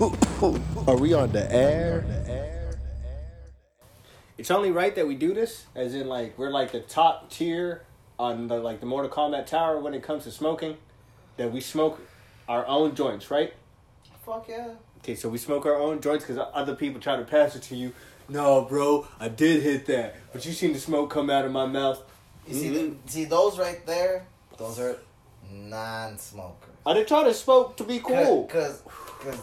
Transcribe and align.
Are 0.00 0.96
we 0.96 1.12
on 1.12 1.30
the 1.30 1.46
air? 1.52 2.04
It's 4.38 4.50
only 4.50 4.70
right 4.70 4.94
that 4.94 5.06
we 5.06 5.14
do 5.14 5.34
this, 5.34 5.66
as 5.74 5.94
in 5.94 6.08
like 6.08 6.38
we're 6.38 6.48
like 6.50 6.72
the 6.72 6.80
top 6.80 7.28
tier 7.30 7.82
on 8.18 8.48
the 8.48 8.54
like 8.56 8.80
the 8.80 8.86
Mortal 8.86 9.10
Kombat 9.10 9.44
Tower 9.44 9.78
when 9.78 9.92
it 9.92 10.02
comes 10.02 10.24
to 10.24 10.30
smoking. 10.30 10.78
That 11.36 11.52
we 11.52 11.60
smoke 11.60 12.00
our 12.48 12.66
own 12.66 12.94
joints, 12.94 13.30
right? 13.30 13.52
Fuck 14.24 14.48
yeah. 14.48 14.68
Okay, 15.00 15.14
so 15.14 15.28
we 15.28 15.36
smoke 15.36 15.66
our 15.66 15.76
own 15.76 16.00
joints 16.00 16.24
because 16.24 16.42
other 16.54 16.74
people 16.74 16.98
try 16.98 17.16
to 17.16 17.24
pass 17.24 17.54
it 17.54 17.62
to 17.64 17.76
you. 17.76 17.92
No, 18.26 18.62
bro, 18.62 19.06
I 19.18 19.28
did 19.28 19.62
hit 19.62 19.84
that, 19.86 20.16
but 20.32 20.46
you 20.46 20.52
seen 20.52 20.72
the 20.72 20.78
smoke 20.78 21.10
come 21.10 21.28
out 21.28 21.44
of 21.44 21.52
my 21.52 21.66
mouth. 21.66 22.02
You 22.46 22.54
see, 22.54 22.68
Mhm. 22.70 22.96
the, 23.04 23.12
see 23.12 23.24
those 23.26 23.58
right 23.58 23.84
there? 23.84 24.26
Those 24.56 24.78
are 24.78 24.96
non-smokers. 25.52 26.70
I 26.86 26.94
didn't 26.94 27.08
try 27.08 27.24
to 27.24 27.34
smoke 27.34 27.76
to 27.76 27.84
be 27.84 27.98
cool. 28.00 28.46
Cause, 28.46 28.82
cause 29.20 29.38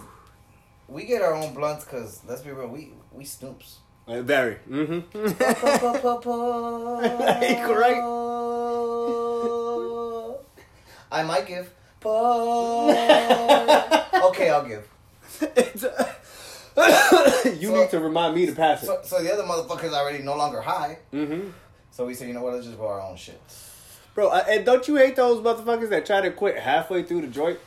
we 0.87 1.05
get 1.05 1.21
our 1.21 1.33
own 1.33 1.53
blunts. 1.53 1.85
Cause 1.85 2.21
let's 2.27 2.41
be 2.41 2.51
real, 2.51 2.67
we 2.67 2.91
we 3.11 3.23
snoops. 3.23 3.75
Uh, 4.07 4.21
very. 4.21 4.55
Mm-hmm. 4.69 5.17
right. 7.73 7.97
I 11.11 11.23
might 11.23 11.47
give. 11.47 11.69
okay, 14.29 14.49
I'll 14.49 14.65
give. 14.65 14.87
You 16.77 17.69
So- 17.69 17.75
need 17.81 17.89
to 17.91 17.99
remind 17.99 18.35
me 18.35 18.45
to 18.45 18.51
pass 18.53 18.83
it. 18.83 18.85
So, 18.85 18.99
so 19.03 19.23
the 19.23 19.33
other 19.33 19.41
motherfuckers 19.43 19.91
already 19.93 20.23
no 20.23 20.35
longer 20.35 20.61
high. 20.61 20.99
Mm-hmm. 21.11 21.49
So 21.91 22.05
we 22.05 22.13
say, 22.13 22.27
you 22.27 22.33
know 22.35 22.43
what? 22.43 22.53
Let's 22.53 22.67
just 22.67 22.77
go 22.77 22.87
our 22.87 23.01
own 23.01 23.15
shit. 23.15 23.41
Bro, 24.13 24.27
uh, 24.29 24.43
and 24.47 24.63
don't 24.65 24.87
you 24.87 24.95
hate 24.97 25.15
those 25.15 25.41
motherfuckers 25.43 25.89
that 25.89 26.05
try 26.05 26.21
to 26.21 26.29
quit 26.31 26.57
halfway 26.59 27.01
through 27.03 27.21
the 27.21 27.27
joint? 27.27 27.59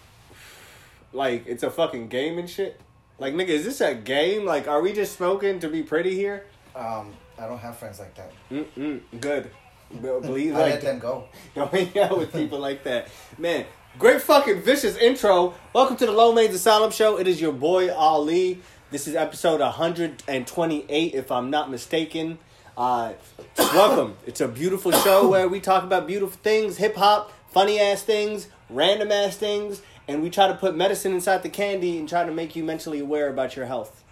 Like 1.12 1.45
it's 1.46 1.62
a 1.65 1.71
fucking 1.71 2.07
game 2.09 2.38
and 2.38 2.48
shit. 2.48 2.80
Like 3.20 3.34
nigga, 3.34 3.48
is 3.48 3.66
this 3.66 3.83
a 3.83 3.95
game? 3.95 4.47
Like, 4.47 4.66
are 4.66 4.80
we 4.80 4.95
just 4.95 5.15
smoking 5.15 5.60
to 5.60 5.69
be 5.69 5.82
pretty 5.82 6.15
here? 6.15 6.46
Um, 6.74 7.13
I 7.38 7.46
don't 7.46 7.59
have 7.59 7.76
friends 7.76 7.99
like 7.99 8.15
that. 8.15 8.32
Mm-mm, 8.51 9.02
good. 9.21 9.51
Believe 10.01 10.54
I 10.54 10.60
like 10.60 10.71
let 10.73 10.80
them 10.80 10.99
go. 11.01 11.29
Don't 11.54 11.71
hang 11.71 11.98
out 12.02 12.16
with 12.16 12.32
people 12.32 12.59
like 12.59 12.82
that. 12.85 13.09
Man, 13.37 13.66
great 13.98 14.23
fucking 14.23 14.63
vicious 14.63 14.96
intro. 14.96 15.52
Welcome 15.74 15.98
to 15.98 16.07
the 16.07 16.13
Low 16.13 16.32
Mains 16.32 16.54
Asylum 16.54 16.91
Show. 16.93 17.18
It 17.18 17.29
is 17.29 17.43
your 17.43 17.52
boy 17.52 17.93
Ali. 17.93 18.63
This 18.91 19.07
is 19.07 19.15
episode 19.15 19.60
128, 19.60 21.15
if 21.15 21.30
I'm 21.30 21.51
not 21.51 21.71
mistaken. 21.71 22.38
Uh, 22.74 23.13
welcome. 23.59 24.16
It's 24.26 24.41
a 24.41 24.48
beautiful 24.48 24.93
show 24.93 25.29
where 25.29 25.46
we 25.46 25.60
talk 25.60 25.85
about 25.85 26.07
beautiful 26.07 26.38
things, 26.43 26.79
hip 26.79 26.96
hop, 26.96 27.30
funny 27.51 27.80
ass 27.80 28.02
things, 28.02 28.48
random 28.71 29.13
ass 29.13 29.37
things, 29.37 29.82
and 30.11 30.23
we 30.23 30.29
try 30.29 30.49
to 30.49 30.55
put 30.55 30.75
medicine 30.75 31.13
inside 31.13 31.45
the 31.45 31.49
candy 31.49 31.97
and 31.97 32.09
try 32.09 32.25
to 32.25 32.33
make 32.33 32.57
you 32.57 32.65
mentally 32.65 32.99
aware 32.99 33.29
about 33.29 33.55
your 33.55 33.66
health. 33.66 34.03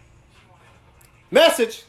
Message. 1.29 1.83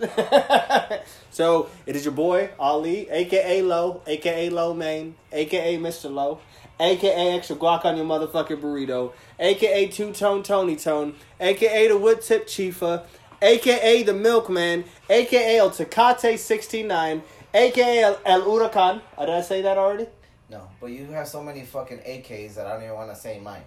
so 1.30 1.70
it 1.86 1.96
is 1.96 2.06
your 2.06 2.14
boy 2.14 2.50
Ali, 2.60 3.08
aka 3.10 3.62
Low, 3.62 4.02
aka 4.08 4.50
Low 4.50 4.74
Main, 4.74 5.16
aka 5.32 5.78
Mr. 5.78 6.12
Low, 6.12 6.40
aka 6.80 7.36
extra 7.36 7.56
guac 7.56 7.86
on 7.86 7.98
your 7.98 8.06
motherfucking 8.06 8.60
burrito, 8.60 9.14
aka 9.40 9.88
Two 9.88 10.12
Tone 10.12 10.42
Tony 10.42 10.76
Tone, 10.76 11.16
aka 11.40 11.88
the 11.88 11.98
Wood 11.98 12.22
Tip 12.24 12.48
Chiefa, 12.48 13.06
aka 13.44 14.04
the 14.04 14.14
Milkman, 14.14 14.86
aka 15.08 15.58
El 15.58 15.70
Tecate 15.70 16.38
sixty 16.40 16.82
nine, 16.82 17.22
aka 17.54 18.00
El, 18.02 18.20
El 18.26 18.42
Huracan. 18.42 19.02
Did 19.20 19.30
I 19.30 19.42
say 19.42 19.62
that 19.62 19.78
already? 19.78 20.08
No, 20.50 20.68
but 20.82 20.88
you 20.88 21.06
have 21.06 21.28
so 21.28 21.44
many 21.44 21.64
fucking 21.64 22.00
AKs 22.00 22.56
that 22.56 22.66
I 22.66 22.74
don't 22.74 22.84
even 22.84 22.96
want 22.96 23.12
to 23.12 23.16
say 23.16 23.40
mine. 23.40 23.62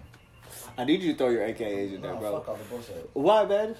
I 0.77 0.85
need 0.85 1.01
you 1.01 1.11
to 1.13 1.17
throw 1.17 1.29
your 1.29 1.41
AKAs 1.47 1.93
in 1.95 2.01
there, 2.01 2.13
No, 2.13 2.19
bro. 2.19 2.31
fuck 2.39 2.49
all 2.49 2.55
the 2.55 2.63
bullshit. 2.65 3.09
Why, 3.13 3.45
man? 3.45 3.75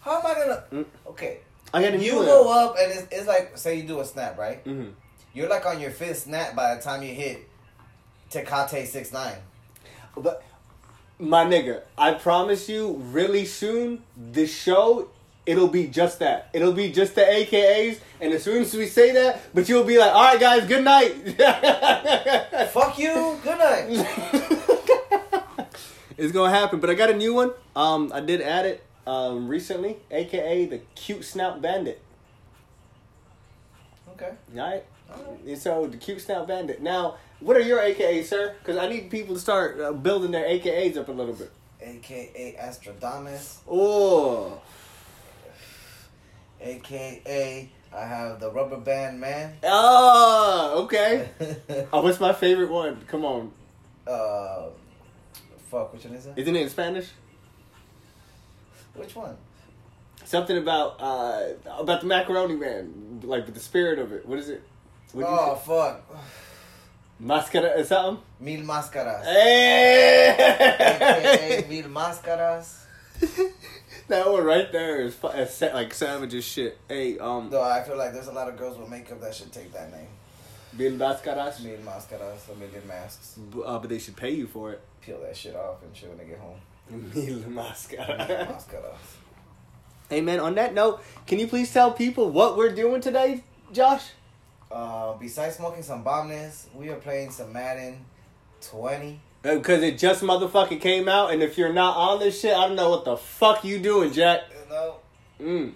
How 0.00 0.18
am 0.20 0.26
I 0.26 0.34
gonna? 0.34 0.64
Mm. 0.72 0.86
Okay, 1.08 1.38
I 1.72 1.82
got 1.82 1.98
you 1.98 2.12
go 2.12 2.50
up 2.52 2.76
and 2.78 2.92
it's, 2.92 3.06
it's 3.10 3.26
like 3.26 3.56
say 3.56 3.76
you 3.76 3.84
do 3.84 4.00
a 4.00 4.04
snap, 4.04 4.38
right? 4.38 4.58
hmm 4.64 4.88
You're 5.32 5.48
like 5.48 5.64
on 5.66 5.80
your 5.80 5.90
fifth 5.90 6.18
snap 6.24 6.54
by 6.54 6.74
the 6.74 6.82
time 6.82 7.02
you 7.02 7.14
hit 7.14 7.48
Tecate 8.30 8.86
six 8.86 9.12
nine. 9.12 9.36
But 10.16 10.42
my 11.18 11.44
nigga, 11.44 11.82
I 11.96 12.12
promise 12.12 12.68
you, 12.68 13.00
really 13.10 13.44
soon, 13.46 14.02
the 14.32 14.46
show 14.46 15.08
it'll 15.46 15.68
be 15.68 15.86
just 15.86 16.18
that. 16.20 16.48
It'll 16.52 16.72
be 16.72 16.90
just 16.90 17.14
the 17.14 17.22
AKAs, 17.22 17.98
and 18.20 18.32
as 18.32 18.42
soon 18.42 18.62
as 18.62 18.74
we 18.74 18.86
say 18.86 19.12
that, 19.12 19.40
but 19.54 19.68
you'll 19.68 19.84
be 19.84 19.98
like, 19.98 20.12
"All 20.12 20.22
right, 20.22 20.40
guys, 20.40 20.66
good 20.66 20.84
night." 20.84 21.12
Fuck 22.72 22.98
you. 22.98 23.38
Good 23.42 23.58
night. 23.58 24.80
it's 26.16 26.32
gonna 26.32 26.50
happen, 26.54 26.80
but 26.80 26.90
I 26.90 26.94
got 26.94 27.10
a 27.10 27.16
new 27.16 27.34
one. 27.34 27.52
Um, 27.76 28.10
I 28.14 28.20
did 28.20 28.40
add 28.40 28.66
it 28.66 28.84
um 29.06 29.48
recently, 29.48 29.96
AKA 30.10 30.66
the 30.66 30.78
cute 30.94 31.24
snout 31.24 31.60
bandit. 31.60 32.00
Okay. 34.12 34.32
All 34.56 34.60
right. 34.70 34.84
Alright. 35.10 35.40
And 35.46 35.58
So 35.58 35.86
the 35.86 35.96
cute 35.96 36.20
snout 36.20 36.46
bandit. 36.48 36.80
Now, 36.80 37.16
what 37.40 37.56
are 37.56 37.60
your 37.60 37.78
AKAs, 37.80 38.26
sir? 38.26 38.54
Because 38.58 38.76
I 38.76 38.88
need 38.88 39.10
people 39.10 39.34
to 39.34 39.40
start 39.40 39.78
uh, 39.80 39.92
building 39.92 40.30
their 40.30 40.44
AKAs 40.46 40.96
up 40.96 41.08
a 41.08 41.12
little 41.12 41.34
bit. 41.34 41.50
AKA 41.82 42.56
Astrodamus. 42.60 43.58
Oh, 43.68 44.60
AKA 46.60 47.70
I 47.94 48.04
have 48.06 48.40
the 48.40 48.50
Rubber 48.50 48.78
Band 48.78 49.20
Man. 49.20 49.54
oh, 49.62 50.82
okay. 50.84 51.28
Oh, 51.92 52.02
what's 52.02 52.18
my 52.20 52.32
favorite 52.32 52.70
one? 52.70 53.00
Come 53.06 53.24
on. 53.24 53.52
uh, 54.06 54.66
fuck. 55.74 55.92
Which 55.92 56.04
one 56.04 56.14
is 56.14 56.26
it? 56.26 56.34
Isn't 56.36 56.56
it 56.56 56.62
in 56.62 56.70
Spanish? 56.70 57.08
Which 58.94 59.16
one? 59.16 59.36
Something 60.24 60.58
about 60.58 61.00
uh 61.00 61.48
about 61.78 62.00
the 62.00 62.06
macaroni 62.06 62.54
man, 62.54 63.20
like 63.24 63.46
with 63.46 63.54
the 63.54 63.60
spirit 63.60 63.98
of 63.98 64.12
it. 64.12 64.26
What 64.26 64.38
is 64.38 64.48
it? 64.48 64.62
What 65.12 65.26
oh 65.28 65.54
fuck. 65.56 66.02
Mascara 67.18 67.80
or 67.80 67.84
something? 67.84 68.24
Mil 68.40 68.62
Máscaras. 68.62 69.24
Hey! 69.24 70.36
AKA 70.38 71.68
Mil 71.68 71.88
Máscaras. 71.90 72.80
that 74.08 74.28
one 74.28 74.44
right 74.44 74.70
there 74.72 75.02
is 75.02 75.16
is 75.34 75.62
like 75.62 75.94
savage 75.94 76.34
as 76.34 76.44
shit. 76.44 76.78
Hey, 76.88 77.18
um, 77.18 77.50
Though 77.50 77.62
I 77.62 77.82
feel 77.82 77.96
like 77.96 78.12
there's 78.12 78.26
a 78.26 78.32
lot 78.32 78.48
of 78.48 78.56
girls 78.56 78.76
with 78.78 78.88
makeup 78.88 79.20
that 79.20 79.34
should 79.34 79.52
take 79.52 79.72
that 79.72 79.92
name. 79.92 80.08
Bill 80.76 80.92
Mascaras, 80.92 81.62
Mil 81.62 81.78
Máscaras, 81.78 82.50
a 82.52 82.56
million 82.58 82.86
masks. 82.88 83.38
uh, 83.64 83.78
but 83.78 83.88
they 83.88 83.98
should 83.98 84.16
pay 84.16 84.30
you 84.30 84.46
for 84.46 84.72
it. 84.72 84.80
Peel 85.00 85.20
that 85.20 85.36
shit 85.36 85.54
off 85.54 85.82
and 85.82 85.94
shit 85.96 86.08
when 86.08 86.18
they 86.18 86.24
get 86.24 86.38
home. 86.38 86.60
Mil 87.14 87.38
Mascara. 87.50 88.46
Máscaras. 88.50 88.96
hey 90.10 90.20
man, 90.20 90.40
on 90.40 90.54
that 90.56 90.74
note, 90.74 91.02
can 91.26 91.38
you 91.38 91.46
please 91.46 91.72
tell 91.72 91.92
people 91.92 92.30
what 92.30 92.56
we're 92.56 92.74
doing 92.74 93.00
today, 93.00 93.42
Josh? 93.72 94.10
Uh, 94.70 95.12
besides 95.14 95.56
smoking 95.56 95.82
some 95.82 96.02
bombness, 96.02 96.66
we 96.74 96.88
are 96.88 96.96
playing 96.96 97.30
some 97.30 97.52
Madden 97.52 98.04
20. 98.60 99.20
Because 99.42 99.82
Uh, 99.82 99.86
it 99.86 99.98
just 99.98 100.22
motherfucking 100.22 100.80
came 100.80 101.08
out, 101.08 101.30
and 101.32 101.42
if 101.42 101.56
you're 101.58 101.72
not 101.72 101.96
on 101.96 102.18
this 102.18 102.40
shit, 102.40 102.52
I 102.56 102.66
don't 102.66 102.76
know 102.76 102.90
what 102.90 103.04
the 103.04 103.16
fuck 103.16 103.62
you 103.64 103.78
doing, 103.78 104.12
Jack. 104.12 104.40
Know? 104.70 104.96
Mm. 105.40 105.72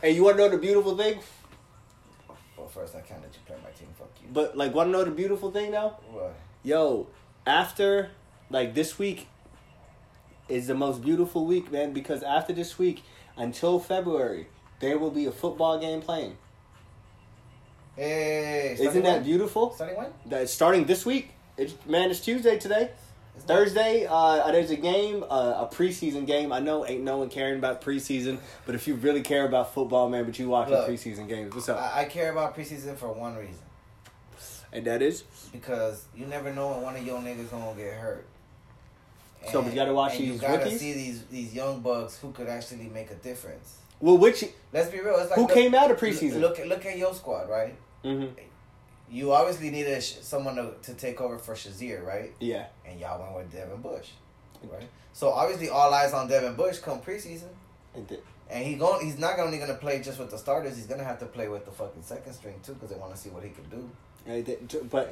Hey, 0.00 0.10
you 0.12 0.22
wanna 0.22 0.36
know 0.36 0.48
the 0.50 0.58
beautiful 0.58 0.96
thing? 0.96 1.18
Well, 2.56 2.68
first 2.68 2.94
I 2.94 3.00
can't 3.00 3.22
let 3.22 3.32
you 3.32 3.40
But 4.34 4.56
like, 4.56 4.74
wanna 4.74 4.90
know 4.90 5.04
the 5.04 5.12
beautiful 5.12 5.50
thing 5.52 5.70
now? 5.70 5.96
What? 6.10 6.34
Yo, 6.64 7.06
after 7.46 8.10
like 8.50 8.74
this 8.74 8.98
week 8.98 9.28
is 10.48 10.66
the 10.66 10.74
most 10.74 11.02
beautiful 11.02 11.46
week, 11.46 11.70
man. 11.70 11.92
Because 11.92 12.22
after 12.22 12.52
this 12.52 12.76
week 12.78 13.02
until 13.36 13.78
February, 13.78 14.48
there 14.80 14.98
will 14.98 15.12
be 15.12 15.26
a 15.26 15.32
football 15.32 15.78
game 15.78 16.02
playing. 16.02 16.36
Hey, 17.96 18.76
Isn't 18.78 19.04
that 19.04 19.14
when? 19.18 19.22
beautiful? 19.22 19.72
Starting 19.72 19.96
when? 19.96 20.12
That's 20.26 20.52
starting 20.52 20.84
this 20.84 21.06
week. 21.06 21.30
It's 21.56 21.74
man, 21.86 22.10
it's 22.10 22.18
Tuesday 22.20 22.58
today. 22.58 22.90
It's 23.36 23.44
Thursday, 23.44 24.06
uh, 24.08 24.50
there's 24.52 24.70
a 24.70 24.76
game, 24.76 25.24
uh, 25.24 25.66
a 25.68 25.68
preseason 25.72 26.24
game. 26.24 26.52
I 26.52 26.60
know 26.60 26.86
ain't 26.86 27.02
no 27.02 27.18
one 27.18 27.28
caring 27.28 27.58
about 27.58 27.82
preseason, 27.82 28.38
but 28.64 28.76
if 28.76 28.86
you 28.86 28.94
really 28.94 29.22
care 29.22 29.44
about 29.44 29.74
football, 29.74 30.08
man, 30.08 30.24
but 30.24 30.38
you 30.38 30.48
watching 30.48 30.74
Look, 30.74 30.88
preseason 30.88 31.28
games, 31.28 31.52
what's 31.52 31.68
up? 31.68 31.80
I, 31.80 32.02
I 32.02 32.04
care 32.04 32.30
about 32.30 32.56
preseason 32.56 32.96
for 32.96 33.12
one 33.12 33.34
reason. 33.34 33.58
And 34.74 34.84
that 34.86 35.00
is 35.00 35.22
Because 35.52 36.04
you 36.16 36.26
never 36.26 36.52
know 36.52 36.68
when 36.72 36.82
one 36.82 36.96
of 36.96 37.06
your 37.06 37.20
niggas 37.20 37.50
gonna 37.50 37.74
get 37.76 37.94
hurt. 37.94 38.26
So 39.50 39.60
we 39.60 39.72
gotta 39.72 39.92
watch 39.94 40.12
and 40.14 40.22
these 40.22 40.32
You 40.34 40.38
gotta 40.38 40.64
rookies? 40.64 40.80
see 40.80 40.92
these 40.92 41.22
these 41.26 41.54
young 41.54 41.80
bucks 41.80 42.18
who 42.18 42.32
could 42.32 42.48
actually 42.48 42.88
make 42.88 43.10
a 43.10 43.14
difference. 43.16 43.78
well, 44.00 44.18
which 44.18 44.44
Let's 44.72 44.90
be 44.90 45.00
real. 45.00 45.16
It's 45.16 45.30
like 45.30 45.36
who 45.36 45.42
look- 45.42 45.52
came 45.54 45.74
out 45.74 45.90
of 45.90 45.98
preseason? 45.98 46.40
Look 46.40 46.58
at 46.58 46.66
look 46.66 46.84
at 46.84 46.98
your 46.98 47.14
squad, 47.14 47.48
right? 47.48 47.74
hmm 48.02 48.26
You 49.10 49.32
obviously 49.32 49.70
needed 49.70 50.02
someone 50.02 50.56
to, 50.56 50.72
to 50.82 50.94
take 50.94 51.20
over 51.20 51.38
for 51.38 51.54
Shazier, 51.54 52.04
right? 52.04 52.32
Yeah, 52.40 52.66
And 52.86 52.98
y'all 52.98 53.20
went 53.22 53.36
with 53.36 53.52
Devin 53.52 53.80
Bush, 53.82 54.08
right? 54.72 54.88
So 55.12 55.28
obviously 55.30 55.68
all 55.68 55.92
eyes 55.94 56.12
on 56.12 56.26
Devin 56.26 56.54
Bush 56.56 56.78
come 56.78 57.00
preseason, 57.00 57.50
It 57.94 58.08
did. 58.08 58.22
and 58.50 58.64
he 58.64 58.74
going 58.76 59.04
he's 59.04 59.18
not 59.18 59.38
only 59.38 59.58
gonna 59.58 59.74
play 59.74 60.00
just 60.00 60.18
with 60.18 60.30
the 60.30 60.38
starters. 60.38 60.74
He's 60.76 60.86
gonna 60.86 61.04
have 61.04 61.18
to 61.20 61.26
play 61.26 61.48
with 61.48 61.64
the 61.66 61.70
fucking 61.70 62.02
second 62.02 62.32
string 62.32 62.58
too, 62.64 62.72
because 62.74 62.88
they 62.90 62.96
want 62.96 63.14
to 63.14 63.20
see 63.20 63.28
what 63.28 63.44
he 63.44 63.50
can 63.50 63.64
do. 63.68 63.88
But 64.26 64.36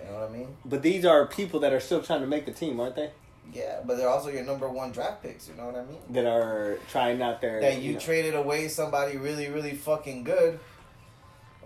You 0.05 0.11
know 0.13 0.21
what 0.21 0.29
I 0.31 0.33
mean? 0.33 0.57
but 0.65 0.83
these 0.83 1.05
are 1.05 1.27
people 1.27 1.61
that 1.61 1.73
are 1.73 1.81
still 1.81 2.03
trying 2.03 2.21
to 2.23 2.27
make 2.27 2.47
the 2.47 2.53
team, 2.53 2.81
aren't 2.81 2.97
they? 2.97 3.11
Yeah, 3.53 3.81
but 3.85 3.97
they're 3.97 4.09
also 4.09 4.31
your 4.31 4.45
number 4.45 4.69
one 4.69 4.93
draft 4.93 5.23
picks. 5.23 5.49
You 5.49 5.55
know 5.55 5.67
what 5.67 5.77
I 5.77 5.85
mean? 5.85 5.99
that 6.11 6.25
are 6.27 6.79
trying 6.91 7.21
out 7.21 7.41
their 7.41 7.61
That 7.61 7.83
you 7.83 7.95
know. 7.95 7.99
traded 7.99 8.35
away 8.35 8.69
somebody 8.69 9.17
really, 9.19 9.49
really 9.49 9.73
fucking 9.75 10.25
good, 10.25 10.59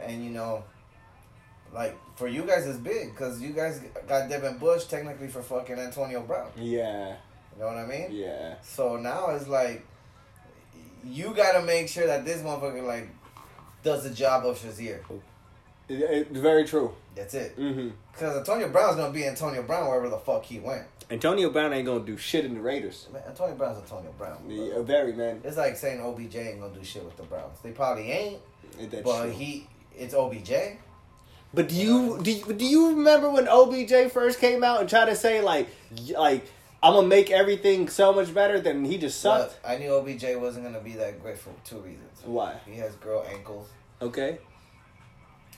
and 0.00 0.24
you 0.24 0.30
know, 0.30 0.64
like 1.72 1.96
for 2.16 2.26
you 2.28 2.42
guys 2.42 2.66
it's 2.66 2.78
big 2.78 3.10
because 3.12 3.40
you 3.40 3.50
guys 3.50 3.80
got 4.08 4.28
Devin 4.28 4.58
Bush 4.58 4.84
technically 4.86 5.28
for 5.28 5.42
fucking 5.42 5.78
Antonio 5.78 6.22
Brown. 6.22 6.48
Yeah, 6.56 7.16
You 7.54 7.60
know 7.60 7.66
what 7.66 7.76
I 7.76 7.86
mean? 7.86 8.08
yeah. 8.10 8.54
So 8.62 8.96
now 8.96 9.30
it's 9.30 9.46
like 9.46 9.84
you 11.04 11.32
gotta 11.34 11.64
make 11.64 11.88
sure 11.88 12.06
that 12.06 12.24
this 12.24 12.42
motherfucker 12.42 12.84
like 12.84 13.08
does 13.84 14.02
the 14.02 14.10
job 14.10 14.44
of 14.46 14.58
Shazier. 14.58 15.00
Oh. 15.12 15.20
It, 15.88 16.28
it's 16.30 16.40
very 16.40 16.64
true. 16.64 16.94
That's 17.14 17.34
it. 17.34 17.52
hmm 17.56 17.90
Because 18.12 18.36
Antonio 18.36 18.68
Brown's 18.68 18.96
gonna 18.96 19.12
be 19.12 19.24
Antonio 19.26 19.62
Brown 19.62 19.86
wherever 19.88 20.08
the 20.08 20.18
fuck 20.18 20.44
he 20.44 20.58
went. 20.58 20.82
Antonio 21.10 21.50
Brown 21.50 21.72
ain't 21.72 21.86
gonna 21.86 22.04
do 22.04 22.16
shit 22.16 22.44
in 22.44 22.54
the 22.54 22.60
Raiders. 22.60 23.06
Man, 23.12 23.22
Antonio 23.28 23.54
Brown's 23.54 23.78
Antonio 23.78 24.12
Brown. 24.18 24.38
bro. 24.44 24.54
Yeah, 24.54 24.82
very 24.82 25.12
man. 25.12 25.40
It's 25.44 25.56
like 25.56 25.76
saying 25.76 26.00
OBJ 26.00 26.34
ain't 26.36 26.60
gonna 26.60 26.74
do 26.74 26.84
shit 26.84 27.04
with 27.04 27.16
the 27.16 27.22
Browns. 27.22 27.58
They 27.62 27.70
probably 27.70 28.10
ain't, 28.10 28.40
That's 28.90 29.02
but 29.02 29.22
true. 29.22 29.30
he 29.32 29.66
it's 29.96 30.14
OBJ. 30.14 30.52
But 31.54 31.68
do 31.68 31.74
you 31.76 32.18
do 32.22 32.30
you, 32.32 32.52
do 32.52 32.64
you 32.66 32.88
remember 32.90 33.30
when 33.30 33.46
OBJ 33.48 34.10
first 34.12 34.40
came 34.40 34.62
out 34.64 34.80
and 34.80 34.90
tried 34.90 35.06
to 35.06 35.16
say 35.16 35.40
like 35.40 35.68
like 36.16 36.44
I'm 36.82 36.92
gonna 36.94 37.06
make 37.06 37.30
everything 37.30 37.88
so 37.88 38.12
much 38.12 38.34
better? 38.34 38.60
than 38.60 38.84
he 38.84 38.98
just 38.98 39.20
sucked. 39.20 39.58
But 39.62 39.70
I 39.70 39.78
knew 39.78 39.94
OBJ 39.94 40.24
wasn't 40.36 40.64
gonna 40.64 40.80
be 40.80 40.92
that 40.94 41.22
great 41.22 41.38
for 41.38 41.50
two 41.64 41.78
reasons. 41.78 42.20
Why? 42.24 42.56
He 42.66 42.74
has 42.78 42.94
girl 42.96 43.24
ankles 43.32 43.68
Okay. 44.02 44.38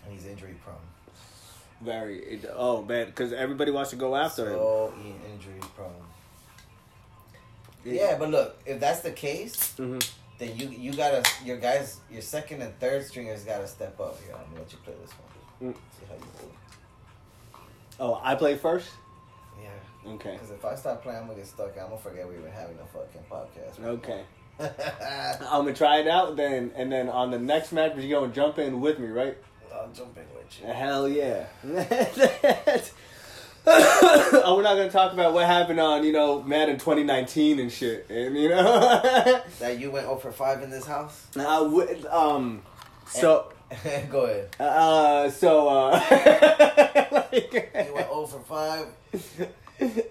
And 0.09 0.19
he's 0.19 0.27
injury 0.27 0.55
prone. 0.65 0.77
Very. 1.81 2.19
It, 2.19 2.51
oh 2.55 2.83
man, 2.83 3.07
because 3.07 3.33
everybody 3.33 3.71
wants 3.71 3.91
to 3.91 3.97
go 3.97 4.17
after 4.17 4.49
him. 4.49 4.55
So 4.55 4.95
injury 5.33 5.61
prone. 5.77 5.93
Yeah, 7.85 8.17
but 8.19 8.31
look, 8.31 8.59
if 8.67 8.81
that's 8.81 9.01
the 9.01 9.13
case, 9.13 9.75
hmm 9.77 9.99
then 10.39 10.57
you 10.57 10.69
you 10.69 10.93
gotta 10.93 11.29
your 11.45 11.57
guys 11.57 12.01
your 12.11 12.23
second 12.23 12.63
and 12.63 12.79
third 12.79 13.05
stringers 13.05 13.43
gotta 13.43 13.67
step 13.67 13.99
up 14.01 14.21
here. 14.23 14.35
I'm 14.35 14.45
gonna 14.51 14.61
let 14.61 14.73
you 14.73 14.79
play 14.85 14.95
this 15.03 15.11
one. 15.11 15.73
Mm. 15.73 15.77
See 15.99 16.07
how 16.09 16.15
you 16.15 16.21
move. 16.21 16.53
Oh, 18.01 18.21
I 18.23 18.37
play 18.37 18.57
first. 18.57 18.89
Yeah. 19.61 20.13
Okay. 20.13 20.35
Because 20.35 20.51
if 20.51 20.65
I 20.65 20.77
start 20.77 21.03
playing, 21.03 21.19
I'm 21.19 21.27
gonna 21.27 21.39
get 21.39 21.49
stuck. 21.49 21.73
I'm 21.77 21.89
gonna 21.89 21.99
forget 21.99 22.29
we 22.29 22.37
even 22.37 22.53
having 22.53 22.79
a 22.79 22.87
fucking 22.87 23.23
podcast. 23.31 23.85
Okay. 23.85 24.25
Okay. 24.61 24.75
I'm 25.49 25.63
gonna 25.63 25.73
try 25.73 25.99
it 26.01 26.09
out 26.09 26.35
then, 26.35 26.73
and 26.75 26.91
then 26.91 27.09
on 27.09 27.31
the 27.31 27.39
next 27.39 27.71
match, 27.71 27.97
you're 27.97 28.21
gonna 28.21 28.33
jump 28.33 28.59
in 28.59 28.81
with 28.81 28.99
me, 28.99 29.07
right? 29.07 29.39
I'll 29.75 29.89
jump 29.93 30.17
with 30.17 30.61
you. 30.61 30.67
Hell 30.67 31.09
yeah. 31.09 31.47
oh, 33.67 34.55
we're 34.57 34.63
not 34.63 34.77
gonna 34.77 34.91
talk 34.91 35.13
about 35.13 35.33
what 35.35 35.47
happened 35.47 35.81
on 35.81 36.05
you 36.05 36.13
know 36.13 36.43
Madden 36.43 36.77
2019 36.79 37.59
and 37.59 37.71
shit, 37.71 38.09
and 38.09 38.37
you 38.37 38.49
know. 38.49 39.43
That 39.61 39.79
you 39.79 39.91
went 39.91 40.07
0 40.07 40.17
for 40.17 40.33
5 40.33 40.63
in 40.63 40.71
this 40.71 40.87
house? 40.87 41.27
I 41.39 41.61
would, 41.61 42.07
um. 42.07 42.63
So. 43.09 43.53
Go 44.11 44.25
ahead. 44.25 44.57
Uh. 44.59 45.29
So. 45.31 45.69
Uh. 45.69 45.91
like, 47.33 47.53
You 47.53 47.95
went 47.95 48.09
0 48.09 48.27
for 48.27 48.41
5. 48.41 48.87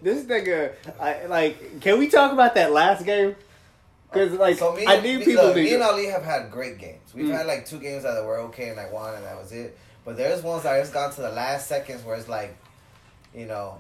this 0.02 0.24
nigga, 0.26 0.74
I 1.00 1.26
like. 1.26 1.82
Can 1.82 2.00
we 2.00 2.08
talk 2.08 2.32
about 2.32 2.56
that 2.56 2.72
last 2.72 3.06
game? 3.06 3.36
Because 4.26 4.40
like, 4.40 4.58
So 4.58 4.74
me, 4.74 4.86
I 4.86 5.00
need 5.02 5.24
people 5.24 5.46
look, 5.46 5.56
me 5.56 5.74
and 5.74 5.84
Ali 5.84 6.08
have 6.08 6.24
had 6.24 6.52
great 6.52 6.78
games. 6.78 7.14
We've 7.14 7.26
Mm. 7.26 7.32
had 7.38 7.46
like 7.48 7.66
two 7.66 7.80
games 7.80 8.04
that 8.04 8.24
were 8.26 8.40
okay 8.50 8.70
and 8.70 8.80
I 8.80 8.90
won 8.90 9.16
and 9.16 9.24
that 9.26 9.38
was 9.38 9.52
it. 9.52 9.78
But 10.06 10.18
there's 10.18 10.42
ones 10.44 10.64
that 10.64 10.80
just 10.80 10.94
gone 10.94 11.12
to 11.14 11.22
the 11.22 11.32
last 11.32 11.68
seconds 11.68 12.04
where 12.04 12.16
it's 12.16 12.30
like, 12.30 12.56
you 13.36 13.46
know, 13.46 13.80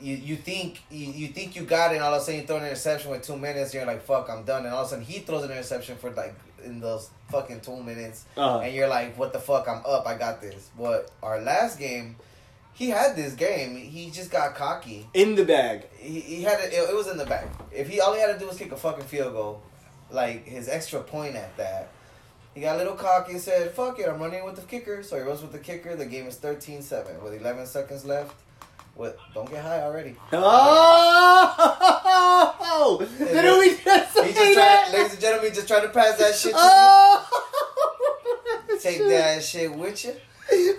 you 0.00 0.16
you 0.16 0.36
think 0.36 0.82
you, 0.90 1.06
you 1.06 1.28
think 1.28 1.54
you 1.56 1.62
got 1.62 1.92
it 1.92 1.96
and 1.96 2.04
all 2.04 2.12
of 2.14 2.20
a 2.20 2.24
sudden 2.24 2.40
you 2.40 2.46
throw 2.46 2.56
an 2.56 2.64
interception 2.64 3.10
with 3.10 3.22
two 3.22 3.36
minutes, 3.36 3.70
and 3.72 3.74
you're 3.74 3.86
like, 3.86 4.02
fuck, 4.02 4.28
I'm 4.28 4.42
done. 4.44 4.64
And 4.66 4.74
all 4.74 4.80
of 4.82 4.86
a 4.86 4.90
sudden 4.90 5.04
he 5.04 5.20
throws 5.20 5.44
an 5.44 5.50
interception 5.52 5.96
for 5.96 6.10
like 6.10 6.34
in 6.64 6.80
those 6.80 7.10
fucking 7.30 7.60
two 7.60 7.82
minutes. 7.82 8.24
Uh-huh. 8.36 8.58
And 8.60 8.74
you're 8.74 8.88
like, 8.88 9.16
what 9.18 9.32
the 9.32 9.38
fuck, 9.38 9.68
I'm 9.68 9.82
up, 9.86 10.06
I 10.06 10.16
got 10.18 10.40
this. 10.40 10.68
But 10.78 11.10
our 11.22 11.40
last 11.40 11.78
game, 11.78 12.16
he 12.74 12.90
had 12.90 13.16
this 13.16 13.34
game. 13.34 13.76
He 13.76 14.10
just 14.10 14.30
got 14.30 14.54
cocky 14.54 15.06
in 15.14 15.34
the 15.36 15.44
bag. 15.44 15.86
he, 15.98 16.20
he 16.20 16.42
had 16.42 16.60
it, 16.60 16.72
it. 16.72 16.88
It 16.90 16.94
was 16.94 17.06
in 17.08 17.16
the 17.16 17.24
bag. 17.26 17.48
If 17.72 17.88
he 17.88 18.00
all 18.00 18.12
he 18.14 18.20
had 18.20 18.32
to 18.32 18.38
do 18.38 18.46
was 18.46 18.58
kick 18.58 18.72
a 18.72 18.76
fucking 18.76 19.04
field 19.04 19.32
goal, 19.32 19.62
like 20.10 20.46
his 20.46 20.68
extra 20.68 21.00
point 21.00 21.36
at 21.36 21.56
that, 21.56 21.90
he 22.54 22.60
got 22.60 22.74
a 22.76 22.78
little 22.78 22.94
cocky 22.94 23.32
and 23.32 23.40
said, 23.40 23.70
"Fuck 23.72 23.98
it, 24.00 24.08
I'm 24.08 24.20
running 24.20 24.44
with 24.44 24.56
the 24.56 24.62
kicker." 24.62 25.02
So 25.02 25.16
he 25.16 25.22
runs 25.22 25.40
with 25.42 25.52
the 25.52 25.58
kicker. 25.58 25.96
The 25.96 26.06
game 26.06 26.26
is 26.26 26.36
13-7 26.36 27.20
with 27.22 27.34
11 27.40 27.66
seconds 27.66 28.04
left. 28.04 28.34
What? 28.94 29.18
Don't 29.34 29.50
get 29.50 29.62
high 29.64 29.80
already. 29.82 30.14
Oh! 32.06 33.04
Didn't 33.18 33.58
we 33.58 33.70
just 33.82 34.18
He 34.18 34.32
just 34.32 34.54
that? 34.54 34.86
tried, 34.90 34.96
ladies 34.98 35.12
and 35.14 35.20
gentlemen, 35.20 35.52
just 35.54 35.66
tried 35.66 35.80
to 35.80 35.88
pass 35.88 36.16
that 36.18 36.34
shit 36.36 36.52
to 36.52 36.58
Oh! 36.60 37.26
you. 38.68 38.78
Take 38.80 38.98
that 39.00 39.42
shit 39.42 39.74
with 39.74 40.04
you. 40.04 40.14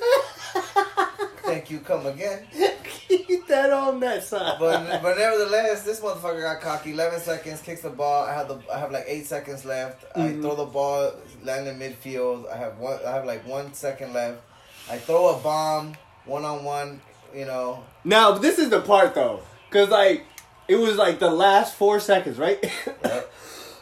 Thank 1.45 1.69
you. 1.71 1.79
Come 1.79 2.05
again. 2.07 2.45
Keep 3.07 3.47
that 3.47 3.71
on 3.71 3.99
that 3.99 4.23
side. 4.23 4.57
But 4.59 5.01
but 5.01 5.17
nevertheless, 5.17 5.83
this 5.83 5.99
motherfucker 5.99 6.41
got 6.41 6.61
cocky. 6.61 6.93
Eleven 6.93 7.19
seconds, 7.19 7.61
kicks 7.61 7.81
the 7.81 7.89
ball. 7.89 8.23
I 8.25 8.33
have 8.33 8.47
the 8.47 8.59
I 8.73 8.79
have 8.79 8.91
like 8.91 9.05
eight 9.07 9.25
seconds 9.27 9.63
left. 9.65 10.05
I 10.15 10.19
Mhm. 10.19 10.41
throw 10.41 10.55
the 10.55 10.65
ball, 10.65 11.11
land 11.43 11.67
in 11.67 11.77
midfield. 11.79 12.51
I 12.51 12.57
have 12.57 12.77
one. 12.79 12.99
I 13.05 13.11
have 13.11 13.25
like 13.25 13.45
one 13.47 13.73
second 13.73 14.13
left. 14.13 14.41
I 14.89 14.97
throw 14.97 15.35
a 15.35 15.37
bomb, 15.39 15.95
one 16.25 16.45
on 16.45 16.63
one. 16.63 17.01
You 17.33 17.45
know, 17.45 17.83
now, 18.05 18.31
this 18.31 18.59
is 18.59 18.69
the 18.69 18.79
part 18.81 19.13
though, 19.13 19.41
because 19.69 19.89
like 19.89 20.23
it 20.67 20.77
was 20.77 20.95
like 20.95 21.19
the 21.19 21.29
last 21.29 21.75
four 21.75 21.99
seconds, 21.99 22.37
right? 22.37 22.63
Yep. 23.03 23.31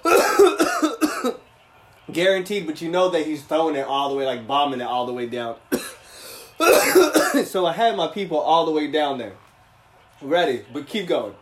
Guaranteed, 2.12 2.66
but 2.68 2.82
you 2.82 2.90
know 2.92 3.10
that 3.10 3.26
he's 3.26 3.44
throwing 3.44 3.76
it 3.76 3.86
all 3.88 4.10
the 4.10 4.16
way, 4.16 4.26
like 4.26 4.46
bombing 4.46 4.82
it 4.82 4.86
all 4.86 5.06
the 5.06 5.14
way 5.14 5.26
down. 5.28 5.56
so 7.46 7.66
I 7.66 7.74
had 7.74 7.96
my 7.96 8.08
people 8.08 8.40
all 8.40 8.66
the 8.66 8.72
way 8.72 8.88
down 8.92 9.18
there, 9.18 9.34
ready. 10.22 10.64
But 10.72 10.88
keep 10.88 11.08
going. 11.08 11.34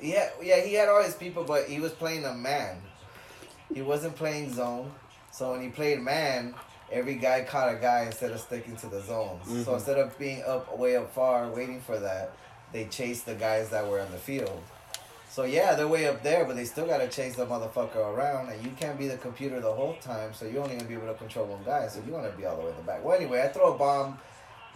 yeah, 0.00 0.30
yeah. 0.42 0.60
He 0.62 0.74
had 0.74 0.88
all 0.88 1.02
his 1.02 1.14
people, 1.14 1.44
but 1.44 1.64
he 1.68 1.80
was 1.80 1.92
playing 1.92 2.24
a 2.24 2.34
man. 2.34 2.78
He 3.72 3.82
wasn't 3.82 4.16
playing 4.16 4.52
zone. 4.54 4.92
So 5.30 5.52
when 5.52 5.60
he 5.62 5.68
played 5.68 6.00
man, 6.00 6.54
every 6.90 7.16
guy 7.16 7.42
caught 7.44 7.72
a 7.72 7.76
guy 7.76 8.04
instead 8.06 8.30
of 8.32 8.40
sticking 8.40 8.76
to 8.76 8.86
the 8.86 9.02
zones. 9.02 9.46
Mhm. 9.46 9.64
So 9.64 9.74
instead 9.74 9.98
of 9.98 10.18
being 10.18 10.42
up 10.44 10.76
way 10.78 10.96
up 10.96 11.12
far 11.14 11.48
waiting 11.48 11.80
for 11.80 11.98
that, 11.98 12.32
they 12.72 12.86
chased 12.86 13.26
the 13.26 13.34
guys 13.34 13.68
that 13.70 13.86
were 13.86 14.00
on 14.00 14.10
the 14.10 14.18
field. 14.18 14.62
So 15.30 15.44
yeah, 15.44 15.74
they're 15.74 15.86
way 15.86 16.08
up 16.08 16.22
there, 16.22 16.46
but 16.46 16.56
they 16.56 16.64
still 16.64 16.86
gotta 16.86 17.06
chase 17.06 17.36
the 17.36 17.46
motherfucker 17.46 17.96
around, 17.96 18.48
and 18.48 18.64
you 18.64 18.70
can't 18.72 18.98
be 18.98 19.06
the 19.06 19.18
computer 19.18 19.60
the 19.60 19.70
whole 19.72 19.94
time. 20.00 20.32
So 20.32 20.46
you're 20.46 20.62
only 20.62 20.76
gonna 20.76 20.88
be 20.88 20.94
able 20.94 21.06
to 21.08 21.14
control 21.14 21.44
one 21.46 21.62
guy. 21.64 21.86
So 21.88 22.00
you 22.04 22.12
wanna 22.12 22.30
be 22.30 22.46
all 22.46 22.56
the 22.56 22.62
way 22.62 22.70
in 22.70 22.76
the 22.76 22.82
back. 22.82 23.04
Well, 23.04 23.14
anyway, 23.16 23.42
I 23.42 23.48
throw 23.48 23.74
a 23.74 23.78
bomb. 23.78 24.18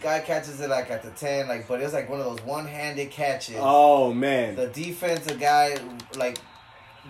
Guy 0.01 0.19
catches 0.19 0.59
it 0.59 0.69
like 0.69 0.91
at 0.91 1.01
the 1.01 1.11
ten, 1.11 1.47
like, 1.47 1.67
but 1.67 1.79
it's 1.81 1.93
like 1.93 2.09
one 2.09 2.19
of 2.19 2.25
those 2.25 2.41
one-handed 2.41 3.09
catches. 3.11 3.55
Oh 3.59 4.13
man. 4.13 4.55
The 4.55 4.67
defensive 4.67 5.39
guy 5.39 5.77
like 6.17 6.39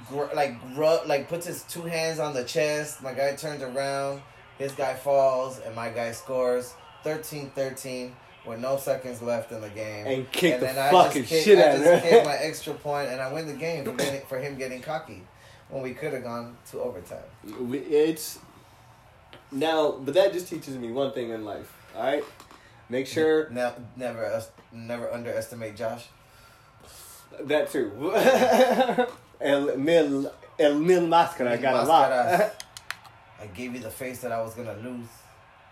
gr- 0.10 0.34
like 0.36 0.60
gr- 0.76 1.06
like 1.08 1.28
puts 1.28 1.48
his 1.48 1.64
two 1.64 1.82
hands 1.82 2.20
on 2.20 2.34
the 2.34 2.44
chest. 2.44 3.02
My 3.02 3.14
guy 3.14 3.36
turns 3.36 3.64
around, 3.64 4.22
his 4.60 4.74
guy 4.74 4.94
falls, 4.94 5.60
and 5.60 5.76
my 5.76 5.90
guy 5.90 6.12
scores 6.12 6.74
13-13 7.04 8.12
with 8.46 8.60
no 8.60 8.78
seconds 8.78 9.22
left 9.22 9.52
in 9.52 9.62
the 9.62 9.70
game. 9.70 10.06
And 10.06 10.32
kick 10.32 10.60
the 10.60 10.68
then 10.68 10.92
fucking 10.92 11.24
kick- 11.24 11.44
shit 11.44 11.58
out 11.60 11.76
of 11.76 11.82
I 11.82 11.86
just 11.86 12.04
kicked 12.04 12.26
my 12.26 12.36
extra 12.36 12.74
point, 12.76 13.10
and 13.10 13.22
I 13.22 13.32
win 13.34 13.48
the 13.48 13.54
game 13.54 13.86
for, 13.86 13.94
getting, 13.94 14.22
for 14.28 14.38
him 14.40 14.56
getting 14.58 14.82
cocky 14.82 15.24
when 15.70 15.82
we 15.82 15.94
could 15.94 16.14
have 16.14 16.24
gone 16.24 16.58
to 16.72 16.80
overtime. 16.82 17.24
It's 17.72 18.38
now, 19.52 19.92
but 19.92 20.14
that 20.14 20.34
just 20.34 20.48
teaches 20.48 20.78
me 20.78 20.92
one 20.92 21.12
thing 21.14 21.30
in 21.32 21.44
life. 21.46 21.76
All 21.96 22.04
right, 22.04 22.24
make 22.94 23.08
sure 23.08 23.50
never 23.50 24.44
never 24.72 25.12
underestimate 25.12 25.76
Josh. 25.76 26.06
that 27.42 27.72
too. 27.72 27.92
el 29.42 29.76
mil 29.78 30.32
el 30.60 30.76
mil 30.76 31.02
máscara 31.08 31.60
got 31.62 31.84
a 31.84 31.88
lot. 31.88 32.12
I 33.42 33.48
gave 33.54 33.74
you 33.74 33.80
the 33.82 33.90
face 33.90 34.22
that 34.22 34.32
I 34.32 34.42
was 34.42 34.54
gonna 34.54 34.76
lose. 34.84 35.08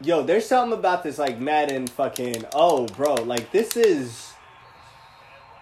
Yo, 0.02 0.24
there's 0.24 0.46
something 0.48 0.78
about 0.78 1.04
this 1.04 1.18
like 1.20 1.40
Madden 1.40 1.86
fucking. 1.88 2.44
Oh, 2.54 2.88
bro, 2.88 3.14
like 3.16 3.52
this 3.52 3.78
is 3.78 4.34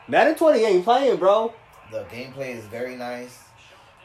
Madden 0.08 0.36
20 0.36 0.60
ain't 0.64 0.84
playing, 0.86 1.18
bro. 1.18 1.54
The 1.92 2.04
gameplay 2.06 2.56
is 2.56 2.66
very 2.66 2.96
nice. 2.96 3.38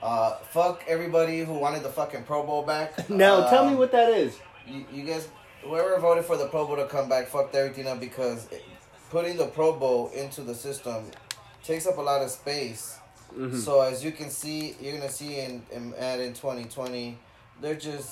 Uh, 0.03 0.35
fuck 0.51 0.83
everybody 0.89 1.45
who 1.45 1.55
wanted 1.55 1.83
the 1.83 1.89
fucking 1.89 2.25
Pro 2.25 2.43
Bowl 2.43 2.63
back. 2.63 3.09
Now 3.09 3.49
tell 3.49 3.65
me 3.65 3.73
Um, 3.73 3.79
what 3.79 3.93
that 3.93 4.11
is. 4.11 4.37
you, 4.67 4.85
you 4.93 5.05
guys. 5.05 5.29
Whoever 5.65 5.99
voted 5.99 6.25
for 6.25 6.37
the 6.37 6.47
Pro 6.47 6.67
Bowl 6.67 6.77
to 6.77 6.87
come 6.87 7.09
back 7.09 7.29
fucked 7.29 7.55
everything 7.55 7.87
up 7.87 8.01
because 8.01 8.47
it- 8.51 8.65
putting 9.11 9.37
the 9.37 9.47
Pro 9.47 9.73
Bowl 9.73 10.11
into 10.15 10.43
the 10.43 10.55
system 10.55 11.11
takes 11.65 11.87
up 11.87 11.97
a 11.99 12.01
lot 12.03 12.21
of 12.23 12.31
space. 12.31 12.99
Mhm. 13.35 13.59
So 13.65 13.81
as 13.81 14.05
you 14.05 14.13
can 14.13 14.31
see, 14.31 14.77
you're 14.81 14.97
gonna 14.97 15.11
see 15.11 15.39
in, 15.41 15.65
in 15.73 15.91
Madden 15.91 16.35
2020, 16.35 17.19
they're 17.61 17.75
just 17.75 18.11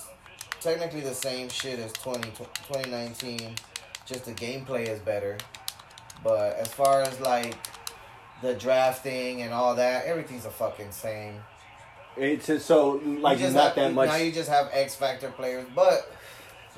technically 0.60 1.00
the 1.00 1.14
same 1.14 1.48
shit 1.48 1.78
as 1.78 1.92
20, 1.92 2.30
2019. 2.30 3.54
Just 4.06 4.24
the 4.24 4.32
gameplay 4.32 4.88
is 4.88 5.00
better. 5.00 5.36
But 6.24 6.56
as 6.56 6.68
far 6.68 7.02
as 7.02 7.20
like 7.20 7.56
the 8.42 8.54
drafting 8.54 9.42
and 9.42 9.52
all 9.52 9.74
that, 9.76 10.06
everything's 10.06 10.44
a 10.46 10.50
fucking 10.50 10.92
same. 10.92 11.42
It's 12.16 12.46
just 12.46 12.66
so 12.66 13.00
like 13.04 13.38
You 13.38 13.44
just 13.44 13.54
not 13.56 13.64
have- 13.66 13.74
that 13.76 13.92
much. 13.92 14.08
Now 14.08 14.16
you 14.16 14.32
just 14.32 14.48
have 14.48 14.68
X 14.72 14.94
Factor 14.94 15.30
players, 15.30 15.66
but 15.74 16.10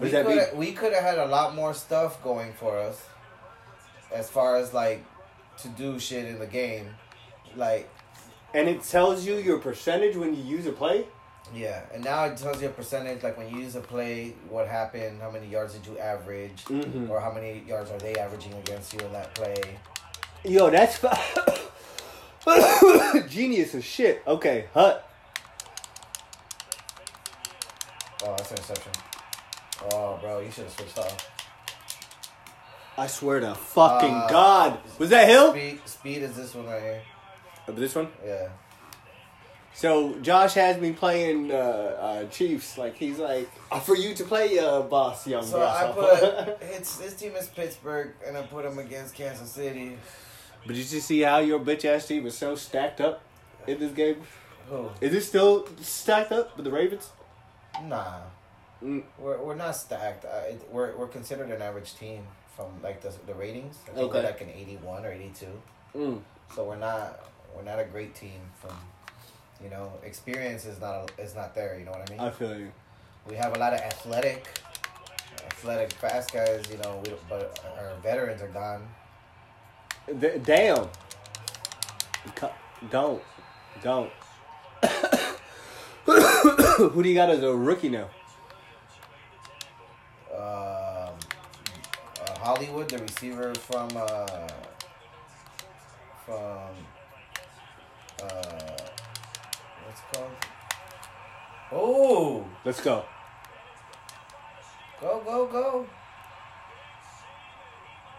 we 0.01 0.11
could 0.11 0.27
mean? 0.27 0.41
we 0.55 0.73
could 0.73 0.93
have 0.93 1.03
had 1.05 1.19
a 1.19 1.27
lot 1.27 1.55
more 1.55 1.73
stuff 1.75 2.23
going 2.23 2.53
for 2.55 2.79
us, 2.79 3.01
as 4.13 4.29
far 4.31 4.57
as 4.57 4.73
like 4.75 5.05
to 5.63 5.69
do 5.69 5.99
shit 5.99 6.25
in 6.27 6.39
the 6.39 6.47
game, 6.47 6.89
like 7.57 7.89
And 8.53 8.69
it 8.69 8.83
tells 8.83 9.25
you 9.27 9.37
your 9.37 9.59
percentage 9.59 10.17
when 10.17 10.35
you 10.35 10.43
use 10.43 10.67
a 10.67 10.73
play. 10.73 11.07
yeah. 11.55 11.83
And 11.93 12.03
now 12.05 12.25
it 12.25 12.37
tells 12.37 12.61
you 12.63 12.69
a 12.69 12.73
percentage, 12.73 13.23
like 13.23 13.37
when 13.39 13.49
you 13.51 13.59
use 13.61 13.77
a 13.77 13.81
play, 13.81 14.35
what 14.49 14.67
happened, 14.67 15.21
how 15.21 15.31
many 15.31 15.47
yards 15.47 15.75
did 15.75 15.87
you 15.87 15.99
average, 15.99 16.65
Mhm. 16.65 17.09
or 17.11 17.21
how 17.21 17.31
many 17.33 17.63
yards 17.67 17.91
are 17.91 17.99
they 17.99 18.15
averaging 18.17 18.55
against 18.55 18.93
you 18.95 19.01
in 19.01 19.13
that 19.13 19.33
play. 19.35 19.55
Yo, 20.45 20.71
that's 20.71 20.99
genius 23.29 23.75
as 23.75 23.85
shit. 23.85 24.23
Okay, 24.27 24.67
Hut. 24.75 25.09
Oh, 28.25 28.35
that's 28.37 28.51
an 28.51 28.57
interception. 28.59 28.93
Oh, 29.93 30.19
bro, 30.21 30.41
you 30.41 30.51
should 30.51 30.65
have 30.65 30.73
switched 30.73 30.99
off. 30.99 31.31
I 32.97 33.07
swear 33.09 33.41
to 33.41 33.55
fucking 33.55 34.15
Uh, 34.15 34.29
God. 34.29 34.79
Was 34.99 35.11
that 35.11 35.29
Hill? 35.29 35.51
Speed, 35.53 35.81
speed 35.87 36.23
is 36.23 36.37
this 36.37 36.55
one 36.55 36.67
right 36.67 36.81
here. 36.83 37.03
Uh, 37.69 37.73
This 37.73 37.95
one? 37.95 38.09
Yeah. 38.25 38.49
So 39.77 40.15
Josh 40.23 40.55
has 40.55 40.81
me 40.81 40.93
playing 40.93 41.51
uh, 41.51 41.55
uh, 41.55 42.25
Chiefs. 42.27 42.79
Like 42.79 42.95
he's 42.97 43.19
like, 43.19 43.51
"Uh, 43.73 43.81
for 43.81 43.97
you 43.97 44.15
to 44.15 44.23
play, 44.23 44.57
uh, 44.61 44.83
boss, 44.83 45.27
young 45.27 45.43
So 45.45 45.61
I 45.61 45.93
grasshopper." 45.93 46.57
put 46.61 46.63
his 46.69 47.01
his 47.01 47.15
team 47.15 47.35
is 47.35 47.49
Pittsburgh, 47.49 48.13
and 48.25 48.37
I 48.39 48.43
put 48.43 48.65
him 48.65 48.79
against 48.79 49.17
Kansas 49.17 49.51
City. 49.51 49.99
but 50.65 50.77
did 50.77 50.89
you 50.93 51.01
see 51.01 51.23
how 51.23 51.39
your 51.39 51.59
bitch 51.59 51.85
ass 51.85 52.07
team 52.07 52.25
is 52.25 52.39
so 52.39 52.55
stacked 52.55 53.01
up 53.01 53.23
in 53.67 53.81
this 53.81 53.91
game? 53.93 54.23
Who? 54.71 54.91
Is 55.01 55.13
it 55.13 55.23
still 55.23 55.67
stacked 55.81 56.31
up 56.31 56.55
with 56.57 56.65
the 56.67 56.71
Ravens? 56.71 57.11
Nah, 57.83 58.19
Mm. 58.85 59.03
we're 59.19 59.39
we're 59.43 59.55
not 59.55 59.75
stacked. 59.77 60.25
Uh, 60.27 60.43
it, 60.51 60.69
we're 60.71 60.95
we're 60.97 61.07
considered 61.09 61.51
an 61.51 61.63
average 61.63 61.95
team 61.95 62.27
from 62.55 62.67
like 62.83 63.01
the 63.01 63.13
the 63.27 63.35
ratings. 63.35 63.79
I 63.85 63.95
think 63.95 63.99
Okay. 64.11 64.19
we're 64.19 64.25
like 64.25 64.41
an 64.43 64.51
eighty 64.51 64.77
one 64.77 65.05
or 65.07 65.13
eighty 65.13 65.33
two. 65.35 65.63
Mm. 65.99 66.21
So 66.55 66.65
we're 66.65 66.77
not 66.77 67.31
we're 67.57 67.63
not 67.63 67.79
a 67.79 67.85
great 67.85 68.15
team 68.15 68.41
from. 68.61 68.77
You 69.63 69.71
know, 69.71 69.93
experience 70.03 70.67
is 70.67 70.81
not 70.81 71.11
a, 71.19 71.23
is 71.23 71.35
not 71.35 71.55
there. 71.55 71.79
You 71.79 71.85
know 71.87 71.93
what 71.93 72.11
I 72.11 72.13
mean? 72.13 72.21
I 72.21 72.31
feel 72.31 72.59
you. 72.59 72.73
We 73.27 73.37
have 73.37 73.57
a 73.57 73.59
lot 73.59 73.73
of 73.73 73.81
athletic, 73.81 74.47
athletic 75.47 75.93
fast 75.93 76.33
guys. 76.33 76.65
You 76.71 76.77
know, 76.79 77.01
we, 77.07 77.13
but 77.31 77.59
our 77.79 77.93
veterans 78.03 78.43
are 78.43 78.49
gone. 78.49 78.87
D- 80.19 80.39
damn. 80.43 80.89
Don't, 82.91 83.23
don't. 83.83 84.11
Who 86.05 87.03
do 87.03 87.09
you 87.09 87.15
got 87.15 87.31
as 87.31 87.43
a 87.43 87.55
rookie 87.55 87.89
now? 87.89 88.11
um, 90.35 91.15
uh, 92.21 92.33
Hollywood, 92.45 92.91
the 92.91 92.99
receiver 92.99 93.55
from 93.55 93.89
uh, 93.97 94.27
from 96.27 96.69
uh, 98.23 98.77
what's 99.87 100.01
it 100.01 100.13
called? 100.13 100.31
Oh, 101.73 102.47
Let's 102.65 102.83
go. 102.83 103.03
go 105.01 105.23
go 105.25 105.47
go! 105.47 105.87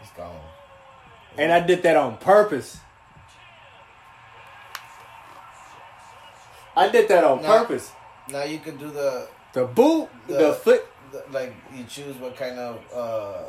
He's 0.01 0.09
gone. 0.17 0.35
And 1.37 1.51
I 1.51 1.59
did 1.59 1.83
that 1.83 1.95
on 1.95 2.17
purpose. 2.17 2.77
I 6.75 6.89
did 6.89 7.07
that 7.09 7.23
on 7.23 7.43
No. 7.43 7.47
purpose. 7.47 7.91
Now 8.29 8.43
you 8.43 8.57
can 8.57 8.77
do 8.77 8.89
the, 8.89 9.27
The 9.53 9.65
boot, 9.65 10.09
the, 10.27 10.33
The- 10.33 10.53
foot. 10.53 10.85
the 11.11 11.23
like 11.31 11.53
you 11.73 11.83
choose 11.85 12.15
what 12.17 12.35
kind 12.35 12.57
of 12.57 12.79
uh, 12.91 13.43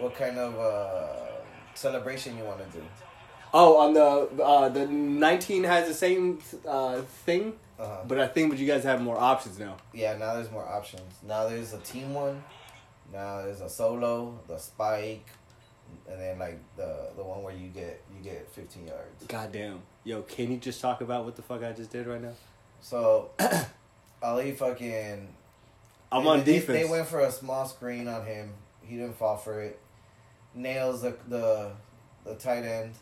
what 0.00 0.14
kind 0.16 0.38
of 0.38 0.58
uh, 0.58 1.06
celebration 1.74 2.36
you 2.38 2.44
want 2.44 2.58
to 2.70 2.78
do. 2.78 2.84
Oh, 3.52 3.76
on 3.78 3.94
the 3.94 4.42
uh, 4.42 4.68
the 4.68 4.86
19 4.86 5.64
has 5.64 5.86
the 5.88 5.94
same 5.94 6.40
uh, 6.66 7.00
thing, 7.24 7.52
Uh-huh. 7.78 7.98
but 8.06 8.18
I 8.18 8.26
think 8.26 8.50
but 8.50 8.58
you 8.58 8.66
guys 8.66 8.82
have 8.84 9.00
more 9.00 9.18
options 9.18 9.58
now. 9.58 9.76
Yeah, 9.92 10.16
now 10.16 10.34
there's 10.34 10.50
more 10.50 10.66
options. 10.66 11.12
Now 11.22 11.48
there's 11.48 11.72
a 11.72 11.78
team 11.78 12.14
one. 12.14 12.42
Now 13.12 13.42
there's 13.42 13.60
a 13.60 13.68
solo, 13.68 14.40
the 14.48 14.58
spike, 14.58 15.26
and 16.10 16.20
then 16.20 16.38
like 16.40 16.58
the 16.76 17.10
the 17.16 17.22
one 17.22 17.42
where 17.44 17.54
you 17.54 17.68
get 17.68 18.02
you 18.16 18.22
get 18.24 18.50
15 18.52 18.86
yards. 18.88 19.24
Goddamn. 19.28 19.82
Yo, 20.02 20.22
can 20.22 20.50
you 20.50 20.58
just 20.58 20.80
talk 20.80 21.00
about 21.00 21.24
what 21.24 21.36
the 21.36 21.42
fuck 21.42 21.62
I 21.62 21.72
just 21.72 21.90
did 21.90 22.06
right 22.08 22.20
now? 22.20 22.34
So 22.80 23.30
Ali 24.22 24.52
fucking. 24.52 25.28
I'm 26.10 26.24
they- 26.24 26.30
on 26.30 26.38
they- 26.44 26.52
defense. 26.54 26.78
They 26.78 26.88
went 26.90 27.06
for 27.06 27.20
a 27.20 27.30
small 27.30 27.66
screen 27.66 28.08
on 28.08 28.24
him. 28.26 28.52
He 28.82 28.96
didn't 28.96 29.16
fall 29.16 29.36
for 29.36 29.60
it. 29.62 29.78
Nails 30.54 31.02
the 31.02 31.16
the 31.28 31.72
the 32.24 32.34
tight 32.36 32.64
end. 32.64 32.92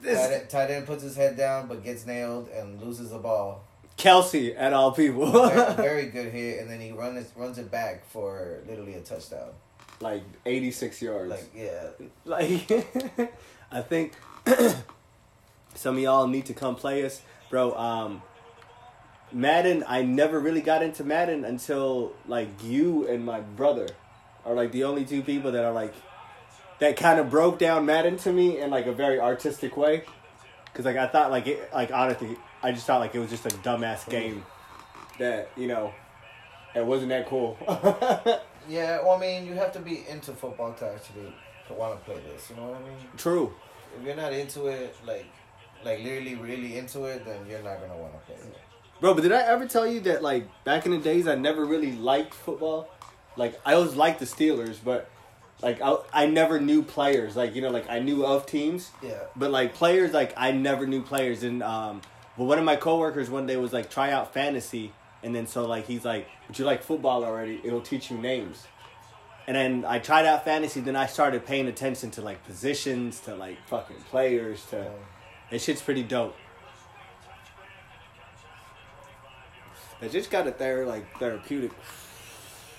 This- 0.00 0.18
Tight 0.18 0.32
end, 0.34 0.50
tight 0.50 0.70
end 0.70 0.86
puts 0.86 1.02
his 1.02 1.16
head 1.16 1.36
down 1.36 1.66
but 1.66 1.82
gets 1.82 2.04
nailed 2.06 2.48
and 2.48 2.80
loses 2.82 3.10
the 3.10 3.18
ball. 3.18 3.64
Kelce 3.96 4.54
at 4.58 4.72
all 4.72 4.92
people. 4.92 5.30
Very, 5.30 5.74
very 5.76 6.06
good 6.06 6.32
hit, 6.32 6.60
and 6.60 6.68
then 6.70 6.80
he 6.80 6.92
runs 6.92 7.26
runs 7.36 7.58
it 7.58 7.70
back 7.70 8.04
for 8.10 8.60
literally 8.68 8.94
a 8.94 9.00
touchdown. 9.00 9.50
like 10.00 10.22
86 10.44 11.00
yards. 11.00 11.30
Like 11.30 11.50
yeah, 11.54 11.88
Like, 12.24 12.70
I 13.70 13.80
think 13.82 14.12
some 15.74 15.96
of 15.96 16.02
y'all 16.02 16.26
need 16.26 16.46
to 16.46 16.54
come 16.54 16.74
play 16.74 17.04
us, 17.04 17.22
bro. 17.50 17.72
Um, 17.74 18.22
Madden. 19.32 19.84
I 19.88 20.02
never 20.02 20.38
really 20.38 20.60
got 20.60 20.82
into 20.82 21.02
Madden 21.04 21.44
until 21.44 22.12
like 22.26 22.48
you 22.62 23.06
and 23.08 23.24
my 23.24 23.40
brother 23.40 23.88
are 24.44 24.54
like 24.54 24.72
the 24.72 24.84
only 24.84 25.04
two 25.04 25.22
people 25.22 25.52
that 25.52 25.64
are 25.64 25.72
like 25.72 25.94
that 26.80 26.96
kind 26.96 27.20
of 27.20 27.30
broke 27.30 27.58
down 27.58 27.86
Madden 27.86 28.16
to 28.18 28.32
me 28.32 28.60
in 28.60 28.70
like 28.70 28.86
a 28.86 28.92
very 28.92 29.20
artistic 29.20 29.76
way. 29.76 30.04
Cause 30.72 30.84
like 30.84 30.96
I 30.96 31.06
thought 31.06 31.30
like 31.30 31.46
it 31.46 31.72
like 31.72 31.92
honestly 31.92 32.36
I 32.62 32.72
just 32.72 32.86
thought 32.86 32.98
like 32.98 33.14
it 33.14 33.20
was 33.20 33.30
just 33.30 33.46
a 33.46 33.50
dumbass 33.50 34.08
game 34.08 34.44
that 35.18 35.50
you 35.56 35.68
know 35.68 35.92
it 36.74 36.84
wasn't 36.84 37.10
that 37.10 37.26
cool. 37.28 37.56
yeah. 38.68 39.00
Well, 39.00 39.12
I 39.12 39.20
mean, 39.20 39.46
you 39.46 39.54
have 39.54 39.72
to 39.72 39.80
be 39.80 40.04
into 40.08 40.32
football 40.32 40.72
to 40.74 40.92
actually 40.92 41.32
to 41.68 41.74
want 41.74 41.98
to 41.98 42.04
play 42.04 42.20
this. 42.32 42.50
You 42.50 42.56
know 42.56 42.70
what 42.70 42.80
I 42.80 42.88
mean? 42.88 42.96
True. 43.16 43.54
If 43.96 44.04
you're 44.04 44.16
not 44.16 44.32
into 44.32 44.66
it, 44.66 44.96
like 45.06 45.26
like 45.84 46.02
literally 46.02 46.34
really 46.34 46.78
into 46.78 47.04
it, 47.04 47.24
then 47.24 47.46
you're 47.48 47.62
not 47.62 47.80
gonna 47.80 47.96
want 47.96 48.12
to 48.12 48.18
play 48.26 48.36
it. 48.36 48.56
Bro, 49.00 49.14
but 49.14 49.22
did 49.22 49.32
I 49.32 49.42
ever 49.42 49.66
tell 49.66 49.86
you 49.86 50.00
that 50.00 50.22
like 50.22 50.48
back 50.64 50.86
in 50.86 50.92
the 50.92 50.98
days 50.98 51.28
I 51.28 51.34
never 51.34 51.64
really 51.64 51.92
liked 51.92 52.34
football? 52.34 52.88
Like 53.36 53.60
I 53.64 53.74
always 53.74 53.94
liked 53.94 54.20
the 54.20 54.26
Steelers, 54.26 54.78
but 54.84 55.10
like 55.62 55.80
I 55.80 55.96
I 56.12 56.26
never 56.26 56.60
knew 56.60 56.82
players. 56.82 57.36
Like 57.36 57.54
you 57.54 57.62
know, 57.62 57.70
like 57.70 57.88
I 57.88 57.98
knew 58.00 58.24
of 58.26 58.46
teams, 58.46 58.90
Yeah. 59.02 59.14
but 59.36 59.50
like 59.50 59.74
players, 59.74 60.12
like 60.12 60.32
I 60.36 60.52
never 60.52 60.86
knew 60.86 61.02
players. 61.02 61.42
And 61.42 61.62
um, 61.62 62.02
but 62.36 62.44
one 62.44 62.58
of 62.58 62.64
my 62.64 62.76
coworkers 62.76 63.30
one 63.30 63.46
day 63.46 63.56
was 63.56 63.72
like 63.72 63.90
try 63.90 64.10
out 64.10 64.34
fantasy, 64.34 64.92
and 65.22 65.34
then 65.34 65.46
so 65.46 65.66
like 65.66 65.86
he's 65.86 66.04
like, 66.04 66.28
"But 66.46 66.58
you 66.58 66.64
like 66.64 66.82
football 66.82 67.24
already? 67.24 67.60
It'll 67.64 67.80
teach 67.80 68.10
you 68.10 68.18
names." 68.18 68.66
And 69.46 69.54
then 69.56 69.84
I 69.86 69.98
tried 69.98 70.24
out 70.26 70.44
fantasy. 70.44 70.80
Then 70.80 70.96
I 70.96 71.06
started 71.06 71.44
paying 71.46 71.66
attention 71.68 72.10
to 72.12 72.22
like 72.22 72.42
positions, 72.44 73.20
to 73.20 73.34
like 73.34 73.58
fucking 73.66 73.96
players. 74.10 74.64
To 74.70 74.90
that 75.50 75.60
shit's 75.60 75.82
pretty 75.82 76.02
dope. 76.02 76.34
That 80.00 80.10
just 80.12 80.30
got 80.30 80.46
it 80.46 80.58
there 80.58 80.86
like 80.86 81.18
therapeutic. 81.18 81.70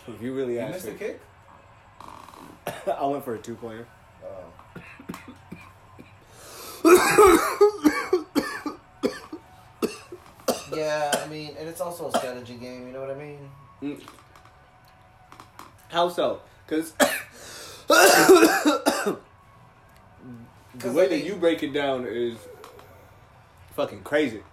If 0.07 0.21
you 0.21 0.33
really 0.35 0.55
you 0.55 0.61
missed 0.67 0.85
the 0.85 0.91
kick. 0.91 1.21
I 2.87 3.05
went 3.05 3.25
for 3.25 3.35
a 3.35 3.39
two 3.39 3.55
pointer. 3.55 3.87
Oh. 4.23 4.45
yeah, 10.75 11.11
I 11.23 11.27
mean, 11.27 11.55
and 11.57 11.67
it's 11.67 11.81
also 11.81 12.09
a 12.09 12.17
strategy 12.17 12.55
game. 12.55 12.87
You 12.87 12.93
know 12.93 13.01
what 13.01 13.11
I 13.11 13.15
mean? 13.15 13.49
Mm. 13.81 14.01
How 15.89 16.09
so? 16.09 16.41
Because 16.67 16.91
the 17.87 19.17
way 20.91 21.07
that 21.07 21.23
you 21.23 21.35
break 21.35 21.63
it 21.63 21.73
down 21.73 22.05
is 22.07 22.37
fucking 23.75 24.03
crazy. 24.03 24.43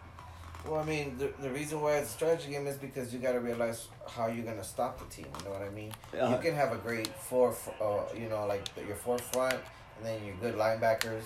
Well, 0.66 0.81
I 0.81 0.85
mean, 0.85 1.16
the, 1.19 1.33
the 1.40 1.50
reason 1.50 1.81
why 1.81 1.95
it's 1.97 2.11
a 2.11 2.12
strategy 2.12 2.50
game 2.52 2.66
is 2.66 2.76
because 2.76 3.12
you 3.12 3.19
got 3.19 3.33
to 3.33 3.40
realize 3.40 3.88
how 4.09 4.28
you're 4.28 4.45
gonna 4.45 4.62
stop 4.62 4.99
the 4.99 5.04
team. 5.14 5.26
You 5.38 5.45
know 5.47 5.50
what 5.50 5.62
I 5.62 5.71
mean? 5.71 5.92
Uh-huh. 6.19 6.35
You 6.37 6.40
can 6.42 6.54
have 6.54 6.73
a 6.73 6.76
great 6.76 7.09
four, 7.09 7.54
uh, 7.81 8.02
you 8.16 8.28
know, 8.28 8.47
like 8.47 8.64
your 8.87 8.95
four 8.97 9.19
front, 9.19 9.54
and 9.97 10.07
then 10.07 10.25
your 10.25 10.37
good 10.37 10.54
linebackers. 10.54 11.25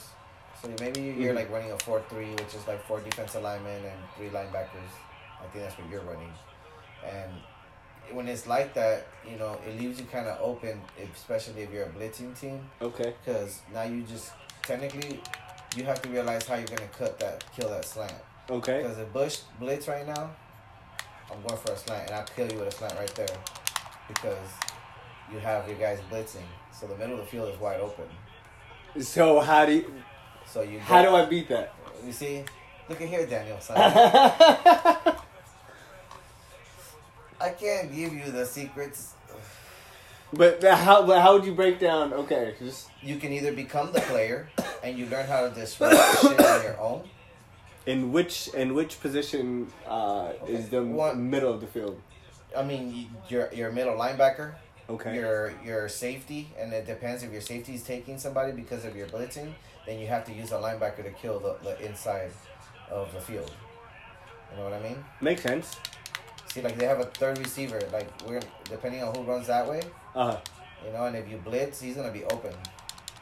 So 0.63 0.69
maybe 0.81 1.01
you're 1.03 1.35
Mhm. 1.35 1.37
like 1.37 1.51
running 1.51 1.71
a 1.73 1.79
four 1.81 2.01
three, 2.09 2.31
which 2.31 2.55
is 2.55 2.67
like 2.67 2.83
four 2.87 3.01
defensive 3.01 3.43
linemen 3.43 3.85
and 3.85 3.99
three 4.17 4.31
linebackers. 4.31 4.91
I 5.39 5.47
think 5.53 5.65
that's 5.65 5.77
what 5.79 5.89
you're 5.91 6.01
running, 6.01 6.33
and 7.05 7.31
when 8.13 8.27
it's 8.29 8.47
like 8.47 8.73
that, 8.75 9.07
you 9.29 9.37
know, 9.37 9.59
it 9.67 9.79
leaves 9.79 10.01
you 10.01 10.07
kind 10.07 10.27
of 10.29 10.39
open, 10.41 10.81
especially 11.15 11.63
if 11.63 11.71
you're 11.73 11.85
a 11.85 11.91
blitzing 11.91 12.39
team, 12.41 12.71
Okay. 12.81 13.13
because 13.23 13.61
now 13.75 13.83
you 13.83 14.03
just 14.03 14.33
technically 14.63 15.21
you 15.77 15.85
have 15.85 16.01
to 16.01 16.09
realize 16.09 16.47
how 16.47 16.55
you're 16.55 16.67
gonna 16.69 16.89
cut 16.97 17.19
that, 17.19 17.45
kill 17.55 17.69
that 17.69 17.85
slant. 17.85 18.15
Okay. 18.49 18.83
Because 18.83 18.99
if 18.99 19.13
Bush 19.13 19.41
blitz 19.59 19.89
right 19.89 20.07
now, 20.07 20.31
I'm 21.31 21.43
going 21.43 21.61
for 21.61 21.73
a 21.73 21.77
slant, 21.77 22.07
and 22.07 22.17
I'll 22.17 22.25
kill 22.25 22.51
you 22.51 22.59
with 22.59 22.69
a 22.69 22.71
slant 22.71 22.95
right 22.95 23.15
there, 23.15 23.37
because 24.09 24.49
you 25.33 25.39
have 25.39 25.67
your 25.69 25.77
guys 25.77 25.99
blitzing, 26.11 26.47
so 26.73 26.87
the 26.87 26.97
middle 26.97 27.19
of 27.19 27.21
the 27.21 27.27
field 27.27 27.53
is 27.53 27.59
wide 27.61 27.81
open. 27.81 28.07
So 29.01 29.41
how 29.41 29.67
do 29.67 29.73
you, 29.73 29.93
So 30.47 30.63
you 30.63 30.79
how 30.79 31.03
do 31.03 31.11
I 31.11 31.25
beat 31.27 31.49
that? 31.49 31.75
You 32.05 32.13
see, 32.13 32.45
look 32.89 33.01
at 33.01 33.09
here, 33.09 33.27
Daniel. 33.27 33.59
I 37.39 37.51
can't 37.51 37.95
give 37.95 38.13
you 38.15 38.31
the 38.31 38.47
secrets. 38.47 39.13
But 40.33 40.63
how 40.63 41.05
but 41.07 41.21
how 41.21 41.35
would 41.35 41.45
you 41.45 41.55
break 41.55 41.79
down? 41.79 42.13
Okay, 42.13 42.55
just 42.59 42.89
You 43.03 43.17
can 43.17 43.33
either 43.33 43.53
become 43.53 43.93
the 43.93 44.01
player 44.01 44.49
and 44.83 44.99
you 44.99 45.07
learn 45.07 45.27
how 45.27 45.49
to 45.49 45.55
disrupt 45.55 45.95
shit 46.21 46.41
on 46.41 46.63
your 46.63 46.81
own. 46.81 47.09
In 47.87 48.13
which 48.13 48.49
in 48.49 48.75
which 48.75 49.01
position 49.01 49.73
uh, 49.87 50.33
is 50.49 50.69
the 50.69 50.83
One- 50.83 51.31
middle 51.31 51.53
of 51.53 51.61
the 51.61 51.67
field? 51.67 52.01
I 52.57 52.63
mean, 52.63 52.95
you- 52.95 53.07
you're 53.29 53.49
you're 53.55 53.69
a 53.71 53.73
middle 53.73 53.95
linebacker. 53.97 54.55
Okay. 54.89 55.17
Your 55.17 55.53
your 55.65 55.89
safety, 55.89 56.49
and 56.59 56.73
it 56.73 56.87
depends 56.87 57.23
if 57.25 57.33
your 57.33 57.41
safety 57.41 57.75
is 57.75 57.83
taking 57.83 58.19
somebody 58.19 58.53
because 58.53 58.85
of 58.85 58.95
your 58.97 59.09
blitzing. 59.09 59.53
Then 59.87 59.99
you 60.01 60.07
have 60.07 60.25
to 60.27 60.33
use 60.33 60.51
a 60.53 60.57
linebacker 60.57 61.03
to 61.05 61.11
kill 61.11 61.39
the, 61.41 61.57
the 61.63 61.75
inside 61.85 62.31
of 62.91 63.13
the 63.13 63.21
field. 63.21 63.51
You 64.51 64.59
know 64.59 64.65
what 64.65 64.73
I 64.75 64.81
mean? 64.81 65.05
Makes 65.21 65.43
sense. 65.43 65.77
See, 66.53 66.63
like 66.63 66.77
they 66.79 66.87
have 66.87 67.01
a 67.01 67.07
third 67.07 67.39
receiver. 67.39 67.81
Like 67.93 68.09
we're 68.27 68.41
depending 68.65 69.03
on 69.03 69.15
who 69.15 69.23
runs 69.25 69.49
that 69.49 69.69
way. 69.69 69.83
Uh 70.15 70.33
huh. 70.33 70.41
You 70.87 70.93
know, 70.93 71.05
and 71.07 71.17
if 71.17 71.29
you 71.29 71.39
blitz, 71.39 71.81
he's 71.81 71.97
gonna 71.97 72.13
be 72.13 72.25
open. 72.25 72.55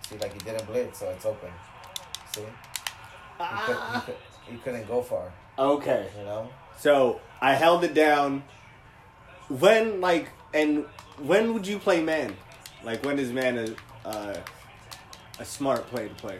See, 0.09 0.19
like 0.19 0.33
he 0.35 0.39
didn't 0.41 0.67
blitz, 0.67 0.99
so 1.01 1.09
it's 1.09 1.25
open. 1.25 1.49
See, 2.35 2.43
he, 2.43 3.45
could, 3.67 3.77
he, 3.95 4.01
could, 4.01 4.15
he 4.49 4.57
couldn't 4.59 4.87
go 4.87 5.03
far. 5.03 5.33
okay. 5.59 6.09
You 6.19 6.25
know, 6.25 6.49
So 6.79 7.21
I 7.41 7.55
held 7.55 7.85
it 7.85 7.95
down. 7.95 8.43
When 9.49 10.01
like 10.01 10.29
and 10.53 10.87
when 11.19 11.53
would 11.55 11.67
you 11.67 11.79
play 11.79 12.03
man? 12.03 12.35
Like 12.83 13.05
when 13.05 13.19
is 13.19 13.33
man 13.33 13.59
a 13.59 14.09
uh, 14.09 14.37
a 15.39 15.45
smart 15.45 15.87
play 15.89 16.09
to 16.09 16.15
play? 16.15 16.39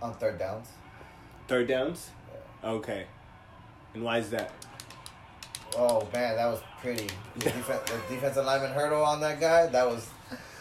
on 0.00 0.14
third 0.14 0.38
downs. 0.38 0.68
Third 1.48 1.66
downs. 1.66 2.10
Okay. 2.62 3.06
And 3.94 4.04
why 4.04 4.18
is 4.18 4.30
that? 4.30 4.52
Oh 5.76 6.06
man, 6.12 6.36
that 6.36 6.46
was 6.46 6.60
pretty. 6.80 7.08
The, 7.36 7.50
defen- 7.50 7.84
the 7.86 8.14
defensive 8.14 8.44
lineman 8.44 8.72
hurdle 8.72 9.02
on 9.04 9.20
that 9.20 9.40
guy. 9.40 9.66
That 9.66 9.86
was. 9.88 10.08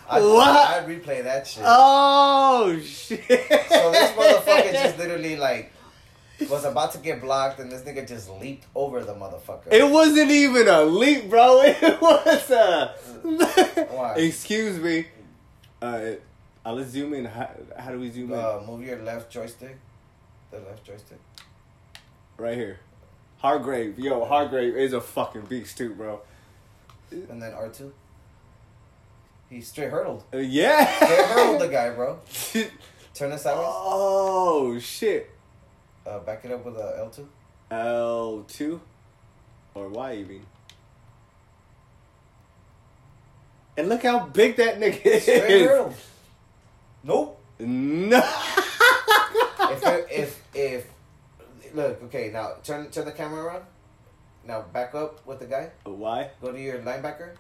I, 0.10 0.20
What? 0.22 0.48
I, 0.48 0.86
would 0.86 1.04
replay 1.04 1.24
that 1.24 1.46
shit. 1.48 1.64
Oh 1.66 2.80
shit! 2.84 3.20
So 3.28 3.92
this 3.92 4.12
motherfucker 4.12 4.72
just 4.72 4.98
literally 4.98 5.36
like 5.36 5.74
was 6.50 6.66
about 6.66 6.92
to 6.94 7.00
get 7.00 7.20
blocked, 7.22 7.60
and 7.60 7.72
this 7.72 7.82
nigga 7.82 8.08
just 8.08 8.30
leaped 8.30 8.66
over 8.76 9.04
the 9.04 9.14
motherfucker. 9.14 9.72
It 9.72 9.90
wasn't 9.90 10.32
even 10.32 10.68
a 10.68 10.84
leap, 10.84 11.30
bro. 11.30 11.62
It 11.66 12.02
was 12.02 12.52
a. 12.52 12.96
Why? 13.92 14.14
Excuse 14.16 14.80
me. 14.80 15.08
Uh, 15.82 16.12
uh, 16.66 16.74
let's 16.74 16.90
zoom 16.90 17.14
in. 17.14 17.26
How, 17.26 17.50
how 17.78 17.92
do 17.92 18.00
we 18.00 18.10
zoom 18.10 18.32
in? 18.32 18.40
uh, 18.40 18.62
move 18.66 18.84
your 18.84 19.00
left 19.02 19.32
joystick. 19.32 19.78
The 20.52 20.60
left 20.60 20.84
joystick. 20.86 21.20
right 22.38 22.56
here. 22.56 22.80
Hargrave, 23.40 24.00
yo, 24.00 24.26
Hargrave 24.26 24.76
is 24.76 24.94
a 24.94 25.02
fucking 25.02 25.42
beast 25.42 25.78
too, 25.78 25.94
bro. 25.94 26.22
And 27.12 27.42
then 27.42 27.54
R 27.54 27.70
two. 27.70 27.94
He 29.50 29.62
straight 29.62 29.90
hurdled. 29.90 30.24
Uh, 30.34 30.38
yeah. 30.38 30.94
Straight 30.96 31.26
hurdled 31.26 31.62
the 31.62 31.68
guy, 31.70 31.90
bro. 31.92 32.20
Turn 33.14 33.32
it 33.32 33.40
sideways. 33.40 33.66
oh 33.68 34.78
shit. 34.80 35.32
Uh, 36.06 36.20
back 36.20 36.46
it 36.46 36.52
up 36.52 36.64
with 36.66 36.78
a 36.78 36.96
L 37.00 37.10
two. 37.10 37.28
L 37.72 38.46
two, 38.48 38.80
or 39.74 39.90
Y 39.90 40.12
you 40.14 40.26
mean? 40.26 40.46
And 43.78 43.90
look 43.90 44.04
how 44.04 44.26
big 44.26 44.56
that 44.58 44.80
nigga 44.80 45.06
is. 45.06 45.24
Straight 45.24 45.66
hurdled. 45.68 45.96
Nope. 47.04 47.42
No. 47.60 48.18
if 49.72 49.84
it, 49.84 50.08
if 50.12 50.44
if 50.54 50.88
look 51.74 52.02
okay 52.04 52.30
now 52.32 52.54
turn 52.64 52.90
turn 52.90 53.06
the 53.06 53.12
camera 53.12 53.44
around. 53.44 53.64
Now 54.46 54.62
back 54.62 54.96
up 54.96 55.26
with 55.26 55.40
the 55.40 55.46
guy. 55.46 55.72
Why? 55.84 56.30
Go 56.42 56.52
to 56.52 56.60
your 56.62 56.80
linebacker. 56.80 57.32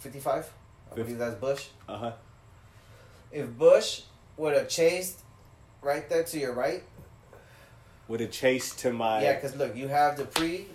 Fifty 0.00 0.20
five. 0.20 0.50
I 0.90 0.94
believe 0.94 1.18
that's 1.18 1.34
Bush. 1.36 1.66
Uh 1.88 1.96
huh. 1.98 2.12
If 3.32 3.46
Bush 3.58 4.02
would 4.36 4.54
have 4.54 4.68
chased 4.68 5.20
right 5.82 6.08
there 6.08 6.22
to 6.24 6.38
your 6.38 6.52
right, 6.54 6.82
would 8.08 8.20
have 8.20 8.30
chased 8.30 8.78
to 8.80 8.92
my. 8.92 9.22
yeah, 9.22 9.34
because 9.34 9.54
look, 9.56 9.76
you 9.76 9.88
have 9.88 10.16
the 10.16 10.24
pre 10.24 10.66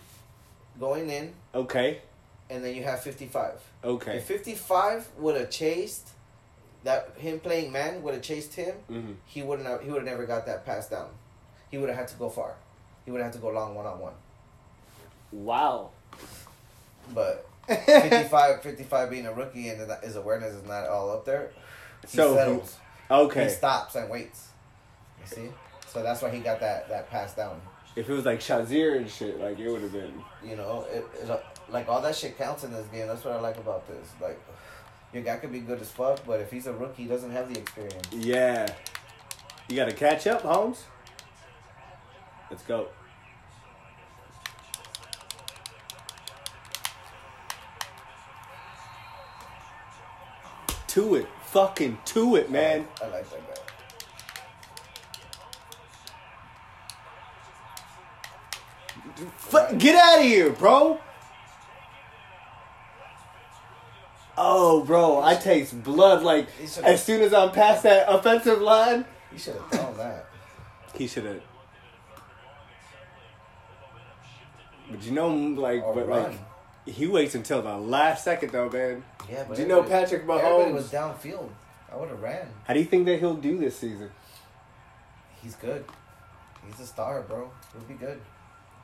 going 0.79 1.09
in, 1.09 1.33
Okay. 1.55 2.01
and 2.49 2.63
then 2.63 2.75
you 2.75 2.83
have 2.83 3.01
fifty 3.01 3.25
five. 3.25 3.59
Okay. 3.83 4.17
If 4.17 4.25
fifty 4.25 4.55
five 4.55 5.07
would 5.17 5.35
have 5.35 5.49
chased 5.49 6.09
that 6.83 7.13
him 7.17 7.39
playing 7.39 7.71
man 7.71 8.03
would 8.03 8.13
have 8.13 8.23
chased 8.23 8.53
him, 8.55 8.75
hmm 8.87 9.13
he 9.25 9.41
wouldn't 9.41 9.67
have, 9.67 9.81
he 9.81 9.89
would 9.89 10.01
have 10.03 10.05
never 10.05 10.25
got 10.25 10.45
that 10.45 10.65
pass 10.65 10.89
down. 10.89 11.09
He 11.71 11.77
would 11.77 11.89
have 11.89 11.97
had 11.97 12.07
to 12.09 12.15
go 12.15 12.29
far. 12.29 12.55
He 13.05 13.11
would 13.11 13.17
have 13.21 13.27
had 13.31 13.33
to 13.33 13.39
go 13.39 13.49
long 13.49 13.73
one 13.73 13.85
on 13.85 13.99
one. 13.99 14.13
Wow. 15.31 15.89
But 17.13 17.47
55, 17.67 18.61
55 18.61 19.09
being 19.09 19.25
a 19.25 19.33
rookie 19.33 19.69
and 19.69 19.89
his 20.03 20.15
awareness 20.15 20.53
is 20.53 20.67
not 20.67 20.87
all 20.87 21.11
up 21.11 21.25
there, 21.25 21.51
he 22.01 22.07
So, 22.17 22.35
settles. 22.35 22.77
Okay. 23.09 23.45
He 23.45 23.49
stops 23.49 23.95
and 23.95 24.09
waits. 24.09 24.49
You 25.21 25.27
see? 25.27 25.49
So 25.87 26.03
that's 26.03 26.21
why 26.21 26.29
he 26.29 26.39
got 26.39 26.59
that, 26.59 26.89
that 26.89 27.09
pass 27.09 27.35
down. 27.35 27.61
If 27.95 28.09
it 28.09 28.13
was 28.13 28.25
like 28.25 28.39
Shazier 28.39 28.97
and 28.97 29.09
shit, 29.09 29.39
like 29.39 29.59
it 29.59 29.69
would 29.69 29.81
have 29.83 29.91
been. 29.91 30.13
You 30.43 30.55
know, 30.55 30.85
it, 30.91 31.05
it, 31.21 31.29
uh, 31.29 31.37
like 31.69 31.87
all 31.87 32.01
that 32.01 32.15
shit 32.15 32.37
counts 32.37 32.63
in 32.63 32.71
this 32.71 32.87
game. 32.87 33.07
That's 33.07 33.23
what 33.23 33.35
I 33.35 33.39
like 33.39 33.57
about 33.57 33.87
this. 33.87 34.09
Like, 34.19 34.39
your 35.13 35.21
guy 35.21 35.37
could 35.37 35.51
be 35.51 35.59
good 35.59 35.79
as 35.79 35.91
fuck, 35.91 36.25
but 36.25 36.39
if 36.39 36.49
he's 36.49 36.65
a 36.65 36.73
rookie, 36.73 37.03
he 37.03 37.07
doesn't 37.07 37.31
have 37.31 37.53
the 37.53 37.59
experience. 37.59 38.07
Yeah. 38.11 38.67
You 39.69 39.75
got 39.75 39.85
to 39.85 39.93
catch 39.95 40.25
up, 40.25 40.41
Holmes. 40.41 40.83
Let's 42.49 42.63
go. 42.63 42.87
To 50.93 51.15
it. 51.15 51.27
Fucking 51.45 51.97
to 52.05 52.35
it, 52.35 52.49
man. 52.51 52.87
I 53.01 53.07
like 53.07 53.29
that 53.29 53.47
guy. 53.47 53.61
Fu- 59.37 59.75
get 59.77 59.95
out 59.95 60.19
of 60.19 60.25
here, 60.25 60.49
bro. 60.51 60.99
Oh, 64.37 64.83
bro, 64.83 65.21
I 65.21 65.35
taste 65.35 65.83
blood. 65.83 66.23
Like 66.23 66.47
as 66.83 67.03
soon 67.03 67.21
as 67.21 67.33
I'm 67.33 67.51
past 67.51 67.83
that 67.83 68.05
offensive 68.11 68.61
line, 68.61 69.05
He 69.31 69.37
should 69.37 69.55
have 69.55 69.69
thrown 69.69 69.97
that. 69.97 70.25
he 70.95 71.07
should 71.07 71.25
have. 71.25 71.41
But 74.89 75.03
you 75.03 75.11
know, 75.11 75.29
like, 75.29 75.83
Or 75.83 75.93
but 75.95 76.07
run. 76.07 76.23
like, 76.85 76.95
he 76.95 77.07
waits 77.07 77.35
until 77.35 77.61
the 77.61 77.77
last 77.77 78.23
second, 78.23 78.51
though, 78.51 78.69
man. 78.69 79.03
Yeah, 79.29 79.45
but 79.47 79.55
Do 79.55 79.61
you 79.61 79.67
know 79.67 79.83
Patrick 79.83 80.21
Everybody 80.23 80.43
Mahomes? 80.43 80.73
was 80.73 80.91
downfield. 80.91 81.49
I 81.91 81.95
would 81.95 82.09
have 82.09 82.21
ran. 82.21 82.47
How 82.65 82.73
do 82.73 82.79
you 82.79 82.85
think 82.85 83.05
that 83.05 83.19
he'll 83.19 83.35
do 83.35 83.57
this 83.57 83.77
season? 83.77 84.09
He's 85.41 85.55
good. 85.55 85.85
He's 86.65 86.79
a 86.79 86.85
star, 86.85 87.21
bro. 87.21 87.51
He'll 87.73 87.81
be 87.83 87.93
good. 87.93 88.19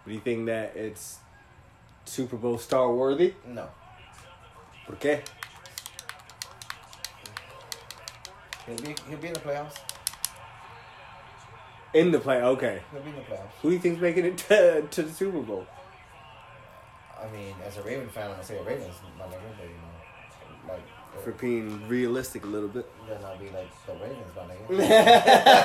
Do 0.06 0.14
you 0.14 0.20
think 0.20 0.46
that 0.48 0.76
it's 0.76 1.18
Super 2.06 2.36
Bowl 2.38 2.58
star 2.58 2.92
worthy? 2.94 3.34
No. 3.48 3.70
¿Por 4.86 4.96
qué? 4.98 5.22
He'll 8.66 8.76
be 8.78 8.96
he'll 9.08 9.18
be 9.18 9.28
in 9.28 9.34
the 9.34 9.40
playoffs. 9.40 9.78
In 11.94 12.12
the 12.12 12.20
play, 12.20 12.42
okay. 12.42 12.82
He'll 12.92 13.02
be 13.02 13.10
in 13.10 13.16
the 13.16 13.22
playoffs. 13.22 13.52
Who 13.62 13.70
do 13.70 13.74
you 13.76 13.80
think's 13.82 14.02
making 14.02 14.26
it 14.26 14.38
to, 14.50 14.84
to 14.90 15.04
the 15.04 15.12
Super 15.12 15.40
Bowl? 15.42 15.66
I 17.20 17.30
mean, 17.32 17.56
as 17.66 17.78
a 17.78 17.82
Raven 17.82 18.08
fan, 18.10 18.30
gonna 18.30 18.44
say 18.44 18.58
Ravens, 18.64 18.96
my 19.18 19.26
but 19.26 19.32
you 19.34 19.38
know, 19.40 19.90
like 20.68 20.84
For 21.24 21.32
being 21.32 21.88
realistic 21.88 22.44
a 22.44 22.48
little 22.48 22.68
bit. 22.70 22.86
then 23.08 23.24
I'll 23.24 23.38
be 23.38 23.50
like 23.50 23.70
the 23.86 23.94
Ravens, 23.94 24.36
my 24.36 24.44
nigga. 24.76 25.60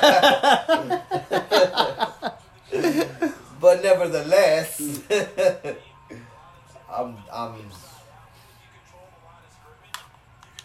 but 3.61 3.83
nevertheless, 3.83 5.01
I'm 6.91 7.15
I'm. 7.31 7.55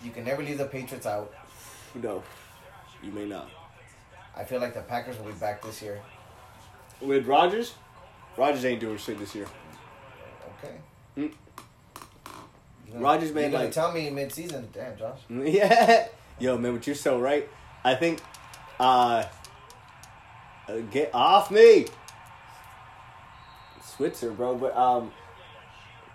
You 0.03 0.11
can 0.11 0.25
never 0.25 0.43
leave 0.43 0.59
the 0.59 0.65
Patriots 0.65 1.07
out. 1.07 1.33
No, 1.95 2.23
you 3.03 3.13
may 3.13 3.27
not. 3.27 3.51
I 4.37 4.45
feel 4.45 4.61
like 4.61 4.75
the 4.75 4.81
Packers 4.81 5.19
will 5.19 5.27
be 5.27 5.39
back 5.39 5.63
this 5.63 5.83
year. 5.83 6.01
With 7.01 7.27
Rodgers, 7.27 7.75
Rodgers 8.37 8.65
ain't 8.65 8.81
doing 8.81 8.97
shit 8.97 9.19
this 9.19 9.35
year. 9.35 9.47
Okay. 10.59 10.75
Mm. 11.17 11.33
Gonna- 12.93 13.33
made, 13.33 13.53
like- 13.53 13.73
tell 13.73 13.93
me 13.93 14.11
mid-season, 14.11 14.69
damn 14.73 14.97
Josh. 14.97 15.19
Yeah. 15.31 16.09
Yo, 16.39 16.57
man, 16.57 16.77
but 16.77 16.87
you're 16.87 16.97
so 16.97 17.19
right. 17.21 17.49
I 17.85 17.95
think 17.95 18.21
Uh, 18.79 19.25
uh, 20.69 20.77
get 20.91 21.11
off 21.15 21.51
me, 21.51 21.87
Switzer, 23.85 24.31
bro. 24.31 24.55
But 24.57 24.75
um, 24.77 25.13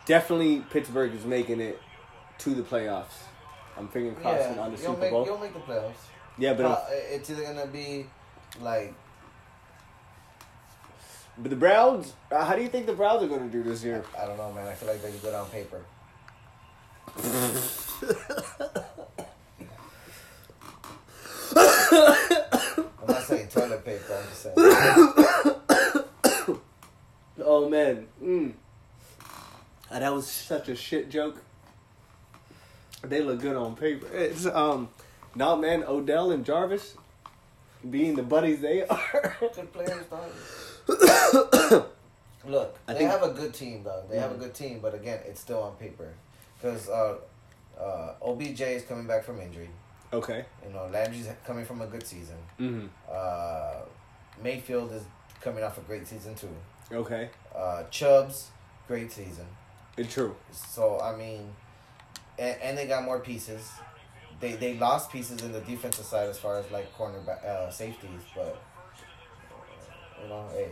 definitely 0.05 0.63
Pittsburgh 0.71 1.13
is 1.13 1.25
making 1.25 1.61
it 1.61 1.79
to 2.39 2.55
the 2.55 2.63
playoffs. 2.63 3.05
I'm 3.77 3.87
fingering 3.87 4.15
crossing 4.15 4.55
Yeah, 4.55 4.61
on 4.61 4.71
the 4.71 4.77
Super 4.77 4.97
make 4.99 5.11
Bowl. 5.11 5.25
you'll 5.25 5.37
make 5.37 5.53
the 5.53 5.59
playoffs. 5.59 5.93
Yeah, 6.37 6.53
but 6.53 6.63
But 6.63 6.87
it's 6.91 7.29
either 7.29 7.43
gonna 7.43 7.67
be 7.67 8.07
like 8.59 8.93
but 11.37 11.49
the 11.49 11.55
Browns. 11.57 12.13
Uh, 12.31 12.43
how 12.45 12.55
do 12.55 12.61
you 12.61 12.69
think 12.69 12.85
the 12.85 12.93
Browns 12.93 13.21
are 13.21 13.27
going 13.27 13.41
to 13.41 13.51
do 13.51 13.61
this 13.61 13.83
year? 13.83 14.03
I 14.17 14.25
don't 14.25 14.37
know, 14.37 14.51
man. 14.53 14.67
I 14.67 14.73
feel 14.73 14.87
like 14.87 15.01
they're 15.01 15.11
good 15.11 15.33
on 15.33 15.45
paper. 15.49 15.81
I'm 21.55 23.07
not 23.07 23.23
saying 23.23 23.47
toilet 23.49 23.85
paper. 23.85 24.13
I'm 24.17 24.27
just 24.29 24.41
saying. 24.43 24.55
Oh 27.47 27.69
man, 27.69 28.07
mm. 28.23 28.53
Ah, 29.91 29.99
that 29.99 30.13
was 30.13 30.27
such 30.29 30.69
a 30.69 30.75
shit 30.75 31.09
joke. 31.09 31.41
They 33.03 33.21
look 33.21 33.41
good 33.41 33.55
on 33.55 33.75
paper. 33.75 34.07
It's 34.13 34.45
um, 34.47 34.89
no 35.35 35.55
man, 35.55 35.83
Odell 35.83 36.31
and 36.31 36.43
Jarvis, 36.45 36.95
being 37.87 38.15
the 38.15 38.23
buddies 38.23 38.61
they 38.61 38.85
are. 38.87 39.37
good 39.55 39.71
players, 39.73 40.05
dog. 40.07 40.31
Look, 42.47 42.77
I 42.87 42.93
they 42.93 42.99
think- 42.99 43.11
have 43.11 43.23
a 43.23 43.29
good 43.31 43.53
team, 43.53 43.83
though. 43.83 44.03
They 44.09 44.17
have 44.19 44.31
a 44.31 44.35
Mhm. 44.35 44.39
good 44.39 44.53
team, 44.53 44.79
but 44.81 44.93
again, 44.93 45.19
it's 45.25 45.39
still 45.41 45.61
on 45.63 45.75
paper. 45.77 46.13
Because 46.65 46.89
uh, 46.89 47.17
uh, 47.79 48.13
OBJ 48.25 48.61
is 48.61 48.83
coming 48.85 49.05
back 49.05 49.23
from 49.23 49.39
injury. 49.39 49.69
okay. 50.11 50.45
You 50.65 50.73
know, 50.73 50.89
Landry's 50.91 51.29
coming 51.45 51.63
from 51.63 51.81
a 51.81 51.85
good 51.85 52.07
season. 52.07 52.37
Mm-hmm. 52.59 52.87
Uh, 53.07 53.81
Mayfield 54.41 54.91
is 54.91 55.03
coming 55.41 55.63
off 55.63 55.77
a 55.77 55.81
great 55.81 56.07
season 56.07 56.33
too. 56.33 56.49
Okay. 56.91 57.29
Uh, 57.55 57.83
Chubbs, 57.91 58.49
great 58.87 59.11
season. 59.11 59.45
It's 59.95 60.11
true. 60.11 60.35
So 60.51 60.99
I 60.99 61.15
mean, 61.15 61.53
and, 62.39 62.59
and 62.59 62.75
they 62.75 62.87
got 62.87 63.05
more 63.05 63.19
pieces. 63.19 63.69
They 64.39 64.53
they 64.53 64.75
lost 64.79 65.11
pieces 65.11 65.43
in 65.43 65.51
the 65.51 65.61
defensive 65.61 66.05
side 66.05 66.29
as 66.29 66.39
far 66.39 66.57
as 66.57 66.71
like 66.71 66.91
cornerback 66.97 67.45
uh, 67.45 67.69
safeties, 67.69 68.23
but 68.35 68.59
you 70.19 70.29
know, 70.29 70.49
hey, 70.51 70.71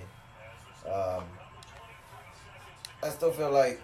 um, 0.89 1.23
I 3.03 3.09
still 3.09 3.31
feel 3.31 3.51
like 3.51 3.79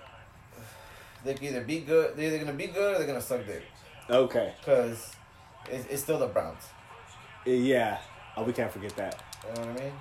they 1.24 1.34
can 1.34 1.46
either 1.48 1.62
be 1.64 1.80
good, 1.82 2.16
they're 2.16 2.28
either 2.28 2.40
gonna 2.40 2.54
be 2.54 2.68
good 2.68 2.96
or 2.96 2.98
they're 2.98 3.08
gonna 3.08 3.22
suck 3.22 3.46
dick, 3.46 3.64
Okay. 4.10 4.54
cause 4.66 5.14
it's, 5.70 5.86
it's 5.90 6.02
still 6.04 6.20
the 6.20 6.28
Browns. 6.28 6.64
Yeah. 7.46 8.00
Oh, 8.38 8.44
we 8.44 8.54
can't 8.54 8.72
forget 8.72 8.96
that. 8.98 9.22
You 9.44 9.54
know 9.62 9.68
what 9.72 9.80
I 9.80 9.84
mean? 9.84 9.94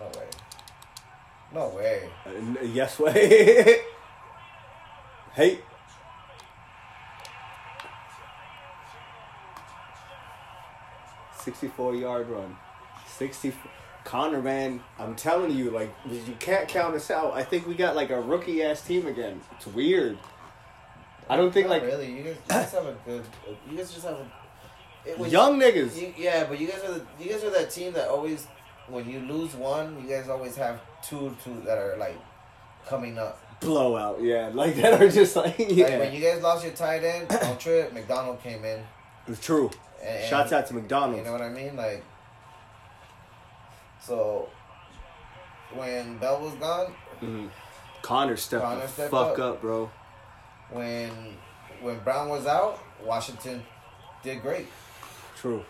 No 0.00 0.06
way. 0.06 0.26
No 1.52 1.68
way. 1.76 2.10
Uh, 2.26 2.30
n- 2.30 2.70
yes 2.74 2.98
way. 2.98 3.80
hey. 5.34 5.58
Sixty-four 11.38 11.94
yard 11.94 12.28
run. 12.28 12.56
Sixty. 13.06 13.52
Conner, 14.04 14.42
man, 14.42 14.82
I'm 14.98 15.14
telling 15.16 15.50
you, 15.50 15.70
like 15.70 15.94
you 16.10 16.20
can't 16.38 16.68
count 16.68 16.94
us 16.94 17.10
out. 17.10 17.32
I 17.32 17.42
think 17.42 17.66
we 17.66 17.74
got 17.74 17.96
like 17.96 18.10
a 18.10 18.20
rookie 18.20 18.62
ass 18.62 18.82
team 18.82 19.06
again. 19.06 19.40
It's 19.56 19.66
weird. 19.66 20.18
I 21.28 21.36
don't 21.36 21.52
think 21.52 21.66
Not 21.68 21.74
like 21.74 21.82
really. 21.84 22.10
You 22.12 22.22
guys, 22.24 22.36
guys 22.48 22.72
have 22.72 22.86
a 22.86 22.96
good. 23.06 23.24
You 23.70 23.76
guys 23.78 23.92
just 23.92 24.04
have 24.04 24.14
a. 24.14 24.26
it 25.08 25.18
was- 25.18 25.32
young 25.32 25.58
niggas. 25.58 26.00
You, 26.00 26.12
yeah, 26.16 26.44
but 26.44 26.58
you 26.60 26.66
guys 26.68 26.82
are 26.84 26.92
the, 26.94 27.02
you 27.18 27.30
guys 27.30 27.42
are 27.44 27.50
that 27.50 27.70
team 27.70 27.92
that 27.94 28.08
always, 28.08 28.46
when 28.88 29.08
you 29.08 29.20
lose 29.20 29.54
one, 29.54 30.00
you 30.02 30.08
guys 30.08 30.28
always 30.28 30.56
have 30.56 30.80
two 31.02 31.34
two 31.42 31.60
that 31.64 31.78
are 31.78 31.96
like 31.96 32.18
coming 32.86 33.18
up. 33.18 33.40
blowout, 33.60 34.20
yeah, 34.22 34.50
like 34.52 34.74
that 34.76 35.00
are 35.00 35.08
just 35.08 35.34
like 35.36 35.54
yeah. 35.58 35.86
Like 35.86 35.98
when 36.00 36.12
you 36.14 36.20
guys 36.20 36.42
lost 36.42 36.64
your 36.64 36.74
tight 36.74 37.02
end 37.04 37.32
on 37.32 37.56
trip, 37.64 37.92
McDonald 37.94 38.42
came 38.42 38.64
in. 38.64 38.80
it's 39.26 39.40
true. 39.44 39.70
And, 40.04 40.28
Shouts 40.28 40.52
out 40.52 40.66
to 40.66 40.74
McDonald. 40.74 41.16
You 41.16 41.24
know 41.24 41.32
what 41.32 41.40
I 41.40 41.48
mean? 41.48 41.74
Like, 41.76 42.04
so 44.00 44.48
when 45.74 46.18
Bell 46.18 46.40
was 46.42 46.52
gone, 46.54 46.92
Mhm. 47.22 47.48
Conner 48.02 48.36
stepped 48.36 48.62
Conner 48.62 48.82
the 48.82 48.88
stepped 48.88 49.10
fuck 49.10 49.38
up. 49.38 49.54
up, 49.54 49.60
bro. 49.62 49.90
When 50.70 51.10
when 51.80 51.98
Brown 52.00 52.28
was 52.28 52.46
out, 52.46 52.80
Washington 53.02 53.62
did 54.22 54.42
great. 54.42 54.66
True. 55.36 55.64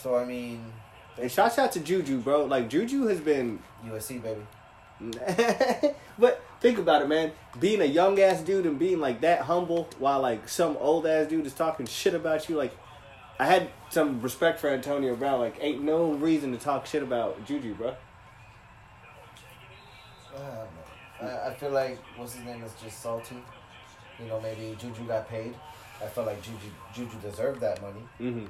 So 0.00 0.16
I 0.16 0.24
mean, 0.24 0.72
And 1.20 1.30
shouts 1.30 1.58
out 1.58 1.72
to 1.72 1.80
Juju, 1.80 2.18
bro. 2.18 2.44
Like 2.44 2.68
Juju 2.68 3.06
has 3.06 3.20
been 3.20 3.60
USC 3.84 4.22
baby. 4.22 4.42
but 6.18 6.42
think 6.60 6.78
about 6.78 7.02
it, 7.02 7.08
man. 7.08 7.32
Being 7.60 7.82
a 7.82 7.86
young 7.86 8.18
ass 8.18 8.40
dude 8.40 8.64
and 8.64 8.78
being 8.78 8.98
like 8.98 9.20
that 9.20 9.42
humble 9.42 9.88
while 9.98 10.20
like 10.20 10.48
some 10.48 10.76
old 10.78 11.06
ass 11.06 11.28
dude 11.28 11.44
is 11.44 11.52
talking 11.52 11.86
shit 11.86 12.14
about 12.14 12.48
you, 12.48 12.56
like 12.56 12.74
I 13.38 13.44
had 13.44 13.68
some 13.90 14.22
respect 14.22 14.60
for 14.60 14.68
Antonio 14.68 15.14
Brown. 15.16 15.40
Like 15.40 15.56
ain't 15.60 15.82
no 15.82 16.12
reason 16.12 16.52
to 16.52 16.58
talk 16.58 16.86
shit 16.86 17.02
about 17.02 17.44
Juju, 17.44 17.74
bro. 17.74 17.94
Know. 20.32 20.66
I, 21.20 21.48
I 21.48 21.54
feel 21.54 21.70
like 21.70 21.98
what's 22.16 22.34
his 22.34 22.44
name 22.44 22.62
is 22.62 22.72
just 22.82 23.02
salty. 23.02 23.36
You 24.20 24.26
know, 24.26 24.40
maybe 24.40 24.76
Juju 24.80 25.04
got 25.06 25.28
paid. 25.28 25.54
I 26.02 26.06
felt 26.06 26.26
like 26.26 26.42
Juju 26.42 26.58
Juju 26.94 27.18
deserved 27.20 27.60
that 27.60 27.80
money. 27.82 28.00
hmm 28.18 28.46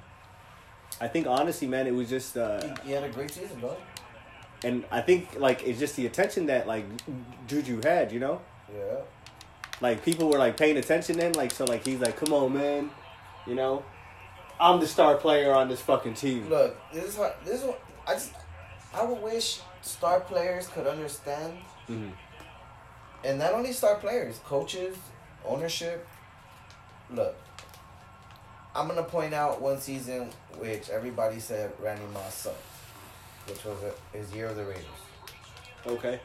I 1.00 1.08
think 1.08 1.26
honestly, 1.26 1.66
man, 1.66 1.86
it 1.86 1.94
was 1.94 2.08
just 2.08 2.36
uh 2.36 2.60
He, 2.82 2.88
he 2.88 2.92
had 2.92 3.04
a 3.04 3.08
great 3.10 3.30
season, 3.30 3.60
though. 3.60 3.76
and 4.64 4.84
I 4.90 5.00
think 5.02 5.38
like 5.38 5.62
it's 5.66 5.78
just 5.78 5.96
the 5.96 6.06
attention 6.06 6.46
that 6.46 6.66
like 6.66 6.84
Juju 7.46 7.80
had, 7.82 8.12
you 8.12 8.20
know? 8.20 8.40
Yeah. 8.74 8.98
Like 9.80 10.04
people 10.04 10.28
were 10.30 10.38
like 10.38 10.56
paying 10.56 10.76
attention 10.78 11.18
then, 11.18 11.32
like 11.32 11.52
so 11.52 11.64
like 11.64 11.84
he's 11.84 12.00
like, 12.00 12.16
Come 12.16 12.32
on 12.32 12.54
man, 12.54 12.90
you 13.46 13.54
know? 13.54 13.84
I'm 14.58 14.80
the 14.80 14.86
star 14.86 15.16
player 15.16 15.52
on 15.52 15.68
this 15.68 15.82
fucking 15.82 16.14
team. 16.14 16.48
Look, 16.48 16.76
this 16.92 17.04
is 17.04 17.16
what 17.18 17.44
this 17.44 17.60
is 17.60 17.66
what 17.66 17.80
I 18.06 18.14
just 18.14 18.32
I 18.94 19.04
would 19.04 19.20
wish 19.22 19.60
star 19.82 20.20
players 20.20 20.66
could 20.68 20.86
understand, 20.86 21.58
hmm 21.86 22.08
and 23.24 23.38
not 23.38 23.52
only 23.54 23.72
star 23.72 23.96
players, 23.96 24.38
coaches, 24.44 24.96
ownership. 25.46 26.06
Look, 27.10 27.34
I'm 28.74 28.88
gonna 28.88 29.02
point 29.02 29.32
out 29.34 29.60
one 29.60 29.80
season 29.80 30.30
which 30.58 30.88
everybody 30.90 31.38
said 31.40 31.72
Randy 31.80 32.04
Moss 32.12 32.34
sucked, 32.34 32.56
which 33.48 33.64
was 33.64 33.76
his 34.12 34.32
year 34.34 34.46
of 34.48 34.56
the 34.56 34.64
Raiders. 34.64 34.84
Okay. 35.86 36.20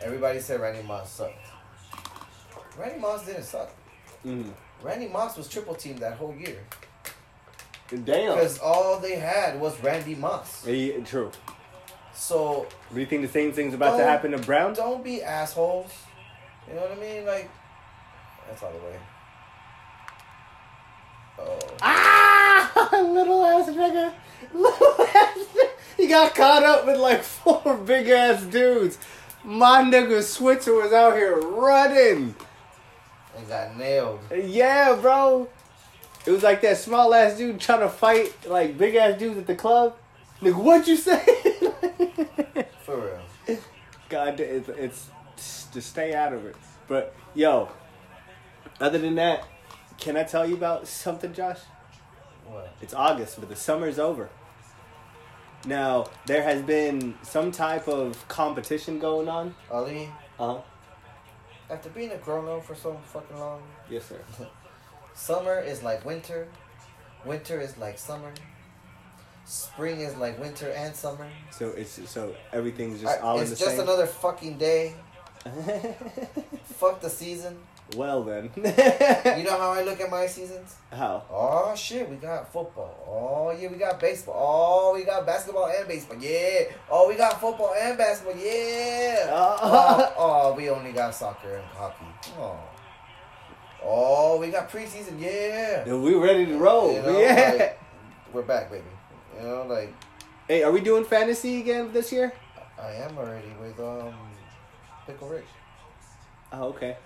Everybody 0.00 0.40
said 0.40 0.60
Randy 0.60 0.82
Moss 0.82 1.10
sucked. 1.12 1.34
Randy 2.78 2.98
Moss 3.00 3.26
didn't 3.26 3.44
suck. 3.44 3.70
hmm 4.22 4.50
Randy 4.82 5.06
Moss 5.08 5.36
was 5.36 5.48
triple 5.48 5.74
teamed 5.74 6.00
that 6.00 6.14
whole 6.14 6.34
year 6.34 6.58
Damn. 7.88 8.34
because 8.34 8.58
all 8.58 8.98
they 8.98 9.14
had 9.16 9.60
was 9.60 9.80
Randy 9.82 10.14
Moss. 10.16 10.66
Yeah, 10.66 10.98
true. 11.04 11.30
So 12.14 12.66
Do 12.92 12.98
you 13.00 13.06
think 13.06 13.22
the 13.22 13.28
same 13.28 13.52
thing's 13.52 13.74
about 13.74 13.96
to 13.98 14.04
happen 14.04 14.32
to 14.32 14.38
Brown? 14.38 14.74
don't 14.74 15.04
be 15.04 15.22
assholes. 15.22 15.92
You 16.68 16.74
know 16.74 16.82
what 16.82 16.92
I 16.92 17.00
mean? 17.00 17.24
Like 17.26 17.50
that's 18.48 18.62
all 18.62 18.72
the 18.72 18.78
way. 18.78 18.98
Oh, 21.38 21.58
Ah, 21.80 22.88
little 23.02 23.44
ass 23.44 23.68
nigga, 23.68 24.12
little 24.54 25.06
ass. 25.14 25.38
He 25.96 26.06
got 26.08 26.34
caught 26.34 26.62
up 26.62 26.86
with 26.86 26.98
like 26.98 27.22
four 27.22 27.76
big 27.86 28.08
ass 28.08 28.42
dudes. 28.44 28.98
My 29.44 29.82
nigga 29.82 30.22
Switzer 30.22 30.74
was 30.74 30.92
out 30.92 31.16
here 31.16 31.36
running. 31.36 32.34
and 33.36 33.48
got 33.48 33.76
nailed. 33.76 34.20
Yeah, 34.32 34.94
bro. 35.00 35.48
It 36.24 36.30
was 36.30 36.42
like 36.44 36.60
that 36.62 36.78
small 36.78 37.12
ass 37.14 37.36
dude 37.36 37.58
trying 37.60 37.80
to 37.80 37.88
fight 37.88 38.32
like 38.48 38.78
big 38.78 38.94
ass 38.94 39.18
dudes 39.18 39.38
at 39.38 39.46
the 39.46 39.56
club. 39.56 39.96
Nigga, 40.40 40.56
what 40.62 40.86
you 40.86 40.96
say? 40.96 41.24
For 42.84 42.96
real. 43.48 43.58
God, 44.08 44.38
it's, 44.40 44.68
it's 44.68 45.08
just 45.72 45.88
stay 45.90 46.14
out 46.14 46.32
of 46.32 46.44
it. 46.46 46.54
But 46.86 47.14
yo, 47.34 47.68
other 48.82 48.98
than 48.98 49.14
that, 49.16 49.44
can 49.98 50.16
I 50.16 50.24
tell 50.24 50.46
you 50.48 50.54
about 50.54 50.86
something, 50.86 51.32
Josh? 51.32 51.60
What? 52.46 52.74
It's 52.82 52.92
August, 52.94 53.38
but 53.40 53.48
the 53.48 53.56
summer's 53.56 53.98
over. 53.98 54.28
Now 55.64 56.06
there 56.26 56.42
has 56.42 56.60
been 56.62 57.14
some 57.22 57.52
type 57.52 57.86
of 57.88 58.26
competition 58.28 58.98
going 58.98 59.28
on. 59.28 59.54
Ali, 59.70 60.08
Uh 60.38 60.54
huh. 60.54 60.60
after 61.70 61.88
being 61.90 62.10
a 62.10 62.16
grown 62.18 62.48
up 62.48 62.64
for 62.64 62.74
so 62.74 62.98
fucking 63.12 63.38
long, 63.38 63.62
Yes, 63.88 64.06
sir. 64.06 64.20
summer 65.14 65.60
is 65.60 65.82
like 65.82 66.04
winter. 66.04 66.48
Winter 67.24 67.60
is 67.60 67.78
like 67.78 67.96
summer. 67.98 68.32
Spring 69.44 70.00
is 70.00 70.16
like 70.16 70.38
winter 70.40 70.70
and 70.70 70.94
summer. 70.96 71.28
So 71.50 71.68
it's 71.70 72.10
so 72.10 72.34
everything's 72.52 73.00
just 73.00 73.18
I- 73.18 73.22
all 73.22 73.36
in 73.38 73.42
it's 73.42 73.58
just 73.60 73.78
another 73.78 74.06
fucking 74.06 74.58
day. 74.58 74.94
Fuck 76.64 77.00
the 77.00 77.10
season. 77.10 77.56
Well 77.96 78.22
then. 78.24 78.50
You 79.38 79.44
know 79.44 79.58
how 79.58 79.72
I 79.72 79.82
look 79.82 80.00
at 80.00 80.10
my 80.10 80.26
seasons? 80.26 80.76
How? 80.90 81.24
Oh 81.30 81.74
shit, 81.74 82.08
we 82.08 82.16
got 82.16 82.52
football. 82.52 82.94
Oh 83.06 83.50
yeah, 83.58 83.68
we 83.68 83.76
got 83.76 83.98
baseball. 83.98 84.34
Oh, 84.36 84.94
we 84.94 85.04
got 85.04 85.26
basketball 85.26 85.66
and 85.66 85.88
baseball. 85.88 86.16
Yeah. 86.18 86.64
Oh, 86.90 87.08
we 87.08 87.16
got 87.16 87.40
football 87.40 87.74
and 87.78 87.96
basketball. 87.96 88.36
Yeah. 88.36 89.28
oh, 89.30 90.12
oh, 90.16 90.54
we 90.54 90.68
only 90.70 90.92
got 90.92 91.14
soccer 91.14 91.56
and 91.56 91.64
hockey. 91.66 92.04
Oh. 92.38 92.58
Oh, 93.84 94.38
we 94.38 94.50
got 94.50 94.70
preseason. 94.70 95.20
Yeah. 95.20 95.84
Then 95.84 96.02
we 96.02 96.14
ready 96.14 96.46
to 96.46 96.56
roll. 96.56 96.92
You 96.92 97.02
know, 97.02 97.18
yeah. 97.18 97.56
like, 97.58 97.80
we're 98.32 98.42
back, 98.42 98.70
baby. 98.70 98.84
You 99.36 99.48
know, 99.48 99.66
like 99.68 99.92
hey, 100.48 100.62
are 100.62 100.72
we 100.72 100.80
doing 100.80 101.04
fantasy 101.04 101.60
again 101.60 101.90
this 101.92 102.12
year? 102.12 102.32
I 102.78 102.92
am 102.92 103.16
already 103.16 103.52
with 103.60 103.78
um 103.80 104.14
Pickle 105.06 105.28
Rick. 105.28 105.46
Oh, 106.52 106.64
okay. 106.64 106.96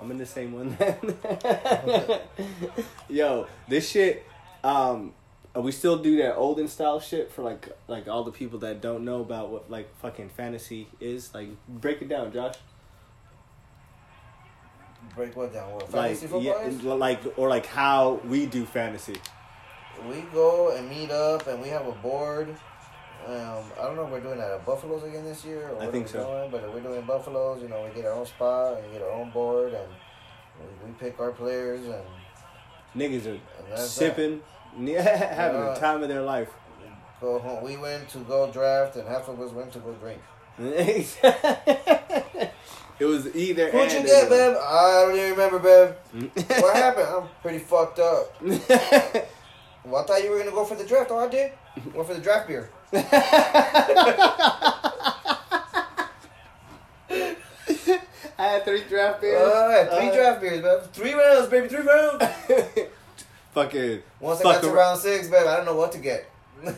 I'm 0.00 0.10
in 0.10 0.18
the 0.18 0.26
same 0.26 0.52
one 0.52 0.76
then. 0.78 2.20
Yo, 3.08 3.46
this 3.68 3.88
shit. 3.88 4.26
Um, 4.62 5.14
we 5.54 5.72
still 5.72 5.96
do 5.98 6.16
that 6.18 6.34
olden 6.36 6.68
style 6.68 7.00
shit 7.00 7.32
for 7.32 7.42
like 7.42 7.68
like 7.88 8.08
all 8.08 8.24
the 8.24 8.32
people 8.32 8.58
that 8.60 8.80
don't 8.80 9.04
know 9.04 9.20
about 9.20 9.50
what 9.50 9.70
like 9.70 9.94
fucking 10.00 10.28
fantasy 10.30 10.88
is. 11.00 11.32
Like, 11.34 11.48
break 11.68 12.02
it 12.02 12.08
down, 12.08 12.32
Josh. 12.32 12.56
Break 15.14 15.34
what 15.36 15.52
down? 15.52 15.72
What 15.72 15.82
Like, 15.92 16.08
fantasy 16.08 16.26
football 16.26 16.42
yeah, 16.42 16.66
is? 16.66 16.82
like 16.82 17.20
or 17.38 17.48
like 17.48 17.66
how 17.66 18.20
we 18.26 18.46
do 18.46 18.66
fantasy. 18.66 19.16
We 20.10 20.20
go 20.32 20.76
and 20.76 20.90
meet 20.90 21.10
up, 21.10 21.46
and 21.46 21.62
we 21.62 21.68
have 21.68 21.86
a 21.86 21.92
board. 21.92 22.54
Um, 23.26 23.64
I 23.80 23.82
don't 23.82 23.96
know 23.96 24.04
if 24.06 24.12
we're 24.12 24.20
doing 24.20 24.38
that 24.38 24.52
at 24.52 24.64
Buffaloes 24.64 25.02
again 25.02 25.24
this 25.24 25.44
year. 25.44 25.70
Or 25.70 25.82
I 25.82 25.86
think 25.88 26.06
so. 26.06 26.24
Doing, 26.24 26.50
but 26.50 26.62
if 26.62 26.72
we're 26.72 26.80
doing 26.80 27.02
Buffaloes, 27.02 27.60
you 27.60 27.68
know, 27.68 27.82
we 27.84 27.90
get 27.94 28.04
our 28.06 28.12
own 28.12 28.26
spot 28.26 28.78
and 28.78 28.92
get 28.92 29.02
our 29.02 29.10
own 29.10 29.30
board, 29.30 29.74
and 29.74 29.88
we, 30.60 30.86
we 30.86 30.92
pick 30.98 31.18
our 31.18 31.32
players, 31.32 31.84
and, 31.86 32.04
Niggas 32.94 33.38
are 33.74 33.76
sipping, 33.76 34.40
having 34.72 34.88
Yeah. 34.88 35.72
the 35.74 35.78
time 35.78 36.02
of 36.02 36.08
their 36.08 36.22
life. 36.22 36.48
Go 37.20 37.38
home. 37.38 37.64
We 37.64 37.76
went 37.76 38.08
to 38.10 38.18
go 38.18 38.50
draft, 38.50 38.96
and 38.96 39.06
half 39.08 39.28
of 39.28 39.40
us 39.40 39.50
went 39.52 39.72
to 39.72 39.78
go 39.80 39.92
drink. 39.94 40.20
it 40.58 42.52
was 43.00 43.34
either. 43.34 43.70
What'd 43.70 43.92
you 43.92 44.06
get, 44.06 44.28
babe? 44.30 44.56
I 44.56 45.04
don't 45.06 45.16
even 45.16 45.30
remember, 45.32 45.58
babe. 45.58 46.30
what 46.60 46.76
happened? 46.76 47.06
I'm 47.08 47.28
pretty 47.42 47.58
fucked 47.58 47.98
up. 47.98 48.34
Well, 49.84 50.02
I 50.02 50.06
thought 50.06 50.22
you 50.24 50.30
were 50.30 50.38
gonna 50.38 50.50
go 50.50 50.64
for 50.64 50.74
the 50.74 50.84
draft. 50.84 51.10
Oh, 51.10 51.18
I 51.18 51.28
did. 51.28 51.52
Went 51.94 52.08
for 52.08 52.14
the 52.14 52.20
draft 52.20 52.48
beer. 52.48 52.70
I 58.38 58.48
had 58.48 58.64
three 58.64 58.82
draft 58.88 59.20
beers. 59.20 59.40
Uh, 59.40 59.66
I 59.66 59.72
had 59.78 59.90
three 59.90 60.08
Uh, 60.10 60.14
draft 60.14 60.40
beers, 60.40 60.62
babe. 60.62 60.80
Three 60.92 61.14
rounds, 61.14 61.48
baby. 61.48 61.68
Three 61.68 61.84
rounds. 61.86 62.24
Fucking 63.54 64.02
Once 64.20 64.40
I 64.40 64.42
got 64.44 64.62
to 64.62 64.70
round 64.70 65.00
six, 65.00 65.28
babe, 65.28 65.46
I 65.46 65.56
don't 65.56 65.64
know 65.66 65.76
what 65.76 65.92
to 65.92 65.98
get. 65.98 66.30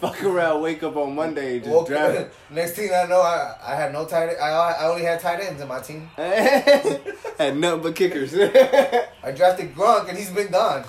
fuck 0.00 0.22
around, 0.24 0.60
wake 0.60 0.82
up 0.82 0.96
on 0.96 1.14
Monday, 1.14 1.58
just 1.60 1.70
Woke 1.70 1.86
draft. 1.88 2.18
up, 2.18 2.28
next 2.50 2.72
thing 2.72 2.90
I 2.92 3.04
know, 3.06 3.20
I, 3.20 3.54
I 3.64 3.74
had 3.76 3.92
no 3.92 4.04
tight. 4.04 4.34
I 4.40 4.50
I 4.50 4.86
only 4.88 5.02
had 5.02 5.20
tight 5.20 5.40
ends 5.40 5.60
in 5.60 5.68
my 5.68 5.78
team. 5.80 6.08
had 6.16 7.56
nothing 7.56 7.82
but 7.82 7.94
kickers. 7.94 8.34
I 8.34 9.30
drafted 9.34 9.72
Gronk, 9.74 10.08
and 10.08 10.18
he's 10.18 10.30
been 10.30 10.50
gone. 10.50 10.84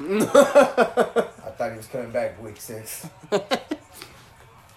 I 0.00 1.50
thought 1.56 1.70
he 1.72 1.76
was 1.76 1.86
coming 1.86 2.10
back 2.10 2.42
week 2.42 2.58
six. 2.60 3.06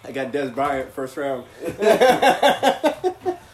I 0.08 0.12
got 0.12 0.32
Dez 0.32 0.54
Bryant 0.54 0.90
first 0.90 1.18
round. 1.18 1.44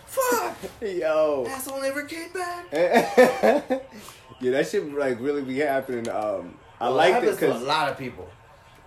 Fuck! 0.07 0.57
Yo. 0.81 1.45
Asshole 1.49 1.83
never 1.83 2.05
came 2.05 2.31
back. 2.33 2.67
yeah, 2.73 4.53
that 4.53 4.69
shit 4.69 4.95
like 4.95 5.19
really 5.19 5.43
be 5.43 5.59
happening. 5.59 6.09
Um, 6.09 6.55
I 6.81 6.85
Well, 6.85 6.95
like 6.95 7.15
that 7.15 7.25
it 7.25 7.31
because, 7.33 7.61
a 7.61 7.65
lot 7.65 7.91
of 7.91 7.99
people. 7.99 8.29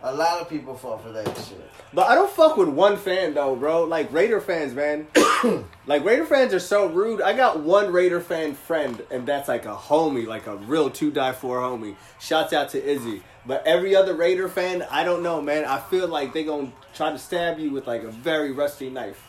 A 0.01 0.15
lot 0.15 0.39
of 0.39 0.47
people 0.47 0.75
fall 0.77 0.97
for 0.99 1.11
that 1.11 1.25
shit. 1.25 1.59
but 1.91 2.07
I 2.07 2.15
don't 2.15 2.31
fuck 2.31 2.55
with 2.55 2.69
one 2.69 2.95
fan 2.95 3.33
though, 3.33 3.55
bro. 3.57 3.83
Like 3.83 4.13
Raider 4.13 4.39
fans, 4.39 4.73
man. 4.73 5.07
like 5.87 6.05
Raider 6.05 6.25
fans 6.25 6.53
are 6.53 6.59
so 6.59 6.87
rude. 6.87 7.21
I 7.21 7.33
got 7.33 7.59
one 7.59 7.91
Raider 7.91 8.21
fan 8.21 8.53
friend, 8.53 9.03
and 9.11 9.27
that's 9.27 9.49
like 9.49 9.65
a 9.65 9.75
homie, 9.75 10.25
like 10.25 10.47
a 10.47 10.55
real 10.55 10.89
two 10.89 11.11
die 11.11 11.33
four 11.33 11.57
homie. 11.57 11.97
Shouts 12.21 12.53
out 12.53 12.69
to 12.69 12.81
Izzy. 12.81 13.23
But 13.47 13.65
every 13.65 13.95
other 13.95 14.13
Raider 14.13 14.49
fan, 14.49 14.85
I 14.91 15.05
don't 15.05 15.23
know, 15.23 15.41
man. 15.41 15.63
I 15.63 15.79
feel 15.79 16.07
like 16.09 16.33
they 16.33 16.43
gonna 16.43 16.71
try 16.93 17.11
to 17.11 17.17
stab 17.17 17.59
you 17.59 17.71
with 17.71 17.87
like 17.87 18.03
a 18.03 18.11
very 18.11 18.51
rusty 18.51 18.89
knife. 18.89 19.23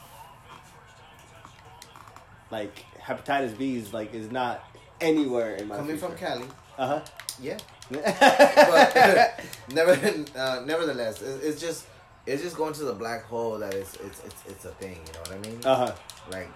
Like 2.50 2.84
hepatitis 3.00 3.56
B 3.56 3.76
is 3.76 3.92
like 3.94 4.12
is 4.12 4.30
not 4.32 4.64
anywhere 5.00 5.54
in 5.54 5.68
my. 5.68 5.76
Coming 5.76 5.98
from 5.98 6.16
Cali, 6.16 6.44
Uh 6.76 6.86
huh. 6.86 7.00
yeah. 7.40 7.58
but 7.90 9.40
never, 9.72 9.92
uh, 10.36 10.62
nevertheless, 10.66 11.22
it's, 11.22 11.44
it's 11.44 11.60
just 11.60 11.86
it's 12.26 12.42
just 12.42 12.56
going 12.56 12.74
to 12.74 12.84
the 12.84 12.92
black 12.92 13.24
hole 13.24 13.58
that 13.58 13.72
it's 13.72 13.94
it's 13.96 14.20
it's 14.24 14.42
it's 14.48 14.64
a 14.64 14.72
thing. 14.72 14.98
You 15.06 15.12
know 15.12 15.20
what 15.20 15.32
I 15.32 15.38
mean? 15.48 15.60
Uh 15.64 15.76
huh. 15.76 15.94
like, 16.32 16.48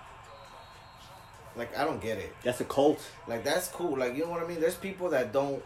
like 1.57 1.79
I 1.79 1.85
don't 1.85 2.03
get 2.03 2.19
it. 2.19 2.35
That's 2.43 2.61
a 2.61 2.65
cult. 2.65 3.01
Like 3.29 3.45
that's 3.45 3.69
cool. 3.69 3.97
Like 3.97 4.17
you 4.17 4.25
know 4.25 4.31
what 4.31 4.43
I 4.43 4.47
mean? 4.47 4.61
There's 4.61 4.75
people 4.75 5.11
that 5.11 5.33
don't 5.33 5.63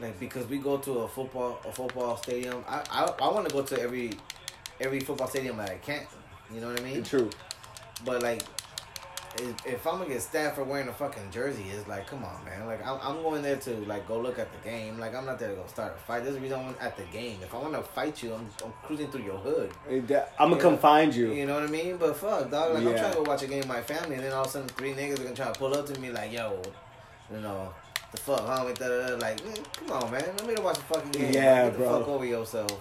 like 0.00 0.18
because 0.20 0.46
we 0.46 0.58
go 0.58 0.76
to 0.78 1.00
a 1.00 1.08
football 1.08 1.60
a 1.66 1.72
football 1.72 2.16
stadium. 2.16 2.64
I 2.68 2.82
I, 2.90 3.04
I 3.22 3.28
want 3.32 3.48
to 3.48 3.54
go 3.54 3.62
to 3.62 3.80
every 3.80 4.12
every 4.80 5.00
football 5.00 5.28
stadium 5.28 5.56
that 5.58 5.70
I 5.70 5.74
can't. 5.76 6.06
You 6.52 6.60
know 6.60 6.68
what 6.68 6.80
I 6.80 6.82
mean? 6.84 7.02
True. 7.04 7.30
But 8.04 8.22
like, 8.22 8.42
if, 9.36 9.66
if 9.66 9.86
I'm 9.86 9.98
gonna 9.98 10.08
get 10.08 10.22
stabbed 10.22 10.56
for 10.56 10.64
wearing 10.64 10.88
a 10.88 10.92
fucking 10.92 11.30
jersey, 11.30 11.64
it's 11.70 11.86
like, 11.86 12.06
come 12.06 12.24
on, 12.24 12.44
man. 12.44 12.66
Like 12.66 12.84
I'm, 12.84 12.98
I'm 13.02 13.22
going 13.22 13.42
there 13.42 13.56
to 13.56 13.70
like 13.84 14.08
go 14.08 14.18
look 14.18 14.38
at 14.38 14.48
the 14.52 14.68
game. 14.68 14.98
Like 14.98 15.14
I'm 15.14 15.26
not 15.26 15.38
there 15.38 15.50
to 15.50 15.54
go 15.54 15.64
start 15.66 15.94
a 15.96 15.98
fight. 16.00 16.24
There's 16.24 16.36
a 16.36 16.40
reason 16.40 16.58
I'm 16.58 16.74
at 16.80 16.96
the 16.96 17.04
game. 17.12 17.38
If 17.42 17.54
I 17.54 17.58
want 17.58 17.74
to 17.74 17.82
fight 17.82 18.22
you, 18.22 18.32
I'm, 18.34 18.48
I'm 18.64 18.72
cruising 18.82 19.10
through 19.10 19.24
your 19.24 19.36
hood. 19.36 19.70
I'm 20.38 20.50
gonna 20.50 20.60
come 20.62 20.78
find 20.78 21.14
you. 21.14 21.32
You 21.32 21.46
know 21.46 21.54
what 21.54 21.64
I 21.64 21.66
mean? 21.68 21.98
But 21.98 22.16
fuck, 22.16 22.50
dog. 22.50 22.74
Like 22.74 22.82
I'm 22.84 22.88
Yeah. 22.92 22.98
trying 22.98 23.12
to 23.12 23.16
go 23.18 23.22
watch 23.24 23.42
a 23.42 23.46
game 23.46 23.58
with 23.58 23.68
my 23.68 23.82
family, 23.82 24.16
and 24.16 24.24
then 24.24 24.32
all 24.32 24.42
of 24.42 24.48
a 24.48 24.50
sudden 24.50 24.68
three 24.70 24.92
niggas 24.94 25.20
are 25.20 25.24
gonna 25.24 25.36
try 25.36 25.52
to 25.52 25.58
pull 25.58 25.74
up 25.74 25.86
to 25.86 26.00
me 26.00 26.10
like, 26.10 26.32
yo, 26.32 26.60
you 27.30 27.40
know. 27.40 27.72
The 28.12 28.16
fuck, 28.18 28.40
homie, 28.40 28.76
da, 28.76 28.88
da, 28.88 29.08
da. 29.10 29.16
like, 29.16 29.40
mm, 29.40 29.64
come 29.72 29.90
on, 29.92 30.10
man. 30.10 30.24
Let 30.38 30.46
me 30.46 30.54
watch 30.62 30.76
the 30.76 30.82
fucking 30.82 31.10
game. 31.12 31.32
Yeah, 31.32 31.70
Get 31.70 31.78
the 31.78 31.84
fuck 31.84 32.08
over 32.08 32.24
yourself. 32.24 32.80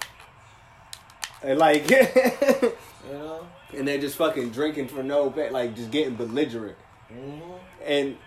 And 1.44 1.60
like, 1.60 1.90
You 3.10 3.14
know? 3.14 3.48
And 3.76 3.88
they're 3.88 4.00
just 4.00 4.16
fucking 4.18 4.50
drinking 4.50 4.88
for 4.88 5.04
no 5.04 5.30
pay, 5.30 5.50
like 5.52 5.76
just 5.76 5.92
getting 5.92 6.16
belligerent. 6.16 6.76
hmm 7.08 7.40
And 7.86 8.18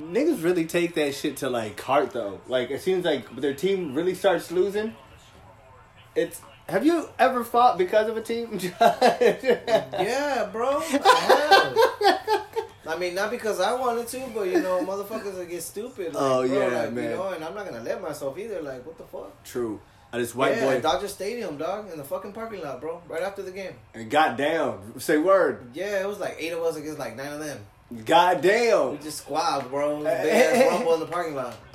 niggas 0.00 0.42
really 0.44 0.64
take 0.64 0.94
that 0.94 1.14
shit 1.14 1.38
to 1.38 1.50
like 1.50 1.80
heart 1.80 2.12
though. 2.12 2.40
Like 2.46 2.70
it 2.70 2.80
seems 2.80 3.04
like 3.04 3.34
their 3.36 3.54
team 3.54 3.94
really 3.94 4.14
starts 4.14 4.50
losing. 4.52 4.94
It's 6.14 6.40
have 6.68 6.84
you 6.86 7.08
ever 7.18 7.42
fought 7.44 7.78
because 7.78 8.08
of 8.08 8.16
a 8.16 8.22
team? 8.22 8.58
Yeah, 8.80 10.48
bro. 10.52 10.80
I 12.88 12.96
mean, 12.98 13.14
not 13.14 13.30
because 13.30 13.60
I 13.60 13.74
wanted 13.74 14.08
to, 14.08 14.26
but 14.34 14.48
you 14.48 14.60
know, 14.60 14.80
motherfuckers 14.80 15.36
will 15.36 15.44
get 15.44 15.62
stupid. 15.62 16.14
Like, 16.14 16.22
Oh, 16.22 16.48
bro, 16.48 16.58
yeah, 16.58 16.82
like, 16.82 16.92
man. 16.92 17.10
You 17.10 17.16
know, 17.16 17.28
and 17.28 17.44
I'm 17.44 17.54
not 17.54 17.66
gonna 17.66 17.82
let 17.82 18.00
myself 18.00 18.38
either. 18.38 18.62
Like, 18.62 18.86
what 18.86 18.96
the 18.96 19.04
fuck? 19.04 19.44
True. 19.44 19.80
Uh, 20.10 20.16
this 20.16 20.34
white 20.34 20.56
yeah, 20.56 20.64
boy 20.64 20.80
Dodger 20.80 21.08
Stadium, 21.08 21.58
dog, 21.58 21.90
in 21.92 21.98
the 21.98 22.04
fucking 22.04 22.32
parking 22.32 22.62
lot, 22.62 22.80
bro. 22.80 23.02
Right 23.06 23.22
after 23.22 23.42
the 23.42 23.50
game. 23.50 23.74
and 23.94 24.10
got 24.10 24.38
down. 24.38 24.98
Say 24.98 25.18
word. 25.18 25.70
Yeah, 25.74 26.00
it 26.00 26.08
was 26.08 26.18
like 26.18 26.36
eight 26.38 26.52
of 26.52 26.62
us 26.62 26.76
against 26.76 26.98
like 26.98 27.14
nine 27.14 27.32
of 27.32 27.40
them. 27.40 27.58
God 28.04 28.42
We 28.42 28.98
just 28.98 29.18
squabbed, 29.18 29.70
bro. 29.70 30.02
A 30.04 30.10
eh, 30.10 30.22
Big 30.22 30.32
ass 30.32 30.52
eh, 30.52 30.64
eh. 30.64 30.68
rumble 30.68 30.94
in 30.94 31.00
the 31.00 31.06
parking 31.06 31.34
lot. 31.34 31.54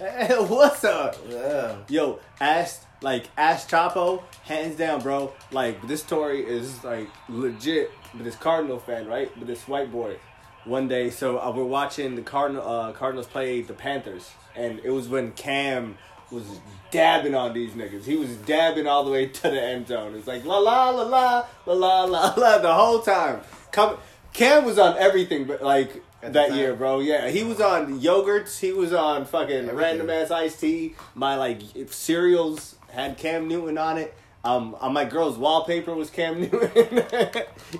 What's 0.47 0.83
up? 0.83 1.15
Yeah. 1.27 1.77
Yo, 1.89 2.19
Ash, 2.39 2.73
like 3.01 3.25
Ash 3.35 3.65
Chapo, 3.65 4.21
hands 4.43 4.75
down, 4.75 5.01
bro. 5.01 5.33
Like 5.51 5.87
this 5.87 6.01
story 6.01 6.41
is 6.45 6.83
like 6.83 7.09
legit. 7.29 7.91
But 8.13 8.25
this 8.25 8.35
Cardinal 8.35 8.77
fan, 8.77 9.07
right? 9.07 9.31
But 9.35 9.47
this 9.47 9.67
white 9.67 9.91
boy. 9.91 10.17
One 10.65 10.87
day, 10.87 11.09
so 11.09 11.39
uh, 11.39 11.51
we're 11.51 11.63
watching 11.65 12.15
the 12.15 12.21
Cardinal 12.21 12.67
uh, 12.67 12.91
Cardinals 12.93 13.27
play 13.27 13.61
the 13.61 13.73
Panthers, 13.73 14.31
and 14.55 14.79
it 14.83 14.91
was 14.91 15.09
when 15.09 15.33
Cam 15.33 15.97
was 16.31 16.45
dabbing 16.89 17.35
on 17.35 17.53
these 17.53 17.71
niggas. 17.71 18.05
He 18.05 18.15
was 18.15 18.35
dabbing 18.37 18.87
all 18.87 19.03
the 19.03 19.11
way 19.11 19.27
to 19.41 19.41
the 19.43 19.61
end 19.61 19.87
zone. 19.89 20.15
It's 20.15 20.25
like 20.27 20.45
la 20.45 20.59
la 20.59 20.89
la 20.89 21.03
la 21.03 21.45
la 21.65 21.73
la 21.73 22.03
la 22.05 22.33
la 22.37 22.57
the 22.59 22.73
whole 22.73 23.01
time. 23.01 23.41
Come, 23.73 23.97
Cam 24.31 24.63
was 24.63 24.79
on 24.79 24.97
everything, 24.97 25.43
but 25.45 25.61
like 25.61 26.01
At 26.21 26.31
that 26.33 26.53
year, 26.53 26.73
bro. 26.75 27.01
Yeah, 27.01 27.29
he 27.29 27.43
was 27.43 27.59
on 27.59 27.99
yogurts. 27.99 28.59
He 28.59 28.71
was 28.71 28.93
on 28.93 29.25
fucking 29.25 29.53
Everything. 29.55 29.75
random 29.75 30.09
ass 30.09 30.31
iced 30.31 30.61
tea. 30.61 30.95
My 31.13 31.35
like 31.35 31.59
cereals 31.89 32.75
had 32.89 33.17
Cam 33.17 33.49
Newton 33.49 33.77
on 33.77 33.97
it. 33.97 34.13
Um, 34.45 34.75
on 34.79 34.93
my 34.93 35.03
girl's 35.05 35.37
wallpaper 35.37 35.93
was 35.93 36.09
Cam 36.09 36.39
Newton. 36.51 37.03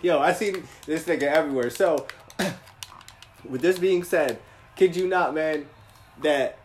Yo, 0.02 0.20
I 0.20 0.34
seen 0.34 0.64
this 0.86 1.06
nigga 1.06 1.24
everywhere. 1.24 1.70
So, 1.70 2.08
with 3.48 3.62
this 3.62 3.80
being 3.80 4.04
said, 4.04 4.40
kid 4.76 4.96
you 4.96 5.08
not, 5.08 5.34
man, 5.34 5.68
that 6.22 6.58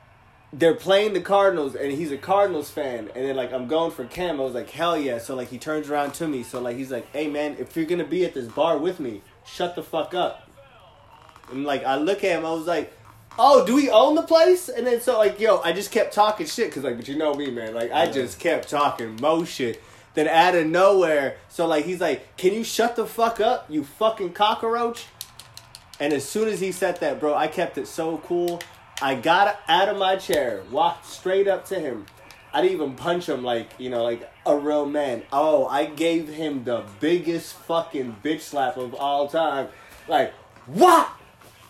they're 0.52 0.74
playing 0.74 1.12
the 1.12 1.20
Cardinals 1.20 1.74
and 1.74 1.92
he's 1.92 2.10
a 2.10 2.16
Cardinals 2.16 2.70
fan, 2.70 3.10
and 3.14 3.24
then 3.24 3.36
like 3.36 3.52
I'm 3.52 3.68
going 3.68 3.90
for 3.90 4.04
Cam. 4.04 4.40
I 4.40 4.44
was 4.44 4.54
like, 4.54 4.70
hell 4.70 4.98
yeah. 4.98 5.18
So 5.18 5.34
like 5.34 5.48
he 5.48 5.58
turns 5.58 5.90
around 5.90 6.14
to 6.14 6.28
me. 6.28 6.42
So 6.42 6.60
like 6.60 6.76
he's 6.76 6.90
like, 6.90 7.10
hey 7.12 7.28
man, 7.28 7.56
if 7.58 7.76
you're 7.76 7.86
gonna 7.86 8.04
be 8.04 8.24
at 8.24 8.34
this 8.34 8.48
bar 8.48 8.78
with 8.78 8.98
me, 8.98 9.22
shut 9.44 9.74
the 9.74 9.82
fuck 9.82 10.14
up. 10.14 10.48
And 11.50 11.64
like 11.64 11.84
I 11.84 11.96
look 11.96 12.24
at 12.24 12.38
him, 12.38 12.46
I 12.46 12.52
was 12.52 12.66
like, 12.66 12.92
oh, 13.38 13.64
do 13.66 13.74
we 13.74 13.90
own 13.90 14.14
the 14.14 14.22
place? 14.22 14.68
And 14.68 14.86
then 14.86 15.00
so 15.00 15.18
like, 15.18 15.38
yo, 15.38 15.58
I 15.58 15.72
just 15.72 15.90
kept 15.90 16.14
talking 16.14 16.46
shit 16.46 16.70
because 16.70 16.84
like, 16.84 16.96
but 16.96 17.08
you 17.08 17.16
know 17.16 17.34
me, 17.34 17.50
man. 17.50 17.74
Like 17.74 17.92
I 17.92 18.10
just 18.10 18.40
kept 18.40 18.70
talking 18.70 19.16
mo 19.20 19.44
shit. 19.44 19.82
Then 20.14 20.26
out 20.26 20.54
of 20.54 20.66
nowhere, 20.66 21.36
so 21.48 21.66
like 21.66 21.84
he's 21.84 22.00
like, 22.00 22.36
can 22.38 22.54
you 22.54 22.64
shut 22.64 22.96
the 22.96 23.06
fuck 23.06 23.38
up, 23.38 23.66
you 23.68 23.84
fucking 23.84 24.32
cockroach? 24.32 25.06
And 26.00 26.12
as 26.12 26.28
soon 26.28 26.48
as 26.48 26.60
he 26.60 26.72
said 26.72 27.00
that, 27.00 27.20
bro, 27.20 27.34
I 27.34 27.48
kept 27.48 27.78
it 27.78 27.88
so 27.88 28.18
cool. 28.18 28.60
I 29.00 29.14
got 29.14 29.60
out 29.68 29.88
of 29.88 29.96
my 29.96 30.16
chair, 30.16 30.62
walked 30.70 31.06
straight 31.06 31.48
up 31.48 31.64
to 31.66 31.78
him. 31.78 32.06
I 32.52 32.62
didn't 32.62 32.74
even 32.74 32.94
punch 32.94 33.28
him 33.28 33.44
like, 33.44 33.70
you 33.78 33.90
know, 33.90 34.02
like 34.02 34.28
a 34.46 34.56
real 34.56 34.86
man. 34.86 35.22
Oh, 35.32 35.66
I 35.66 35.86
gave 35.86 36.28
him 36.28 36.64
the 36.64 36.84
biggest 36.98 37.54
fucking 37.54 38.16
bitch 38.24 38.40
slap 38.40 38.76
of 38.76 38.94
all 38.94 39.28
time. 39.28 39.68
Like, 40.08 40.32
what? 40.66 41.10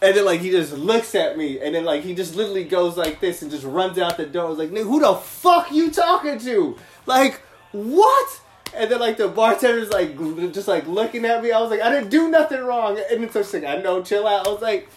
And 0.01 0.17
then 0.17 0.25
like 0.25 0.41
he 0.41 0.51
just 0.51 0.73
looks 0.73 1.15
at 1.15 1.37
me 1.37 1.61
and 1.61 1.75
then 1.75 1.85
like 1.85 2.03
he 2.05 2.15
just 2.15 2.37
literally 2.37 2.65
goes 2.65 2.97
like 2.97 3.21
this 3.21 3.43
and 3.43 3.51
just 3.51 3.65
runs 3.65 3.99
out 3.99 4.17
the 4.17 4.27
door. 4.27 4.47
I 4.47 4.49
was 4.51 4.59
like, 4.59 4.71
nigga, 4.71 4.85
who 4.85 5.01
the 5.01 5.15
fuck 5.15 5.73
you 5.73 5.91
talking 5.91 6.39
to? 6.39 6.77
Like, 7.07 7.43
what? 7.73 8.41
And 8.75 8.91
then 8.91 9.01
like 9.01 9.17
the 9.17 9.29
bartender's 9.29 9.91
like 9.91 10.17
just 10.53 10.69
like 10.69 10.87
looking 10.87 11.25
at 11.25 11.43
me. 11.43 11.53
I 11.53 11.61
was 11.61 11.71
like, 11.71 11.81
I 11.81 11.91
didn't 11.91 12.11
do 12.11 12.29
nothing 12.29 12.61
wrong. 12.63 12.99
And 13.11 13.31
so 13.33 13.43
she's 13.43 13.55
like, 13.55 13.65
I 13.65 13.77
know, 13.83 14.03
chill 14.03 14.27
out. 14.27 14.47
I 14.47 14.51
was 14.51 14.63
like, 14.63 14.89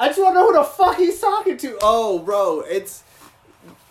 I 0.00 0.08
just 0.08 0.20
want 0.20 0.34
to 0.34 0.40
know 0.40 0.46
who 0.46 0.52
the 0.58 0.64
fuck 0.64 0.96
he's 0.96 1.20
talking 1.20 1.56
to. 1.58 1.78
Oh, 1.82 2.20
bro, 2.20 2.60
it's 2.60 3.02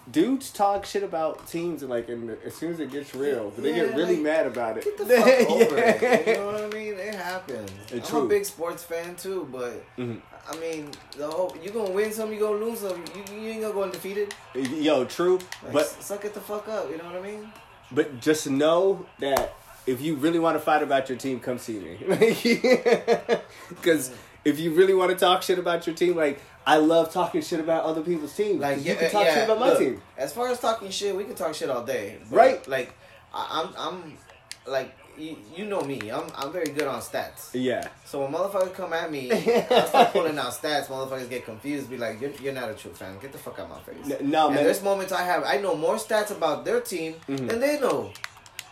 dudes 0.09 0.51
talk 0.51 0.85
shit 0.85 1.03
about 1.03 1.45
teams 1.47 1.81
and 1.81 1.89
like, 1.91 2.07
and 2.07 2.29
as 2.45 2.55
soon 2.55 2.71
as 2.71 2.79
it 2.79 2.89
gets 2.91 3.13
real, 3.13 3.51
but 3.53 3.63
they 3.63 3.73
get 3.73 3.93
really 3.93 4.15
like, 4.15 4.23
mad 4.23 4.47
about 4.47 4.77
it. 4.77 4.85
Get 4.85 4.97
the 4.97 5.05
fuck 5.05 5.49
over 5.49 5.77
it. 5.77 6.01
Yeah. 6.01 6.31
You 6.31 6.37
know 6.37 6.45
what 6.45 6.63
I 6.63 6.67
mean? 6.69 6.93
It 6.93 7.13
happens. 7.15 7.69
It's 7.91 8.07
I'm 8.09 8.15
true. 8.15 8.25
a 8.25 8.27
big 8.29 8.45
sports 8.45 8.83
fan 8.83 9.15
too, 9.15 9.47
but 9.51 9.83
Mhm. 9.97 10.21
I 10.49 10.55
mean, 10.59 10.91
the 11.17 11.27
whole 11.27 11.53
you 11.61 11.71
gonna 11.71 11.91
win 11.91 12.13
some, 12.13 12.31
you 12.31 12.39
gonna 12.39 12.55
lose 12.63 12.79
some. 12.79 13.03
You, 13.13 13.35
you 13.37 13.49
ain't 13.49 13.61
gonna 13.61 13.73
go 13.73 13.83
undefeated. 13.83 14.33
Yo, 14.55 15.03
true, 15.03 15.39
Like, 15.61 15.73
but 15.73 15.85
suck 15.87 16.23
it 16.23 16.33
the 16.33 16.39
fuck 16.39 16.69
up. 16.69 16.89
You 16.89 16.97
know 16.97 17.03
what 17.03 17.15
I 17.17 17.21
mean? 17.21 17.51
But 17.91 18.19
just 18.19 18.50
know 18.50 19.06
that 19.19 19.54
if 19.86 20.02
you 20.02 20.15
really 20.15 20.39
want 20.39 20.56
to 20.56 20.60
fight 20.60 20.84
about 20.84 21.10
your 21.10 21.17
team, 21.17 21.39
come 21.39 21.58
see 21.58 21.80
me. 21.80 21.97
Because 23.69 24.12
if 24.43 24.60
you 24.60 24.73
really 24.73 24.93
want 24.93 25.12
to 25.12 25.17
talk 25.17 25.43
shit 25.43 25.60
about 25.60 25.88
your 25.88 25.95
team, 25.95 26.15
like 26.15 26.39
I 26.65 26.78
love 26.78 27.13
talking 27.13 27.41
shit 27.41 27.60
about 27.60 27.84
other 27.86 28.02
people's 28.02 28.36
teams. 28.36 28.60
Like 28.60 28.84
yeah, 28.84 28.93
you 28.93 28.97
can 28.97 29.12
talk 29.12 29.26
yeah, 29.26 29.34
shit 29.36 29.43
about 29.45 29.60
my 29.60 29.69
look, 29.69 29.80
team. 29.80 30.02
As 30.17 30.34
far 30.34 30.50
as 30.50 30.60
talking 30.60 30.89
shit, 30.89 31.15
we 31.15 31.23
can 31.23 31.36
talk 31.36 31.54
shit 31.56 31.69
all 31.69 31.84
day. 31.84 32.17
But, 32.30 32.36
Right. 32.36 32.67
Like 32.67 32.93
I, 33.34 33.63
I'm, 33.63 33.73
I'm, 33.78 34.17
like 34.65 34.93
you, 35.17 35.36
you 35.56 35.65
know 35.65 35.82
me. 35.82 36.10
I'm, 36.12 36.25
I'm 36.36 36.51
very 36.51 36.69
good 36.69 36.88
on 36.88 37.01
stats. 37.01 37.49
Yeah, 37.53 37.88
So 38.06 38.21
when 38.23 38.32
motherfuckers 38.32 38.73
come 38.73 38.93
at 38.93 39.12
me, 39.12 39.32
I 39.32 39.86
start 39.86 40.13
pulling 40.13 40.38
out 40.38 40.51
stats. 40.53 40.88
Motherfuckers 40.88 41.30
get 41.30 41.45
confused. 41.45 41.89
Be 41.89 41.97
like, 41.97 42.21
you're, 42.21 42.32
you're 42.41 42.53
not 42.53 42.69
a 42.69 42.73
true 42.73 42.91
fan. 42.93 43.17
Get 43.19 43.32
the 43.32 43.38
fuck 43.38 43.60
out 43.60 43.69
my 43.69 43.80
face. 43.82 44.12
N- 44.19 44.30
no 44.30 44.49
man. 44.49 44.63
there's 44.63 44.82
moments 44.84 45.12
I 45.12 45.23
have. 45.23 45.43
I 45.43 45.58
know 45.58 45.75
more 45.75 45.95
stats 45.95 46.32
about 46.32 46.65
their 46.65 46.82
team 46.82 47.15
Mhm. 47.27 47.47
than 47.49 47.60
they 47.60 47.80
know, 47.80 48.12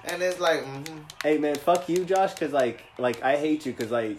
and 0.06 0.22
it's 0.22 0.40
like, 0.40 0.64
mm-hmm. 0.64 1.00
Hey 1.24 1.38
man, 1.38 1.56
fuck 1.56 1.90
you, 1.90 2.06
Josh. 2.06 2.34
Because 2.34 2.54
like, 2.54 2.84
like 2.98 3.22
I 3.24 3.38
hate 3.38 3.66
you. 3.66 3.72
Because 3.74 3.92
like, 3.92 4.18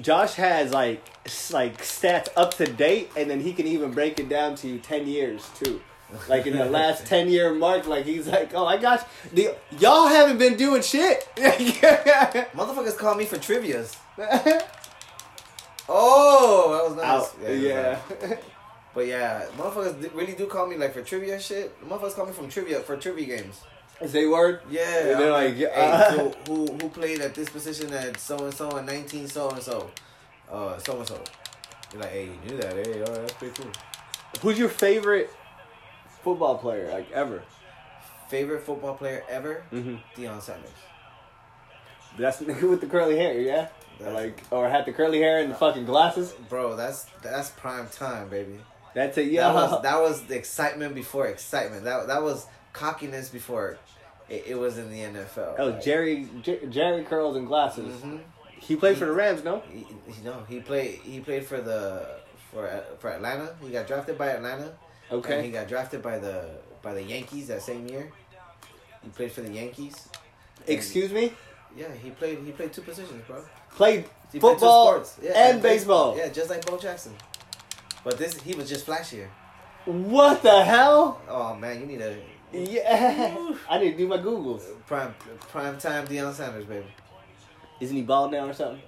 Josh 0.00 0.34
has 0.34 0.72
like, 0.72 1.02
like 1.50 1.78
stats 1.82 2.28
up 2.36 2.54
to 2.54 2.66
date, 2.66 3.10
and 3.16 3.28
then 3.30 3.40
he 3.40 3.52
can 3.52 3.66
even 3.66 3.90
break 3.92 4.20
it 4.20 4.28
down 4.28 4.54
to 4.56 4.68
you 4.68 4.78
ten 4.78 5.06
years 5.06 5.48
too. 5.58 5.80
Like 6.28 6.46
in 6.46 6.56
the 6.56 6.64
last 6.66 7.04
ten 7.06 7.28
year 7.28 7.52
mark, 7.52 7.86
like 7.86 8.04
he's 8.04 8.26
like, 8.28 8.52
oh, 8.54 8.64
I 8.66 8.76
got 8.76 9.08
you. 9.34 9.50
The, 9.52 9.78
y'all 9.78 10.06
haven't 10.06 10.38
been 10.38 10.56
doing 10.56 10.82
shit. 10.82 11.28
motherfuckers 11.36 12.96
call 12.96 13.14
me 13.16 13.24
for 13.24 13.38
trivia's. 13.38 13.96
Oh, 15.88 16.72
that 16.72 16.84
was 16.88 16.96
nice. 16.96 17.06
Out. 17.06 17.48
was 17.48 17.62
Yeah. 17.62 17.98
nice. 18.22 18.38
But 18.94 19.06
yeah, 19.06 19.44
motherfuckers 19.56 20.14
really 20.14 20.32
do 20.32 20.46
call 20.46 20.66
me 20.66 20.76
like 20.76 20.94
for 20.94 21.02
trivia 21.02 21.38
shit. 21.38 21.78
Motherfuckers 21.86 22.14
call 22.16 22.26
me 22.26 22.32
from 22.32 22.48
trivia 22.48 22.80
for 22.80 22.96
trivia 22.96 23.26
games. 23.36 23.60
Say 24.06 24.26
word. 24.26 24.60
Yeah, 24.70 24.82
And 25.10 25.20
they're 25.20 25.32
like, 25.32 25.54
hey, 25.54 25.66
uh, 25.74 26.10
so 26.16 26.34
who 26.46 26.66
who 26.66 26.88
played 26.88 27.20
at 27.20 27.34
this 27.34 27.48
position 27.48 27.92
at 27.92 28.18
so 28.18 28.36
and 28.38 28.52
so 28.54 28.70
and 28.70 28.86
nineteen 28.86 29.28
so 29.28 29.50
and 29.50 29.62
so, 29.62 29.90
uh 30.50 30.76
so 30.78 30.98
and 30.98 31.06
so. 31.06 31.22
You're 31.92 32.02
like, 32.02 32.10
hey, 32.10 32.24
you 32.24 32.50
knew 32.50 32.56
that? 32.60 32.72
Hey, 32.74 33.02
oh, 33.06 33.14
that's 33.14 33.32
pretty 33.34 33.62
cool. 33.62 33.70
Who's 34.42 34.58
your 34.58 34.68
favorite 34.68 35.30
football 36.26 36.58
player, 36.58 36.90
like 36.92 37.08
ever? 37.12 37.42
Favorite 38.28 38.62
football 38.64 38.94
player 38.96 39.22
ever? 39.30 39.62
Mm-hmm. 39.72 39.96
Deion 40.20 40.42
Sanders. 40.42 40.70
That's 42.18 42.38
the 42.38 42.46
nigga 42.46 42.68
with 42.68 42.80
the 42.80 42.88
curly 42.88 43.16
hair, 43.16 43.38
yeah. 43.40 43.68
That's- 44.00 44.14
like, 44.14 44.42
or 44.50 44.68
had 44.68 44.84
the 44.86 44.92
curly 44.92 45.20
hair 45.20 45.38
and 45.38 45.50
the 45.52 45.54
fucking 45.54 45.84
glasses. 45.86 46.32
Bro, 46.48 46.74
that's 46.76 47.04
that's 47.22 47.50
prime 47.50 47.86
time, 47.88 48.28
baby. 48.28 48.58
That's 48.94 49.16
it, 49.18 49.28
yeah. 49.30 49.52
That 49.52 49.54
was 49.54 49.82
that 49.82 50.00
was 50.00 50.22
the 50.24 50.36
excitement 50.36 50.94
before 50.96 51.26
excitement. 51.28 51.84
That 51.84 52.08
that 52.08 52.22
was 52.22 52.46
cockiness 52.72 53.28
before 53.28 53.78
it, 54.28 54.44
it 54.48 54.58
was 54.58 54.78
in 54.78 54.90
the 54.90 54.98
NFL. 55.00 55.54
oh, 55.58 55.66
Like, 55.66 55.82
Jerry, 55.84 56.28
Jer- 56.42 56.56
Jheri 56.66 57.06
curls 57.06 57.36
and 57.36 57.46
glasses. 57.46 58.00
mhm. 58.02 58.20
He 58.58 58.74
played 58.74 58.96
for 58.98 59.04
the 59.06 59.12
Rams, 59.12 59.44
no? 59.44 59.62
He, 59.70 59.86
he, 60.12 60.22
no, 60.24 60.42
he 60.48 60.58
played. 60.60 60.98
He 61.04 61.20
played 61.20 61.44
for 61.46 61.60
the 61.60 62.06
for 62.50 62.66
for 62.98 63.10
Atlanta. 63.10 63.54
He 63.62 63.70
got 63.70 63.86
drafted 63.86 64.18
by 64.18 64.28
Atlanta. 64.28 64.72
And 65.10 65.44
he 65.44 65.50
got 65.50 65.68
drafted 65.68 66.02
by 66.02 66.18
the 66.18 66.50
by 66.82 66.94
the 66.94 67.02
Yankees 67.02 67.48
that 67.48 67.62
same 67.62 67.86
year. 67.88 68.10
He 69.02 69.08
played 69.10 69.32
for 69.32 69.40
the 69.42 69.52
Yankees. 69.52 70.08
And- 70.60 70.68
Excuse 70.68 71.12
me. 71.12 71.32
Yeah, 71.76 71.92
he 72.02 72.10
played. 72.10 72.38
He 72.44 72.52
played 72.52 72.72
two 72.72 72.80
positions, 72.82 73.22
bro. 73.26 73.42
Played 73.72 74.04
He 74.32 74.38
played 74.38 74.40
two 74.40 74.40
football 74.40 74.86
sports. 74.88 75.18
Yeah, 75.22 75.32
and 75.50 75.62
baseball. 75.62 76.16
Yeah, 76.16 76.28
just 76.28 76.48
like 76.50 76.64
Bo 76.64 76.78
Jackson. 76.78 77.14
But 78.02 78.16
this, 78.18 78.34
he 78.40 78.54
was 78.54 78.68
just 78.68 78.86
flashier. 78.86 79.28
What 79.84 80.42
the 80.42 80.64
hell? 80.64 81.20
Oh 81.28 81.54
man, 81.54 81.80
you 81.80 81.86
need 81.86 82.00
a 82.00 82.16
Yeah, 82.52 83.36
I 83.70 83.78
need 83.78 83.92
to 83.92 83.96
do 83.98 84.08
my 84.08 84.18
googles. 84.18 84.62
prime 84.86 85.14
prime 85.52 85.76
time 85.78 86.06
Deion 86.06 86.32
Sanders, 86.32 86.64
baby. 86.64 86.86
Isn't 87.80 87.94
he 87.96 88.02
bald 88.02 88.32
now 88.32 88.46
or 88.48 88.54
something? 88.54 88.80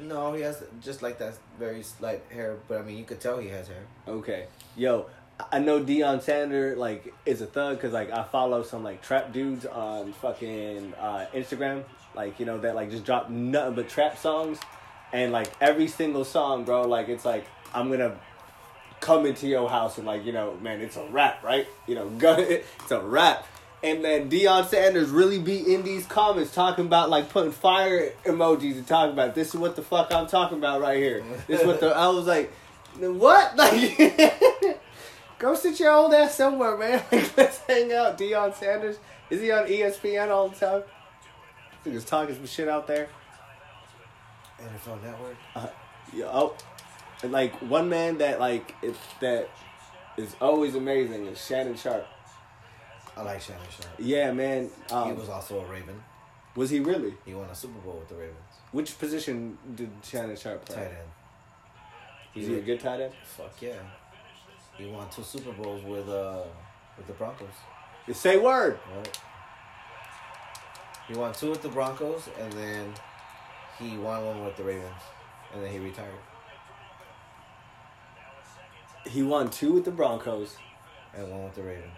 No, 0.00 0.32
he 0.32 0.42
has 0.42 0.62
just 0.80 1.02
like 1.02 1.18
that 1.18 1.34
very 1.58 1.82
slight 1.82 2.22
hair, 2.30 2.56
but 2.68 2.78
I 2.78 2.82
mean, 2.82 2.98
you 2.98 3.04
could 3.04 3.20
tell 3.20 3.38
he 3.38 3.48
has 3.48 3.68
hair. 3.68 3.84
Okay. 4.06 4.46
Yo, 4.76 5.06
I 5.52 5.58
know 5.58 5.80
Deion 5.80 6.22
Sander 6.22 6.76
like 6.76 7.12
is 7.26 7.40
a 7.40 7.46
thug 7.46 7.76
because 7.76 7.92
like 7.92 8.10
I 8.10 8.24
follow 8.24 8.62
some 8.62 8.82
like 8.82 9.02
trap 9.02 9.32
dudes 9.32 9.66
on 9.66 10.12
fucking 10.14 10.94
uh, 10.94 11.26
Instagram, 11.34 11.84
like 12.14 12.38
you 12.40 12.46
know 12.46 12.58
that 12.58 12.74
like 12.74 12.90
just 12.90 13.04
drop 13.04 13.30
nothing 13.30 13.74
but 13.74 13.88
trap 13.88 14.18
songs, 14.18 14.58
and 15.12 15.32
like 15.32 15.50
every 15.60 15.88
single 15.88 16.24
song, 16.24 16.64
bro, 16.64 16.82
like 16.82 17.08
it's 17.08 17.24
like 17.24 17.46
I'm 17.74 17.90
gonna 17.90 18.18
come 19.00 19.26
into 19.26 19.46
your 19.46 19.68
house 19.68 19.98
and 19.98 20.06
like 20.06 20.24
you 20.24 20.32
know, 20.32 20.56
man, 20.60 20.80
it's 20.80 20.96
a 20.96 21.04
rap, 21.06 21.42
right? 21.42 21.66
You 21.86 21.94
know, 21.96 22.08
go, 22.18 22.34
it's 22.38 22.90
a 22.90 23.00
rap. 23.00 23.46
And 23.82 24.04
then 24.04 24.28
Deion 24.28 24.66
Sanders 24.66 25.08
really 25.10 25.38
be 25.38 25.72
in 25.72 25.84
these 25.84 26.04
comments 26.06 26.52
talking 26.52 26.86
about 26.86 27.10
like 27.10 27.28
putting 27.28 27.52
fire 27.52 28.12
emojis 28.24 28.74
and 28.74 28.86
talking 28.86 29.12
about 29.12 29.34
this 29.34 29.48
is 29.48 29.54
what 29.54 29.76
the 29.76 29.82
fuck 29.82 30.12
I'm 30.12 30.26
talking 30.26 30.58
about 30.58 30.80
right 30.80 30.98
here. 30.98 31.22
This 31.46 31.60
is 31.60 31.66
what 31.66 31.80
the 31.80 31.88
I 31.88 32.08
was 32.08 32.26
like, 32.26 32.52
what? 32.98 33.56
Like, 33.56 34.80
go 35.38 35.54
sit 35.54 35.78
your 35.78 35.92
old 35.92 36.12
ass 36.12 36.34
somewhere, 36.34 36.76
man. 36.76 37.02
Like, 37.12 37.36
let's 37.36 37.58
hang 37.58 37.92
out. 37.92 38.18
Deion 38.18 38.54
Sanders 38.54 38.98
is 39.30 39.40
he 39.40 39.52
on 39.52 39.66
ESPN 39.66 40.30
all 40.30 40.48
the 40.48 40.56
time? 40.56 40.82
He 41.84 41.92
just 41.92 42.08
talking 42.08 42.34
some 42.34 42.46
shit 42.46 42.68
out 42.68 42.86
there. 42.86 43.08
NFL 44.60 45.02
Network. 45.02 45.36
Uh, 45.54 45.68
yeah, 46.12 46.26
oh, 46.26 46.56
and 47.22 47.30
like 47.30 47.54
one 47.62 47.88
man 47.88 48.18
that 48.18 48.40
like 48.40 48.74
it, 48.82 48.96
that 49.20 49.48
is 50.16 50.34
always 50.40 50.74
amazing 50.74 51.26
is 51.26 51.44
Shannon 51.44 51.76
Sharpe. 51.76 52.06
I 53.18 53.22
like 53.22 53.40
Shannon 53.40 53.62
Sharpe. 53.68 53.94
Yeah, 53.98 54.30
man. 54.32 54.70
Um, 54.92 55.08
he 55.08 55.12
was 55.12 55.28
also 55.28 55.60
a 55.60 55.66
Raven. 55.66 56.00
was 56.54 56.70
he 56.70 56.78
really? 56.78 57.14
He 57.26 57.34
won 57.34 57.50
a 57.50 57.54
Super 57.54 57.80
Bowl 57.80 57.96
with 57.98 58.08
the 58.08 58.14
Ravens. 58.14 58.36
Which 58.70 58.96
position 58.96 59.58
did 59.74 59.90
Shannon 60.04 60.36
Sharpe 60.36 60.64
play? 60.64 60.76
Tight 60.76 60.84
end. 60.84 61.08
Is 62.36 62.46
he 62.46 62.54
a 62.54 62.60
good 62.60 62.78
tight 62.78 63.00
end? 63.00 63.12
Fuck 63.24 63.60
yeah. 63.60 63.72
He 64.76 64.86
won 64.86 65.08
two 65.10 65.24
Super 65.24 65.50
Bowls 65.50 65.82
with 65.82 66.08
uh 66.08 66.42
with 66.96 67.08
the 67.08 67.12
Broncos. 67.14 67.48
Say 68.12 68.36
word. 68.38 68.78
Right. 68.96 69.20
He 71.08 71.14
won 71.14 71.32
two 71.32 71.50
with 71.50 71.62
the 71.62 71.68
Broncos, 71.68 72.28
and 72.38 72.52
then 72.52 72.94
he 73.80 73.96
won 73.98 74.24
one 74.24 74.44
with 74.44 74.56
the 74.56 74.62
Ravens, 74.62 75.02
and 75.52 75.64
then 75.64 75.72
he 75.72 75.78
retired. 75.80 76.12
He 79.06 79.22
won 79.22 79.50
two 79.50 79.72
with 79.72 79.84
the 79.84 79.90
Broncos. 79.90 80.56
And 81.16 81.30
one 81.30 81.44
with 81.44 81.54
the 81.54 81.62
Ravens. 81.62 81.90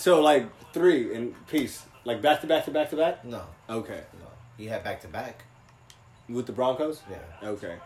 So 0.00 0.22
like 0.22 0.46
three 0.72 1.12
in 1.14 1.34
peace, 1.46 1.84
like 2.06 2.22
back 2.22 2.40
to 2.40 2.46
back 2.46 2.64
to 2.64 2.70
back 2.70 2.88
to 2.90 2.96
back. 2.96 3.22
No, 3.24 3.42
Okay, 3.68 4.00
no. 4.18 4.26
He 4.56 4.64
had 4.66 4.82
back 4.82 5.00
to 5.02 5.08
back. 5.08 5.44
with 6.28 6.46
the 6.46 6.52
Broncos. 6.52 7.02
Yeah. 7.10 7.48
Okay. 7.50 7.76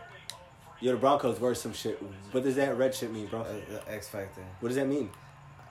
Yo, 0.79 0.91
the 0.93 0.97
Broncos 0.97 1.39
were 1.41 1.53
some 1.55 1.73
shit. 1.73 2.01
What 2.31 2.43
does 2.43 2.55
that 2.55 2.77
red 2.77 2.95
shit 2.95 3.11
mean, 3.11 3.27
bro? 3.27 3.41
Uh, 3.41 3.53
the 3.69 3.91
X 3.91 4.07
Factor. 4.07 4.41
What 4.61 4.69
does 4.69 4.77
that 4.77 4.87
mean? 4.87 5.09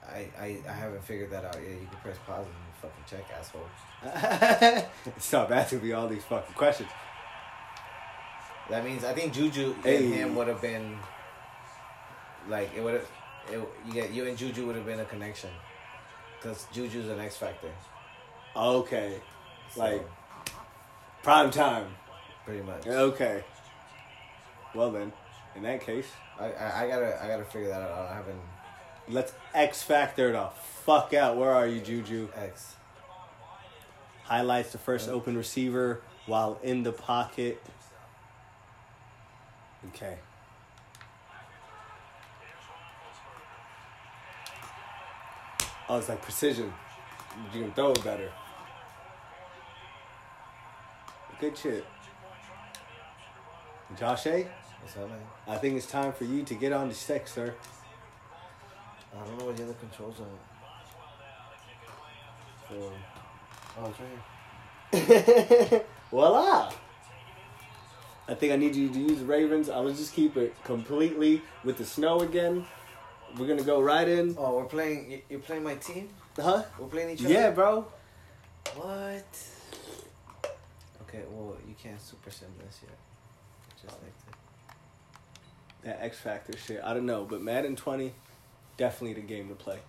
I, 0.07 0.27
I, 0.39 0.57
I 0.69 0.73
haven't 0.73 1.03
figured 1.03 1.31
that 1.31 1.45
out 1.45 1.55
yet. 1.55 1.71
You 1.81 1.87
can 1.89 1.99
press 2.03 2.17
pause 2.27 2.45
and 2.45 2.55
fucking 2.79 3.05
check, 3.09 3.25
asshole. 3.39 4.85
Stop 5.17 5.49
asking 5.51 5.81
me 5.83 5.93
all 5.93 6.07
these 6.07 6.23
fucking 6.25 6.53
questions. 6.53 6.89
That 8.69 8.85
means 8.85 9.03
I 9.03 9.13
think 9.13 9.33
Juju 9.33 9.73
Hey. 9.83 9.97
and 10.05 10.13
him 10.13 10.35
would 10.35 10.47
have 10.47 10.61
been 10.61 10.97
like 12.47 12.69
it 12.75 12.83
would 12.83 12.93
have, 12.95 13.07
it, 13.51 13.59
you 13.87 13.93
get 13.93 14.11
you 14.11 14.25
and 14.27 14.37
Juju 14.37 14.65
would 14.67 14.75
have 14.75 14.85
been 14.85 14.99
a 14.99 15.05
connection, 15.05 15.49
because 16.45 16.67
Juju's 16.71 17.09
an 17.09 17.19
X 17.19 17.37
factor. 17.37 17.69
Okay. 18.55 19.19
So, 19.73 19.81
Like- 19.81 20.07
Prime 21.23 21.49
time. 21.49 21.87
pretty 22.45 22.61
much. 22.61 22.85
Okay. 22.85 23.43
Well 24.75 24.91
then, 24.91 25.11
in 25.55 25.63
that 25.63 25.81
case, 25.81 26.05
I, 26.39 26.51
I 26.51 26.83
I 26.83 26.87
gotta 26.87 27.23
I 27.23 27.27
gotta 27.27 27.45
figure 27.45 27.69
that 27.69 27.81
out. 27.81 28.09
I 28.11 28.13
haven't 28.13 28.39
let's 29.07 29.33
X 29.55 29.81
Factor 29.81 30.31
the 30.33 30.49
fuck 30.85 31.13
out. 31.15 31.37
Where 31.37 31.49
are 31.49 31.65
you, 31.65 31.81
Juju? 31.81 32.29
X. 32.35 32.75
Highlights 34.25 34.71
the 34.71 34.77
first 34.77 35.09
open 35.09 35.35
receiver 35.35 36.01
while 36.27 36.59
in 36.61 36.83
the 36.83 36.91
pocket. 36.91 37.59
Okay. 39.87 40.17
Oh, 45.87 45.97
it's 45.97 46.09
like 46.09 46.21
precision. 46.21 46.73
You 47.53 47.61
can 47.61 47.71
throw 47.73 47.91
it 47.91 48.03
better. 48.03 48.31
Good 51.39 51.57
shit. 51.57 51.85
Josh 53.99 54.25
A, 54.25 54.47
What's 54.85 54.97
up, 54.97 55.09
man? 55.09 55.19
I 55.47 55.57
think 55.57 55.77
it's 55.77 55.87
time 55.87 56.13
for 56.13 56.25
you 56.25 56.43
to 56.43 56.53
get 56.53 56.71
on 56.71 56.89
the 56.89 56.93
stick, 56.93 57.27
sir. 57.27 57.55
I 59.11 59.25
don't 59.25 59.39
know 59.39 59.45
what 59.45 59.57
the 59.57 59.63
other 59.63 59.73
controls 59.73 60.15
are. 60.19 60.25
For 62.67 62.91
oh, 63.79 63.93
it's 64.91 65.01
right 65.01 65.69
here. 65.71 65.81
Voila! 66.11 66.71
I 68.27 68.33
think 68.35 68.53
I 68.53 68.57
need 68.57 68.75
you 68.75 68.89
to 68.89 68.99
use 68.99 69.19
Ravens. 69.21 69.71
I 69.71 69.79
will 69.79 69.93
just 69.93 70.13
keep 70.13 70.37
it 70.37 70.55
completely 70.63 71.41
with 71.63 71.77
the 71.77 71.85
snow 71.85 72.19
again. 72.19 72.67
We're 73.37 73.47
gonna 73.47 73.63
go 73.63 73.81
right 73.81 74.07
in. 74.07 74.35
Oh, 74.37 74.55
we're 74.57 74.65
playing. 74.65 75.11
you- 75.11 75.21
You're 75.29 75.39
playing 75.39 75.63
my 75.63 75.75
team. 75.75 76.09
Huh? 76.37 76.63
We're 76.79 76.87
playing 76.87 77.11
each 77.11 77.21
other. 77.25 77.33
Yeah, 77.33 77.51
bro. 77.51 77.85
What? 78.75 79.25
Okay, 81.03 81.23
well, 81.29 81.55
you 81.67 81.75
can't 81.81 82.01
super 82.01 82.29
sim 82.31 82.49
this 82.65 82.79
yet. 82.83 82.97
Just 83.81 84.01
like 84.01 84.13
that. 84.25 84.37
That 85.99 86.03
X 86.05 86.17
Factor 86.19 86.57
shit. 86.57 86.81
I 86.83 86.93
don't 86.93 87.05
know, 87.05 87.25
but 87.25 87.41
Madden 87.41 87.75
20, 87.75 88.13
definitely 88.77 89.13
the 89.21 89.27
game 89.27 89.49
to 89.49 89.55
play. 89.55 89.79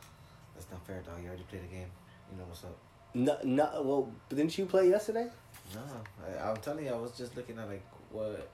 That's 0.55 0.67
not 0.71 0.87
fair, 0.87 1.01
dog. 1.03 1.21
You 1.23 1.29
already 1.29 1.45
played 1.45 1.63
the 1.63 1.69
game. 1.75 1.91
You 2.31 2.39
know 2.39 2.45
what's 2.45 2.65
up. 2.65 2.77
No, 3.15 3.39
no. 3.45 3.83
Well, 3.83 4.13
but 4.29 4.37
didn't 4.39 4.57
you 4.59 4.67
play 4.67 4.89
yesterday? 4.91 5.31
No, 5.75 5.81
I, 6.27 6.51
I'm 6.51 6.57
telling 6.59 6.85
you, 6.85 6.93
I 6.93 6.97
was 6.97 7.13
just 7.17 7.35
looking 7.37 7.59
at 7.59 7.67
like 7.69 7.83
what, 8.11 8.49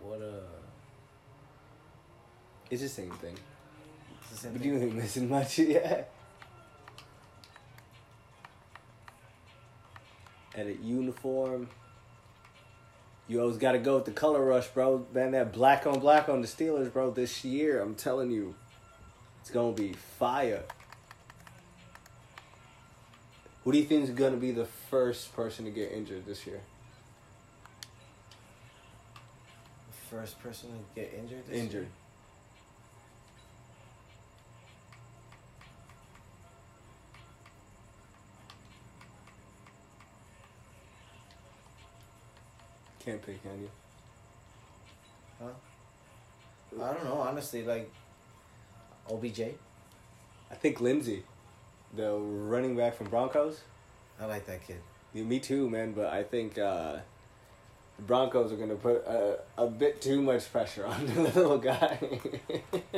what 0.00 0.20
uh, 0.22 0.46
It's 2.70 2.82
the 2.82 2.88
same 2.88 3.10
thing. 3.12 3.36
It's 4.32 4.40
the 4.40 4.48
same 4.48 4.52
But 4.52 4.62
thing. 4.62 4.72
you 4.72 4.78
ain't 4.80 4.94
missing 4.94 5.28
much. 5.28 5.58
Yeah. 5.58 6.02
Edit 10.54 10.80
uniform. 10.82 11.68
You 13.26 13.40
always 13.40 13.56
got 13.56 13.72
to 13.72 13.78
go 13.78 13.96
with 13.96 14.04
the 14.04 14.10
color 14.10 14.44
rush, 14.44 14.66
bro. 14.68 15.06
Man, 15.14 15.30
that 15.30 15.52
black 15.52 15.86
on 15.86 15.98
black 16.00 16.28
on 16.28 16.42
the 16.42 16.46
Steelers, 16.46 16.92
bro. 16.92 17.10
This 17.10 17.42
year, 17.44 17.80
I'm 17.80 17.94
telling 17.94 18.30
you, 18.30 18.54
it's 19.40 19.50
gonna 19.50 19.72
be 19.72 19.94
fire. 20.18 20.62
Who 23.64 23.72
do 23.72 23.78
you 23.78 23.84
think 23.84 24.04
is 24.04 24.10
gonna 24.10 24.36
be 24.36 24.50
the 24.50 24.66
first 24.66 25.34
person 25.34 25.64
to 25.64 25.70
get 25.70 25.90
injured 25.92 26.26
this 26.26 26.46
year? 26.46 26.60
First 30.10 30.38
person 30.42 30.68
to 30.70 31.00
get 31.00 31.14
injured. 31.18 31.46
This 31.46 31.58
Injured. 31.58 31.82
Year? 31.84 31.90
Can't 43.04 43.20
pick, 43.20 43.42
can 43.42 43.60
you? 43.60 43.70
Huh? 45.40 46.84
I 46.84 46.94
don't 46.94 47.04
know, 47.04 47.14
honestly. 47.14 47.64
Like, 47.64 47.90
OBJ. 49.10 49.40
I 50.50 50.54
think 50.54 50.80
Lindsay, 50.80 51.24
the 51.94 52.12
running 52.12 52.76
back 52.76 52.94
from 52.94 53.08
Broncos. 53.08 53.60
I 54.20 54.26
like 54.26 54.46
that 54.46 54.64
kid. 54.66 54.80
Yeah, 55.12 55.24
me 55.24 55.40
too, 55.40 55.68
man. 55.68 55.92
But 55.92 56.12
I 56.12 56.22
think 56.22 56.58
uh, 56.58 56.98
the 57.96 58.02
Broncos 58.02 58.52
are 58.52 58.56
gonna 58.56 58.76
put 58.76 59.04
a, 59.06 59.40
a 59.58 59.66
bit 59.66 60.00
too 60.00 60.22
much 60.22 60.50
pressure 60.52 60.86
on 60.86 61.06
the 61.14 61.22
little 61.22 61.58
guy. 61.58 61.98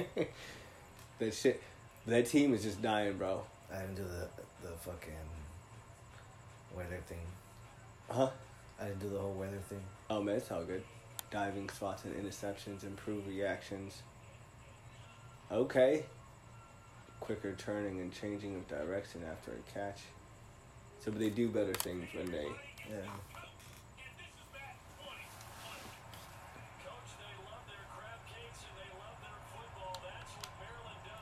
that 1.18 1.34
shit, 1.34 1.62
that 2.06 2.26
team 2.26 2.52
is 2.52 2.62
just 2.62 2.82
dying, 2.82 3.16
bro. 3.16 3.42
I 3.72 3.80
didn't 3.80 3.96
do 3.96 4.04
the 4.04 4.28
the 4.68 4.76
fucking 4.78 5.12
weather 6.76 7.00
thing. 7.06 7.18
Huh? 8.10 8.30
I 8.80 8.86
didn't 8.86 9.00
do 9.00 9.08
the 9.08 9.18
whole 9.18 9.32
weather 9.32 9.60
thing. 9.68 9.82
Oh 10.10 10.22
man, 10.22 10.36
it's 10.36 10.50
all 10.50 10.64
good. 10.64 10.82
Diving 11.30 11.68
spots 11.70 12.04
and 12.04 12.14
interceptions, 12.14 12.84
improve 12.84 13.26
reactions. 13.26 14.02
Okay. 15.50 16.04
Quicker 17.20 17.54
turning 17.54 18.00
and 18.00 18.12
changing 18.12 18.54
of 18.54 18.68
direction 18.68 19.22
after 19.30 19.52
a 19.52 19.72
catch. 19.72 20.00
So, 21.00 21.10
but 21.10 21.20
they 21.20 21.30
do 21.30 21.48
better 21.48 21.72
things 21.72 22.08
when 22.14 22.30
they. 22.30 22.46
Yeah. 22.90 22.96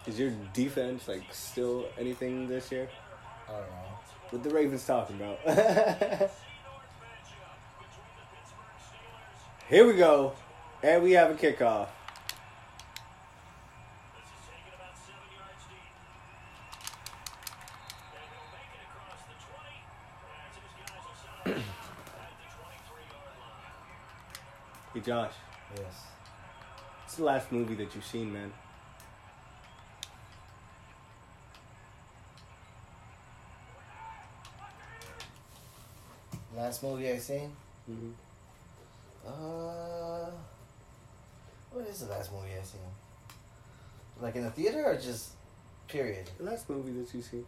Is 0.07 0.19
your 0.19 0.33
defense 0.53 1.07
like 1.07 1.23
still 1.31 1.87
anything 1.97 2.49
this 2.49 2.73
year? 2.73 2.89
I 3.49 3.53
don't 3.53 3.61
know. 3.61 3.99
What 4.31 4.43
the 4.43 4.51
Ravens 4.51 4.85
talking 4.85 5.17
about? 5.17 6.31
Here 9.73 9.87
we 9.87 9.95
go, 9.95 10.35
and 10.83 11.03
we 11.03 11.13
have 11.13 11.31
a 11.31 11.35
kickoff. 11.35 11.89
Hey 24.93 25.01
Josh, 25.01 25.33
Yes. 25.75 26.05
what's 27.01 27.15
the 27.17 27.25
last 27.25 27.51
movie 27.51 27.75
that 27.77 27.95
you've 27.95 28.05
seen, 28.05 28.31
man? 28.31 28.53
Last 36.55 36.83
movie 36.83 37.11
I 37.11 37.17
seen. 37.17 37.53
Mm-hmm. 37.91 38.11
Uh, 39.27 40.31
what 41.73 41.87
is 41.87 42.01
the 42.01 42.07
last 42.11 42.33
movie 42.33 42.49
I 42.61 42.63
seen? 42.65 42.81
Like 44.21 44.37
in 44.37 44.45
the 44.45 44.51
theater 44.51 44.85
or 44.85 44.95
just 44.97 45.31
period? 45.89 46.29
The 46.39 46.45
last 46.45 46.69
movie 46.69 46.93
that 46.93 47.13
you've 47.15 47.25
seen? 47.25 47.45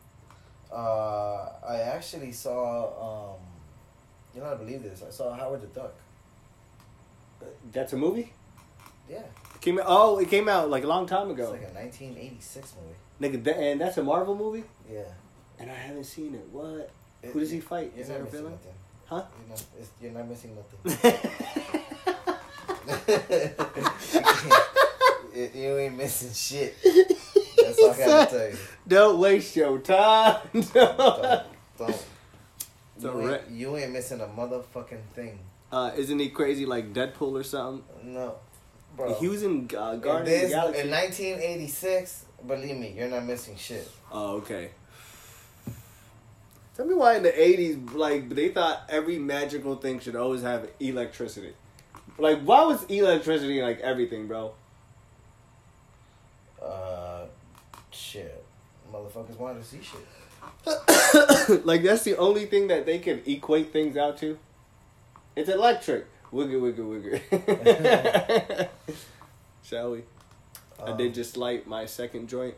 Uh, 0.73 1.49
I 1.67 1.77
actually 1.95 2.33
saw. 2.33 3.35
Um, 3.35 3.41
you 4.35 4.41
know, 4.41 4.51
I 4.51 4.55
believe 4.57 4.83
this. 4.83 5.03
I 5.07 5.11
saw 5.11 5.33
Howard 5.35 5.63
the 5.63 5.67
Duck. 5.69 5.95
That's 7.73 7.93
a 7.93 7.97
movie. 7.97 8.33
Yeah, 9.09 9.19
It 9.55 9.61
came 9.61 9.79
out. 9.79 9.85
Oh, 9.87 10.19
it 10.19 10.31
came 10.31 10.49
out 10.49 10.71
like 10.71 10.83
a 10.83 10.87
long 10.87 11.07
time 11.07 11.31
it's 11.31 11.39
ago. 11.39 11.51
like 11.51 11.61
a 11.61 11.75
1986 11.75 12.73
movie. 12.81 13.37
Nigga, 13.39 13.57
and 13.59 13.81
that's 13.81 13.99
a 13.99 14.03
Marvel 14.03 14.35
movie, 14.35 14.65
Yeah. 14.91 15.03
and 15.59 15.71
I 15.71 15.75
haven't 15.75 16.05
seen 16.05 16.35
it. 16.35 16.49
What? 16.51 16.91
It- 17.23 17.31
Who 17.33 17.41
does 17.41 17.51
he 17.51 17.61
fight? 17.61 17.93
Is 17.97 18.09
that 18.09 18.21
a 18.23 18.25
villain? 18.25 18.53
nothing. 18.53 18.73
Huh? 19.05 19.23
You're 19.39 19.49
not, 19.51 19.65
it's, 19.79 19.91
you're 20.01 20.13
not 20.13 20.27
missing 20.27 20.57
nothing. 20.57 21.61
you, 25.55 25.79
ain't 25.79 25.97
missing 25.97 26.33
shit. 26.33 26.75
That's 26.83 27.79
all 27.79 27.91
I 27.91 27.97
gotta 27.97 28.31
tell 28.31 28.49
you. 28.51 28.57
Don't 28.87 29.19
waste 29.19 29.57
your 29.57 29.79
time. 29.79 30.41
Don't. 30.73 31.43
don't. 31.79 32.07
You, 33.01 33.11
ain't, 33.21 33.27
re- 33.27 33.41
you 33.51 33.77
ain't 33.77 33.93
missing 33.93 34.21
a 34.21 34.27
motherfucking 34.27 35.03
thing. 35.15 35.39
uh, 35.73 35.91
isn't 35.97 36.19
he 36.19 36.29
crazy 36.29 36.65
like 36.67 36.93
Deadpool 36.95 37.33
or 37.33 37.43
something? 37.43 37.83
No, 38.05 38.35
bro. 38.97 39.15
He 39.15 39.29
was 39.29 39.43
in 39.43 39.69
uh, 39.77 39.97
Guardians 39.97 40.45
of 40.45 40.49
the 40.51 40.55
Galaxy. 40.55 40.81
in 40.83 40.91
1986, 40.91 42.25
believe 42.47 42.77
me, 42.77 42.95
you're 42.97 43.09
not 43.09 43.25
missing 43.25 43.57
shit. 43.57 43.91
oh, 44.13 44.37
okay. 44.37 44.71
Tell 46.77 46.87
me 46.87 46.95
why 46.95 47.17
in 47.17 47.23
the 47.23 47.31
'80s, 47.31 47.95
like 47.95 48.29
they 48.31 48.49
thought 48.49 48.83
every 48.89 49.19
magical 49.19 49.77
thing 49.77 50.01
should 50.01 50.17
always 50.17 50.43
have 50.43 50.69
electricity. 50.81 51.55
Like, 52.19 52.41
why 52.43 52.65
was 52.65 52.85
electricity 52.85 53.61
like 53.63 53.81
everything, 53.81 54.27
bro? 54.27 54.53
Uh, 56.63 57.25
shit. 57.91 58.45
Motherfuckers 58.93 59.37
wanted 59.39 59.63
to 59.63 59.69
see 59.69 59.81
shit. 59.83 60.01
like 61.67 61.83
that's 61.83 62.05
the 62.05 62.17
only 62.17 62.47
thing 62.47 62.69
that 62.69 62.87
they 62.87 62.99
can 62.99 63.23
equate 63.27 63.73
things 63.73 63.97
out 63.97 64.19
to. 64.19 64.39
It's 65.37 65.49
electric. 65.49 66.07
Wiggle, 66.31 66.61
wiggle, 66.61 66.87
wiggle. 66.87 67.19
Shall 69.63 69.93
we? 69.93 70.03
I 70.81 70.91
Um, 70.91 70.97
did 70.97 71.15
just 71.15 71.37
light 71.37 71.67
my 71.67 71.87
second 71.87 72.29
joint. 72.29 72.55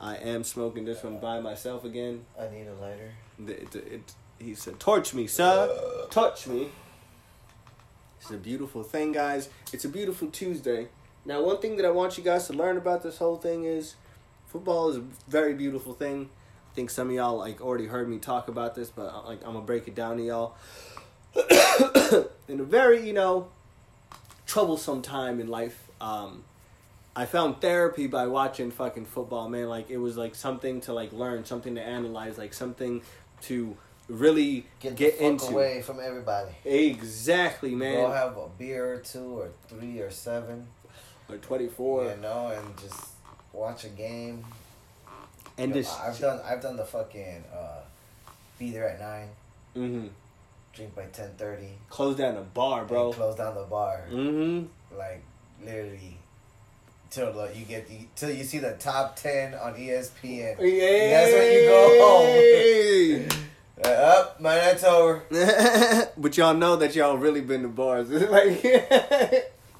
I 0.00 0.16
am 0.16 0.44
smoking 0.44 0.84
this 0.84 1.02
one 1.02 1.18
by 1.18 1.40
myself 1.40 1.84
again. 1.84 2.24
I 2.38 2.48
need 2.48 2.66
a 2.66 2.74
lighter. 2.74 3.12
It, 3.46 3.74
it, 3.74 3.92
it, 3.92 4.14
he 4.38 4.54
said, 4.54 4.78
"Torch 4.80 5.12
me, 5.14 5.26
sir. 5.26 6.06
Touch 6.10 6.46
me." 6.46 6.70
It's 8.20 8.30
a 8.30 8.36
beautiful 8.36 8.82
thing, 8.82 9.12
guys. 9.12 9.48
It's 9.72 9.84
a 9.84 9.88
beautiful 9.88 10.28
Tuesday. 10.28 10.88
Now, 11.24 11.42
one 11.42 11.58
thing 11.58 11.76
that 11.76 11.86
I 11.86 11.90
want 11.90 12.18
you 12.18 12.24
guys 12.24 12.46
to 12.48 12.52
learn 12.52 12.76
about 12.76 13.02
this 13.02 13.18
whole 13.18 13.36
thing 13.36 13.64
is, 13.64 13.94
football 14.46 14.90
is 14.90 14.96
a 14.96 15.04
very 15.28 15.54
beautiful 15.54 15.94
thing. 15.94 16.28
I 16.70 16.74
think 16.74 16.90
some 16.90 17.08
of 17.08 17.14
y'all 17.14 17.38
like 17.38 17.60
already 17.60 17.86
heard 17.86 18.08
me 18.08 18.18
talk 18.18 18.48
about 18.48 18.74
this, 18.74 18.90
but 18.90 19.12
uh, 19.12 19.22
like 19.26 19.40
I'm 19.44 19.54
gonna 19.54 19.64
break 19.64 19.88
it 19.88 19.94
down 19.94 20.18
to 20.18 20.22
y'all. 20.22 20.54
In 22.48 22.60
a 22.60 22.64
very, 22.64 23.06
you 23.06 23.12
know, 23.12 23.48
troublesome 24.46 25.02
time 25.02 25.40
in 25.40 25.46
life, 25.46 25.88
um, 26.00 26.44
I 27.14 27.24
found 27.24 27.60
therapy 27.60 28.06
by 28.06 28.26
watching 28.26 28.70
fucking 28.70 29.06
football, 29.06 29.48
man. 29.48 29.68
Like 29.68 29.90
it 29.90 29.98
was 29.98 30.16
like 30.16 30.34
something 30.34 30.80
to 30.82 30.92
like 30.92 31.12
learn, 31.12 31.44
something 31.44 31.74
to 31.76 31.82
analyze, 31.82 32.36
like 32.36 32.52
something 32.52 33.02
to 33.42 33.76
really 34.10 34.66
Get, 34.80 34.96
get, 34.96 35.16
into. 35.18 35.46
away 35.46 35.82
from 35.82 36.00
everybody. 36.00 36.50
Exactly, 36.64 37.74
man. 37.74 37.94
Go 37.94 38.10
have 38.10 38.36
a 38.36 38.48
beer 38.58 38.94
or 38.94 38.98
two 38.98 39.38
or 39.38 39.50
three 39.68 40.00
or 40.00 40.10
seven. 40.10 40.66
Or 41.28 41.36
twenty 41.36 41.68
four, 41.68 42.04
You 42.04 42.16
know, 42.20 42.48
and 42.48 42.76
just 42.78 43.10
watch 43.52 43.84
a 43.84 43.88
game. 43.88 44.44
and 45.56 45.68
You 45.68 45.74
know, 45.76 45.80
just 45.82 46.00
I've 46.00 46.18
done 46.18 46.40
I've 46.44 46.60
done 46.60 46.76
the 46.76 46.84
fucking 46.84 47.44
uh, 47.54 47.80
be 48.58 48.72
there 48.72 48.88
at 48.88 48.98
nine, 49.00 49.28
mm-hmm. 49.76 50.08
drink 50.74 50.94
by 50.96 51.04
ten 51.12 51.30
thirty, 51.38 51.78
close 51.88 52.16
down 52.16 52.34
the 52.34 52.40
bar, 52.40 52.84
bro. 52.84 53.12
close 53.12 53.36
down 53.36 53.54
the 53.54 53.62
bar. 53.62 53.98
hmm 54.08 54.64
Like 54.96 55.22
literally 55.64 56.16
till 57.10 57.32
the, 57.32 57.50
you 57.56 57.64
get 57.64 57.88
the, 57.88 58.06
till 58.16 58.30
you 58.30 58.42
see 58.44 58.58
the 58.58 58.72
top 58.72 59.14
ten 59.16 59.54
on 59.54 59.74
ESPN. 59.74 60.56
Yeah, 60.60 61.10
That's 61.10 61.32
when 61.32 61.52
you 61.52 61.60
go 61.68 63.28
home. 63.28 63.28
Uh, 63.84 63.88
up, 63.88 64.40
my 64.40 64.56
night's 64.56 64.84
over. 64.84 65.22
but 66.16 66.36
y'all 66.36 66.54
know 66.54 66.76
that 66.76 66.94
y'all 66.94 67.16
really 67.16 67.40
been 67.40 67.62
to 67.62 67.68
bars. 67.68 68.10
like, 68.10 68.64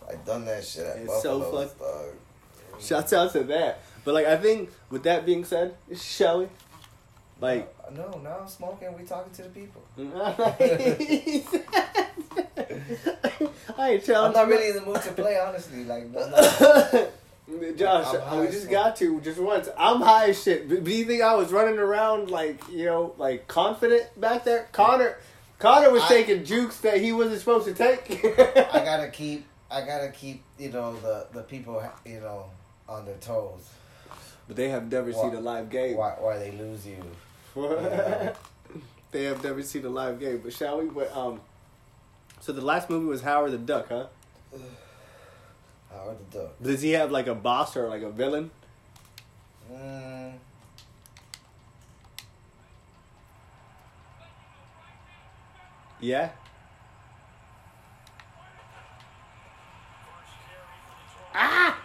I've 0.09 0.25
done 0.25 0.45
that 0.47 0.65
shit 0.65 0.87
at 0.87 0.97
It's 0.99 1.23
so 1.23 1.41
fuck- 1.43 2.81
shouts 2.81 3.13
out 3.13 3.33
to 3.33 3.45
that. 3.45 3.83
But 4.05 4.15
like, 4.15 4.27
I 4.27 4.37
think 4.37 4.71
with 4.89 5.03
that 5.03 5.27
being 5.27 5.45
said, 5.45 5.75
shall 5.95 6.41
we? 6.41 6.49
Like, 7.41 7.75
no, 7.93 8.21
no, 8.23 8.39
I'm 8.43 8.49
smoking. 8.49 8.97
We 8.97 9.05
talking 9.05 9.33
to 9.33 9.43
the 9.43 9.49
people. 9.49 9.83
I 13.79 13.91
ain't 13.93 14.05
telling 14.05 14.29
I'm 14.29 14.33
not 14.35 14.49
really 14.49 14.69
in 14.69 14.77
the 14.77 14.83
mood 14.83 15.01
to 15.03 15.13
play, 15.13 15.39
honestly. 15.39 15.85
Like, 15.85 16.13
Josh, 17.77 18.15
I'm 18.27 18.41
we 18.41 18.47
just 18.47 18.63
fuck. 18.65 18.71
got 18.71 18.97
to 18.97 19.21
just 19.21 19.39
once. 19.39 19.69
I'm 19.79 20.01
high 20.01 20.31
as 20.31 20.43
shit. 20.43 20.69
But 20.69 20.85
do 20.85 20.91
you 20.91 21.05
think 21.05 21.23
I 21.23 21.35
was 21.35 21.53
running 21.53 21.79
around 21.79 22.31
like 22.31 22.61
you 22.71 22.85
know, 22.87 23.15
like 23.19 23.49
confident 23.49 24.19
back 24.21 24.45
there? 24.45 24.69
Conner, 24.73 25.17
Conner 25.59 25.91
was 25.91 26.03
I- 26.03 26.09
taking 26.09 26.45
jukes 26.45 26.79
that 26.81 27.01
he 27.01 27.13
wasn't 27.13 27.39
supposed 27.41 27.67
to 27.67 27.75
take. 27.75 28.25
I 28.25 28.85
gotta 28.85 29.09
keep, 29.09 29.47
I 29.71 29.81
gotta 29.85 30.09
keep, 30.11 30.43
you 30.59 30.71
know, 30.71 30.95
the 31.01 31.27
the 31.33 31.43
people, 31.43 31.83
you 32.05 32.21
know, 32.21 32.47
on 32.89 33.05
their 33.05 33.17
toes. 33.17 33.69
but 34.47 34.57
they 34.57 34.69
have 34.69 34.91
never 34.91 35.11
Why- 35.13 35.21
seen 35.23 35.35
a 35.35 35.41
live 35.41 35.71
game. 35.71 35.97
Why, 35.97 36.11
why 36.19 36.39
they 36.39 36.53
lose 36.53 36.87
you? 36.87 37.03
they 39.13 39.25
have 39.25 39.43
never 39.43 39.63
seen 39.63 39.85
a 39.85 39.89
live 39.89 40.21
game. 40.21 40.41
But 40.43 40.53
shall 40.53 40.79
we? 40.79 40.87
But 40.87 41.15
um, 41.17 41.41
so 42.41 42.53
the 42.53 42.61
last 42.65 42.89
movie 42.89 43.07
was 43.07 43.23
Howard 43.23 43.51
the 43.53 43.59
Duck, 43.59 43.89
huh? 43.89 44.07
Howard 45.93 46.19
the 46.31 46.39
Duck. 46.39 46.63
Does 46.63 46.83
he 46.83 46.91
have 46.93 47.11
like 47.11 47.27
a 47.27 47.35
boss 47.35 47.77
or 47.77 47.89
like 47.89 48.03
a 48.03 48.11
villain? 48.11 48.51
Mm, 49.71 50.35
Yeah. 56.01 56.31
Ah! 61.35 61.79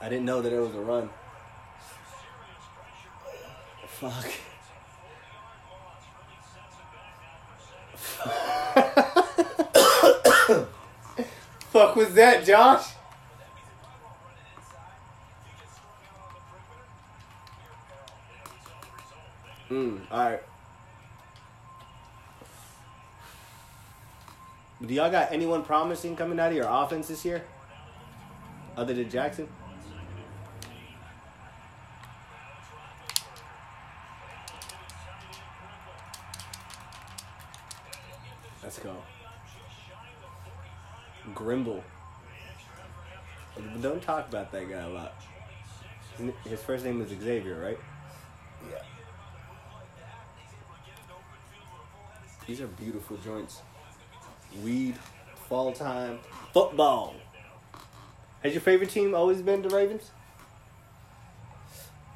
I 0.00 0.08
didn't 0.08 0.24
know 0.24 0.40
that 0.40 0.52
it 0.52 0.60
was 0.60 0.74
a 0.74 0.80
run. 0.80 1.10
Fuck. 3.86 4.26
Fuck 11.76 11.94
was 11.94 12.14
that, 12.14 12.42
Josh? 12.42 12.86
Mm, 19.68 20.10
alright. 20.10 20.42
Do 24.86 24.94
y'all 24.94 25.10
got 25.10 25.30
anyone 25.30 25.62
promising 25.64 26.16
coming 26.16 26.40
out 26.40 26.48
of 26.48 26.56
your 26.56 26.66
offense 26.66 27.08
this 27.08 27.26
year? 27.26 27.44
Other 28.74 28.94
than 28.94 29.10
Jackson? 29.10 29.46
Let's 38.62 38.78
go. 38.78 38.96
Grimble. 41.36 41.84
Don't 43.80 44.02
talk 44.02 44.28
about 44.28 44.50
that 44.52 44.68
guy 44.68 44.80
a 44.80 44.88
lot. 44.88 45.14
His- 46.44 46.60
first 46.60 46.84
name 46.84 47.00
is 47.02 47.10
Xavier, 47.10 47.60
right? 47.62 47.78
yeah. 48.70 48.82
These 52.46 52.60
are 52.62 52.66
beautiful 52.66 53.18
joints. 53.18 53.60
Weed, 54.62 54.96
fall 55.48 55.72
time, 55.72 56.20
football. 56.52 57.14
Has 58.42 58.52
your 58.52 58.62
favorite 58.62 58.90
team 58.90 59.14
always 59.14 59.42
been 59.42 59.60
the 59.60 59.68
Ravens? 59.68 60.10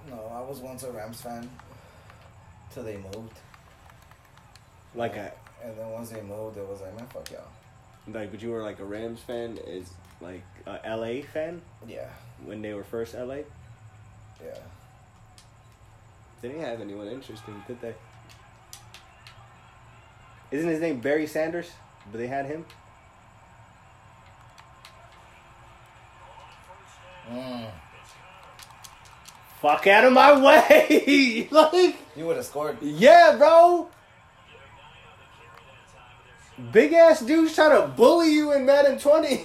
No, 0.08 0.32
I 0.32 0.40
was 0.40 0.60
once 0.60 0.82
a 0.82 0.90
Rams 0.90 1.20
fan. 1.20 1.50
Till 2.72 2.84
they 2.84 2.96
moved. 2.96 3.38
Like 4.94 5.16
a 5.16 5.32
And 5.62 5.76
then 5.76 5.90
once 5.90 6.10
they 6.10 6.22
moved, 6.22 6.56
it 6.56 6.66
was 6.66 6.80
like, 6.80 6.96
man, 6.96 7.06
fuck 7.08 7.30
y'all. 7.30 7.42
Like, 8.08 8.30
but 8.30 8.42
you 8.42 8.50
were 8.50 8.62
like 8.62 8.78
a 8.80 8.84
Rams 8.84 9.20
fan, 9.20 9.58
is 9.66 9.90
like 10.20 10.42
a 10.66 10.96
LA 10.96 11.22
fan 11.32 11.62
Yeah, 11.86 12.08
when 12.44 12.62
they 12.62 12.72
were 12.74 12.84
first 12.84 13.14
LA. 13.14 13.36
yeah. 14.44 14.58
They 16.42 16.48
didn't 16.48 16.64
have 16.64 16.80
anyone 16.80 17.06
interesting, 17.08 17.62
did 17.66 17.80
they? 17.82 17.94
Isn't 20.50 20.68
his 20.68 20.80
name 20.80 21.00
Barry 21.00 21.26
Sanders? 21.26 21.70
But 22.10 22.18
they 22.18 22.26
had 22.26 22.46
him. 22.46 22.64
Mm. 27.30 27.70
Fuck 29.60 29.86
out 29.86 30.04
of 30.04 30.12
my 30.12 30.42
way! 30.44 31.46
like, 31.50 31.96
You 32.16 32.26
would 32.26 32.36
have 32.36 32.46
scored. 32.46 32.78
yeah, 32.80 33.36
bro. 33.36 33.88
Big 36.72 36.92
ass 36.92 37.20
dudes 37.20 37.54
try 37.54 37.68
to 37.70 37.88
bully 37.88 38.32
you 38.32 38.52
in 38.52 38.66
Madden 38.66 38.98
20. 38.98 39.42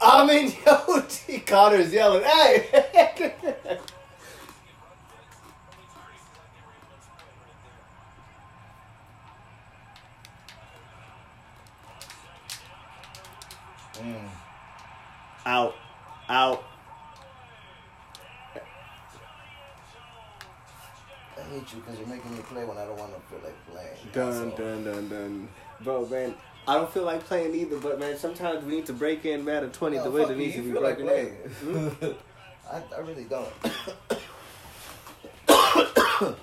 I 0.00 0.26
mean, 0.26 0.54
yo. 0.64 1.02
Connor's 1.46 1.92
yelling, 1.92 2.22
hey! 2.22 3.78
Mm. 13.96 14.28
out, 15.46 15.74
out. 16.28 16.65
Hate 21.66 21.74
you 21.74 21.82
because 21.82 21.98
you're 21.98 22.08
making 22.08 22.32
me 22.32 22.42
play 22.42 22.64
when 22.64 22.76
I 22.76 22.84
don't 22.84 22.98
want 22.98 23.12
to 23.14 23.20
feel 23.28 23.40
like 23.42 23.66
playing. 23.72 23.96
Dun, 24.12 24.32
So- 24.32 24.56
dun, 24.56 24.84
dun, 24.84 25.08
dun. 25.08 25.48
Bro, 25.80 26.06
man, 26.06 26.34
I 26.66 26.74
don't 26.74 26.90
feel 26.92 27.04
like 27.04 27.24
playing 27.24 27.54
either, 27.54 27.78
but 27.78 27.98
man, 27.98 28.16
sometimes 28.16 28.64
we 28.64 28.76
need 28.76 28.86
to 28.86 28.92
break 28.92 29.24
in 29.24 29.44
Madden 29.44 29.70
20 29.70 29.96
No, 29.96 30.04
the 30.04 30.10
way 30.10 30.20
fuck 30.22 30.28
that 30.28 30.36
you, 30.36 30.42
needs 30.42 30.56
to 30.56 30.62
be 30.62 30.72
feel 30.72 30.82
like 30.82 30.98
in. 30.98 32.14
I, 32.72 32.82
I 32.96 33.00
really 33.00 33.24
don't. 33.24 33.52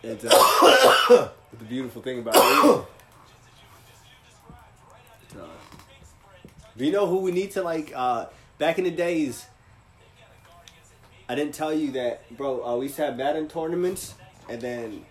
It's, 0.00 0.24
uh, 0.24 0.28
the 1.58 1.64
beautiful 1.64 2.00
thing 2.00 2.20
about 2.20 2.36
it. 2.36 2.84
Uh, 5.36 5.42
do 6.76 6.84
you 6.84 6.92
know 6.92 7.04
who 7.08 7.16
we 7.18 7.32
need 7.32 7.50
to 7.52 7.62
like? 7.62 7.92
Uh, 7.92 8.26
back 8.58 8.78
in 8.78 8.84
the 8.84 8.92
days, 8.92 9.46
I 11.28 11.34
didn't 11.34 11.52
tell 11.52 11.74
you 11.74 11.90
that, 11.92 12.36
bro. 12.36 12.64
Uh, 12.64 12.76
we 12.76 12.84
used 12.84 12.94
to 12.96 13.06
have 13.06 13.16
Madden 13.16 13.48
tournaments, 13.48 14.14
and 14.48 14.60
then 14.60 15.04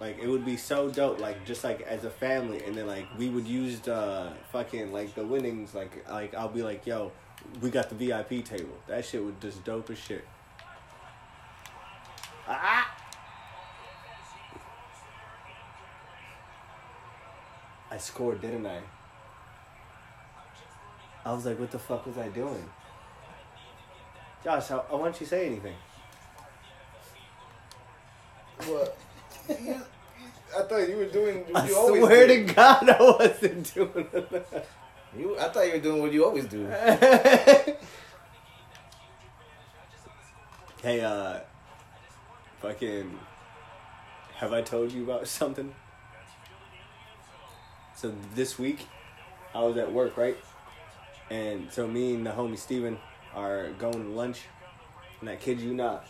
Like 0.00 0.18
it 0.18 0.28
would 0.28 0.44
be 0.44 0.56
so 0.56 0.90
dope. 0.90 1.20
Like 1.20 1.44
just 1.46 1.64
like 1.64 1.80
as 1.82 2.04
a 2.04 2.10
family, 2.10 2.62
and 2.64 2.74
then 2.76 2.86
like 2.86 3.06
we 3.18 3.28
would 3.30 3.46
use 3.46 3.80
the 3.80 4.30
fucking 4.52 4.92
like 4.92 5.14
the 5.14 5.24
winnings. 5.24 5.74
Like 5.74 6.06
like 6.10 6.34
I'll 6.34 6.48
be 6.48 6.62
like, 6.62 6.86
yo, 6.86 7.12
we 7.62 7.70
got 7.70 7.88
the 7.88 7.94
VIP 7.94 8.44
table. 8.44 8.76
That 8.88 9.04
shit 9.04 9.24
was 9.24 9.34
just 9.40 9.64
dope 9.64 9.90
as 9.90 9.98
shit. 9.98 10.26
Ah. 12.48 12.94
I 17.90 17.98
scored, 17.98 18.40
didn't 18.40 18.66
I? 18.66 18.80
I 21.24 21.32
was 21.32 21.46
like, 21.46 21.58
what 21.58 21.70
the 21.70 21.78
fuck 21.78 22.06
was 22.06 22.18
I 22.18 22.28
doing? 22.28 22.68
Josh, 24.44 24.70
I, 24.70 24.76
I 24.78 24.94
want 24.94 25.14
you 25.20 25.26
to 25.26 25.30
say 25.30 25.46
anything. 25.46 25.74
What? 28.64 28.96
You- 29.48 29.80
I 30.56 30.62
thought 30.62 30.88
you 30.88 30.96
were 30.96 31.06
doing 31.06 31.44
what 31.50 31.64
I 31.64 31.68
you 31.68 31.76
always 31.76 32.02
swear 32.02 32.26
do. 32.26 32.46
to 32.46 32.54
God, 32.54 32.88
I 32.88 32.98
wasn't 33.02 33.74
doing 33.74 34.08
that. 34.12 34.66
You, 35.16 35.38
I 35.38 35.48
thought 35.48 35.66
you 35.66 35.72
were 35.74 35.78
doing 35.80 36.00
what 36.02 36.12
you 36.12 36.24
always 36.24 36.44
do. 36.46 36.66
hey, 40.82 41.00
uh, 41.00 41.40
fucking, 42.60 43.18
have 44.36 44.52
I 44.52 44.62
told 44.62 44.92
you 44.92 45.02
about 45.04 45.26
something? 45.28 45.74
So 47.94 48.14
this 48.34 48.58
week, 48.58 48.86
I 49.54 49.60
was 49.62 49.76
at 49.76 49.92
work, 49.92 50.16
right? 50.16 50.36
And 51.30 51.70
so 51.72 51.86
me 51.86 52.14
and 52.14 52.24
the 52.26 52.30
homie 52.30 52.58
Steven 52.58 52.98
are 53.34 53.70
going 53.78 54.02
to 54.04 54.10
lunch. 54.10 54.42
And 55.20 55.28
I 55.30 55.36
kid 55.36 55.60
you 55.60 55.74
not, 55.74 56.06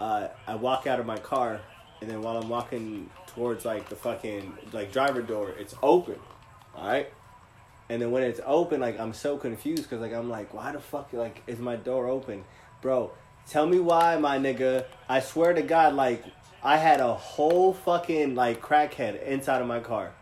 uh, 0.00 0.28
I 0.46 0.54
walk 0.56 0.86
out 0.86 1.00
of 1.00 1.06
my 1.06 1.18
car, 1.18 1.60
and 2.00 2.10
then 2.10 2.22
while 2.22 2.36
I'm 2.36 2.48
walking 2.48 3.10
towards 3.26 3.64
like 3.64 3.88
the 3.88 3.96
fucking 3.96 4.56
like 4.72 4.92
driver 4.92 5.22
door, 5.22 5.50
it's 5.58 5.74
open. 5.82 6.16
All 6.74 6.86
right. 6.86 7.12
And 7.88 8.02
then 8.02 8.10
when 8.10 8.22
it's 8.22 8.40
open, 8.46 8.80
like 8.80 9.00
I'm 9.00 9.12
so 9.12 9.36
confused 9.36 9.84
because 9.84 10.00
like 10.00 10.12
I'm 10.12 10.28
like, 10.28 10.54
why 10.54 10.72
the 10.72 10.80
fuck 10.80 11.12
like 11.12 11.42
is 11.46 11.58
my 11.58 11.76
door 11.76 12.06
open, 12.06 12.44
bro? 12.82 13.10
Tell 13.48 13.66
me 13.66 13.80
why, 13.80 14.16
my 14.18 14.38
nigga. 14.38 14.84
I 15.08 15.20
swear 15.20 15.54
to 15.54 15.62
God, 15.62 15.94
like 15.94 16.24
I 16.62 16.76
had 16.76 17.00
a 17.00 17.14
whole 17.14 17.72
fucking 17.72 18.34
like 18.34 18.60
crackhead 18.60 19.22
inside 19.22 19.60
of 19.60 19.66
my 19.66 19.80
car. 19.80 20.12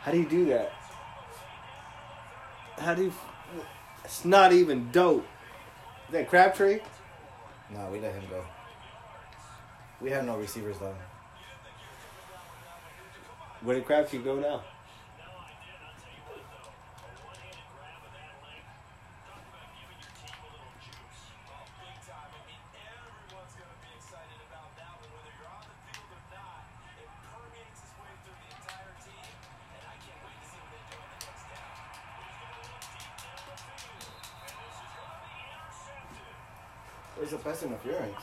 How 0.00 0.12
do 0.12 0.18
you 0.18 0.28
do 0.28 0.46
that? 0.46 0.77
How 2.88 2.94
do 2.94 3.02
you? 3.02 3.12
It's 4.02 4.24
not 4.24 4.50
even 4.50 4.90
dope. 4.90 5.26
Is 6.06 6.12
that 6.12 6.26
Crabtree? 6.26 6.80
No, 7.70 7.86
we 7.92 8.00
let 8.00 8.14
him 8.14 8.22
go. 8.30 8.42
We 10.00 10.08
have 10.08 10.24
no 10.24 10.38
receivers 10.38 10.78
though. 10.78 10.94
Where 13.60 13.76
did 13.76 13.84
Crabtree 13.84 14.20
go 14.20 14.40
now? 14.40 14.64
Where's 37.48 37.60
the 37.60 37.68
pass 37.68 37.82
interference? 37.86 38.22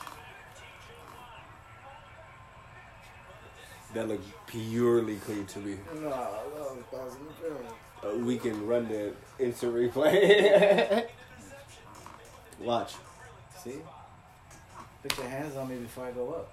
That 3.92 4.08
looked 4.08 4.46
purely 4.46 5.16
clean 5.16 5.46
to 5.46 5.58
me. 5.58 5.78
No, 5.96 6.10
that 6.10 6.52
was 6.54 6.78
pass 6.92 7.16
interference. 7.20 7.72
Uh, 8.04 8.24
we 8.24 8.38
can 8.38 8.64
run 8.68 8.86
the 8.86 9.14
instant 9.40 9.74
replay. 9.74 11.08
Watch. 12.60 12.94
See? 13.64 13.78
Put 15.02 15.18
your 15.18 15.26
hands 15.26 15.56
on 15.56 15.70
me 15.70 15.76
before 15.78 16.06
I 16.06 16.12
go 16.12 16.30
up. 16.30 16.52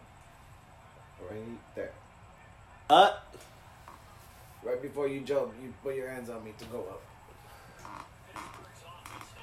Right 1.30 1.42
there. 1.76 1.92
Uh, 2.90 3.12
Right 4.64 4.82
before 4.82 5.08
you 5.08 5.20
jump, 5.22 5.54
you 5.62 5.72
put 5.84 5.96
your 5.96 6.10
hands 6.10 6.32
on 6.32 6.44
me 6.44 6.54
to 6.58 6.66
go 6.66 6.80
up. 6.80 7.02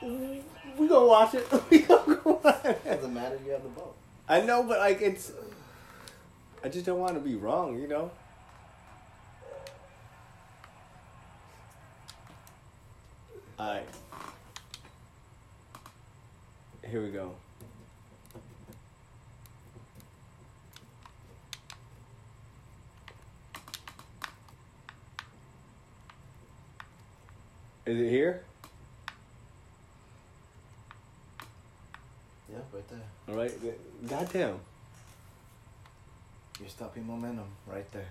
We 0.03 0.89
gonna 0.89 1.07
watch 1.07 1.35
it. 1.35 1.47
we 1.71 1.81
gonna 1.81 2.17
go 2.17 2.41
watch 2.43 2.65
it. 2.65 2.85
Doesn't 2.85 3.15
matter, 3.15 3.39
you 3.45 3.53
have 3.53 3.63
the 3.63 3.69
ball. 3.69 3.95
I 4.29 4.41
know, 4.41 4.63
but 4.63 4.79
like 4.79 5.01
it's. 5.03 5.33
I 6.63 6.69
just 6.69 6.87
don't 6.87 6.99
want 6.99 7.15
to 7.15 7.21
be 7.21 7.37
wrong, 7.37 7.81
you 7.81 7.89
know. 7.89 8.11
Alright. 13.59 13.87
Here 16.89 17.03
we 17.03 17.11
go. 17.11 17.35
Is 27.87 27.99
it 27.99 28.09
here? 28.09 28.45
Yeah, 32.49 32.59
right 32.73 32.80
there. 32.91 33.01
All 33.29 33.35
right. 33.37 33.53
Goddamn. 34.09 34.59
You're 36.59 36.69
stopping 36.69 37.07
momentum 37.07 37.47
right 37.67 37.87
there. 37.93 38.09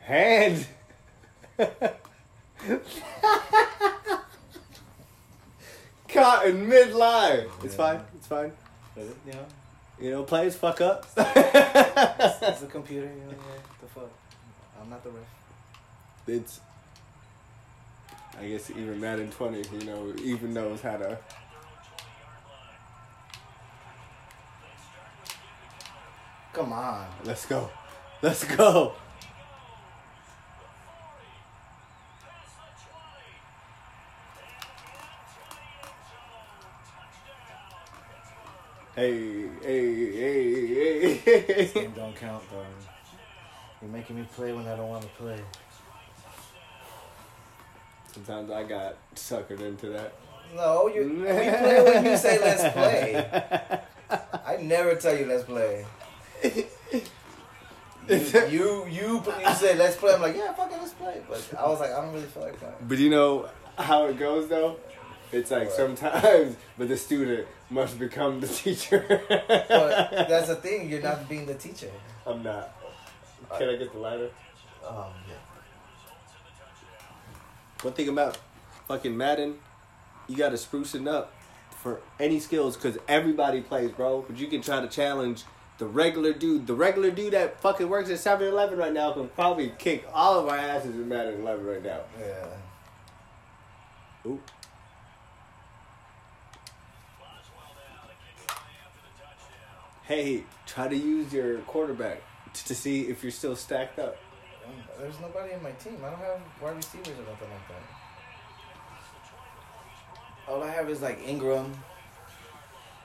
Hand. 0.00 0.66
Caught 6.08 6.46
in 6.46 6.66
midline. 6.66 7.48
It's 7.62 7.74
fine. 7.74 8.00
It's 8.16 8.26
fine. 8.26 8.52
It, 8.96 9.14
you 9.26 9.32
know, 9.32 9.44
You 10.00 10.10
know, 10.12 10.22
players 10.22 10.56
fuck 10.56 10.80
up. 10.80 11.04
it's 11.16 12.62
a 12.62 12.66
computer, 12.70 13.06
you 13.06 13.12
know, 13.26 13.30
yeah, 13.30 13.60
the 13.80 13.86
fuck. 13.88 14.10
I'm 14.80 14.88
not 14.90 15.04
the 15.04 15.10
ref. 15.10 15.24
it's. 16.26 16.60
I 18.40 18.46
guess 18.46 18.70
even 18.70 19.00
Madden 19.00 19.30
20, 19.30 19.64
you 19.78 19.84
know, 19.84 20.14
even 20.22 20.54
knows 20.54 20.80
how 20.80 20.96
to. 20.96 21.18
Come 26.58 26.72
on. 26.72 27.06
Let's 27.22 27.46
go. 27.46 27.70
Let's 28.20 28.42
go. 28.42 28.94
Hey, 38.96 39.46
hey, 39.62 40.12
hey, 40.16 41.14
hey, 41.18 41.44
This 41.46 41.72
game 41.72 41.92
don't 41.92 42.16
count, 42.16 42.42
though. 42.50 42.66
You're 43.80 43.92
making 43.92 44.16
me 44.16 44.26
play 44.34 44.52
when 44.52 44.66
I 44.66 44.74
don't 44.74 44.88
want 44.88 45.02
to 45.02 45.08
play. 45.10 45.40
Sometimes 48.12 48.50
I 48.50 48.64
got 48.64 48.96
suckered 49.14 49.60
into 49.60 49.90
that. 49.90 50.12
No, 50.56 50.88
you. 50.88 51.04
we 51.08 51.24
play 51.24 51.82
when 51.84 52.04
you 52.04 52.16
say 52.16 52.40
let's 52.40 52.74
play. 52.74 53.80
I 54.44 54.56
never 54.56 54.96
tell 54.96 55.16
you 55.16 55.26
let's 55.26 55.44
play. 55.44 55.86
You, 58.08 58.16
you, 58.48 58.86
you, 58.88 59.22
say 59.54 59.76
let's 59.76 59.96
play. 59.96 60.14
I'm 60.14 60.22
like, 60.22 60.34
yeah, 60.34 60.54
fuck 60.54 60.72
it, 60.72 60.78
let's 60.80 60.94
play. 60.94 61.20
But 61.28 61.46
I 61.58 61.68
was 61.68 61.78
like, 61.78 61.90
I 61.90 62.00
don't 62.00 62.14
really 62.14 62.24
feel 62.26 62.42
like 62.42 62.58
playing. 62.58 62.74
But 62.88 62.96
you 62.96 63.10
know 63.10 63.50
how 63.76 64.06
it 64.06 64.18
goes 64.18 64.48
though? 64.48 64.76
It's 65.30 65.50
like 65.50 65.66
What? 65.68 65.76
sometimes, 65.76 66.56
but 66.78 66.88
the 66.88 66.96
student 66.96 67.46
must 67.68 67.98
become 67.98 68.40
the 68.40 68.48
teacher. 68.48 69.04
But 69.28 70.26
that's 70.26 70.48
the 70.48 70.56
thing. 70.62 70.88
You're 70.88 71.02
not 71.02 71.28
being 71.28 71.44
the 71.44 71.54
teacher. 71.54 71.90
I'm 72.26 72.42
not. 72.42 72.74
Can 73.58 73.68
I 73.68 73.76
get 73.76 73.92
the 73.92 73.98
ladder? 73.98 74.30
Um, 74.86 75.04
yeah. 75.28 75.34
One 77.82 77.92
thing 77.92 78.08
about 78.08 78.38
fucking 78.86 79.14
Madden, 79.16 79.58
you 80.28 80.36
got 80.36 80.50
to 80.50 80.56
spruce 80.56 80.94
it 80.94 81.06
up 81.06 81.34
for 81.70 82.00
any 82.18 82.40
skills 82.40 82.76
because 82.76 82.96
everybody 83.06 83.60
plays, 83.60 83.90
bro. 83.90 84.24
But 84.26 84.38
you 84.38 84.46
can 84.46 84.62
try 84.62 84.80
to 84.80 84.88
challenge 84.88 85.44
the 85.78 85.86
regular 85.86 86.32
dude. 86.32 86.66
The 86.66 86.74
regular 86.74 87.10
dude 87.10 87.32
that 87.32 87.60
fucking 87.60 87.88
works 87.88 88.10
at 88.10 88.18
7 88.18 88.46
Eleven 88.46 88.78
right 88.78 88.92
now 88.92 89.12
can 89.12 89.28
probably 89.28 89.72
kick 89.78 90.04
all 90.12 90.38
of 90.38 90.48
our 90.48 90.56
asses 90.56 90.94
in 90.94 91.08
Madden 91.08 91.40
11 91.40 91.64
right 91.64 91.82
now. 91.82 92.00
Yeah. 92.20 92.46
Ooh. 94.26 94.40
Hey, 100.04 100.44
try 100.66 100.88
to 100.88 100.96
use 100.96 101.32
your 101.32 101.58
quarterback 101.60 102.22
t- 102.54 102.62
to 102.66 102.74
see 102.74 103.02
if 103.02 103.22
you're 103.22 103.30
still 103.32 103.54
stacked 103.56 103.98
up. 103.98 104.16
There's 104.98 105.20
nobody 105.20 105.52
in 105.52 105.62
my 105.62 105.72
team. 105.72 105.98
I 106.04 106.10
don't 106.10 106.18
have 106.18 106.40
wide 106.62 106.76
receivers 106.76 107.08
or 107.08 107.30
nothing 107.30 107.48
like 107.50 107.68
that. 107.68 107.82
all 110.48 110.62
I 110.62 110.70
have 110.70 110.88
is 110.88 111.02
like 111.02 111.20
Ingram. 111.26 111.72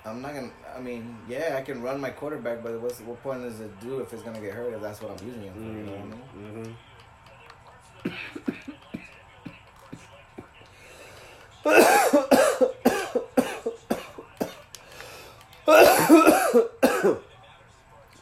I'm 0.06 0.22
not 0.22 0.34
gonna. 0.34 0.52
I 0.76 0.82
mean, 0.82 1.18
yeah, 1.30 1.56
I 1.58 1.62
can 1.62 1.82
run 1.82 2.02
my 2.02 2.10
quarterback, 2.10 2.62
but 2.62 2.80
what's 2.82 3.00
what 3.00 3.24
point 3.24 3.44
does 3.44 3.62
it 3.62 3.80
do 3.80 4.00
if 4.00 4.12
it's 4.12 4.22
gonna 4.22 4.42
get 4.42 4.54
hurt? 4.54 4.74
If 4.74 4.82
that's 4.82 5.02
what 5.02 5.12
I'm 5.18 5.26
using 5.26 5.44
him 5.44 5.54
for, 5.54 5.60
you 5.60 5.84
know 5.84 5.92
what 5.94 6.00
I 6.00 6.04
mean? 6.04 6.20
Mm-hmm. 6.44 6.74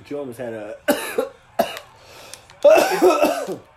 you 0.10 0.18
almost 0.20 0.38
had 0.38 0.54
a. 0.54 0.78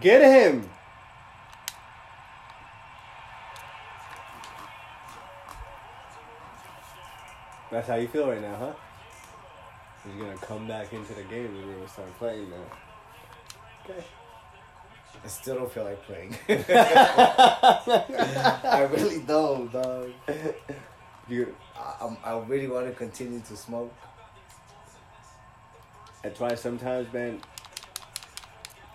Get 0.00 0.22
him! 0.22 0.70
That's 7.78 7.90
how 7.90 7.94
you 7.94 8.08
feel 8.08 8.26
right 8.28 8.42
now, 8.42 8.56
huh? 8.56 8.72
He's 10.04 10.20
gonna 10.20 10.36
come 10.38 10.66
back 10.66 10.92
into 10.92 11.14
the 11.14 11.22
game 11.22 11.46
and 11.46 11.64
we're 11.64 11.74
gonna 11.74 11.88
start 11.88 12.18
playing 12.18 12.50
now. 12.50 12.56
Okay. 13.84 14.02
I 15.24 15.28
still 15.28 15.54
don't 15.54 15.70
feel 15.70 15.84
like 15.84 16.02
playing. 16.02 16.36
I 18.64 18.88
really 18.90 19.20
don't, 19.20 19.72
dog. 19.72 20.10
You 21.28 21.54
I, 21.78 21.94
I'm, 22.00 22.16
I 22.24 22.36
really 22.48 22.66
want 22.66 22.88
to 22.88 22.92
continue 22.92 23.38
to 23.46 23.56
smoke. 23.56 23.94
that's 26.24 26.40
why 26.40 26.56
sometimes 26.56 27.12
man 27.12 27.40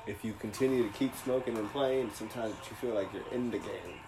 if 0.08 0.26
you 0.26 0.34
continue 0.34 0.84
to 0.84 0.90
keep 0.90 1.16
smoking 1.24 1.58
and 1.58 1.72
playing, 1.72 2.12
sometimes 2.14 2.54
you 2.70 2.76
feel 2.82 2.96
like 2.96 3.08
you're 3.14 3.32
in 3.32 3.50
the 3.50 3.60
game. 3.60 4.02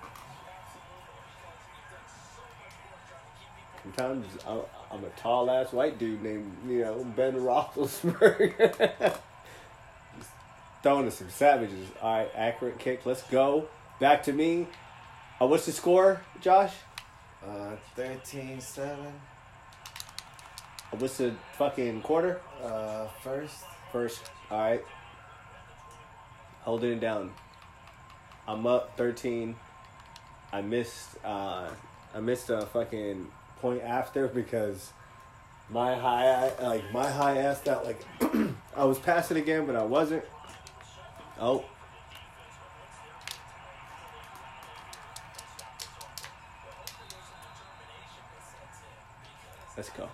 Sometimes 3.86 4.26
I'm, 4.48 4.62
I'm 4.92 5.04
a 5.04 5.10
tall 5.10 5.52
ass 5.52 5.72
white 5.72 6.00
dude 6.00 6.24
named, 6.24 6.52
you 6.68 6.80
know, 6.80 7.04
Ben 7.16 7.36
Roethlisberger. 7.36 9.16
Just 10.18 10.30
throwing 10.84 11.06
to 11.06 11.12
some 11.12 11.30
savages. 11.30 11.88
All 12.02 12.18
right, 12.18 12.32
accurate 12.36 12.80
kick. 12.80 13.06
Let's 13.06 13.22
go. 13.24 13.68
Back 14.00 14.24
to 14.24 14.34
me. 14.34 14.66
Uh, 15.40 15.46
what's 15.46 15.68
the 15.68 15.72
score, 15.72 16.22
Josh? 16.42 16.74
Uh, 17.46 17.76
13-7. 17.96 18.80
Uh, 18.80 18.96
What's 20.98 21.18
the 21.18 21.36
fucking 21.58 22.02
quarter? 22.02 22.40
Uh, 22.64 23.08
first. 23.22 23.66
First. 23.92 24.22
All 24.50 24.60
right. 24.60 24.84
Holding 26.62 26.94
it 26.94 27.00
down. 27.02 27.32
I'm 28.48 28.66
up 28.66 28.98
13. 28.98 29.56
I 30.54 30.62
missed. 30.62 31.18
Uh, 31.24 31.70
I 32.14 32.20
missed 32.20 32.50
a 32.50 32.66
fucking 32.68 33.28
point 33.66 33.82
after 33.82 34.28
because 34.28 34.94
my 35.72 35.96
high, 35.96 36.52
like 36.62 36.94
my 36.94 37.10
high 37.10 37.40
ass 37.40 37.62
that 37.62 37.84
like 37.84 38.00
I 38.78 38.86
was 38.86 39.00
passing 39.00 39.38
again, 39.38 39.66
but 39.66 39.76
I 39.76 39.84
wasn't. 39.84 40.24
Oh. 41.42 41.66
Let's 49.76 49.90
go. 49.90 50.08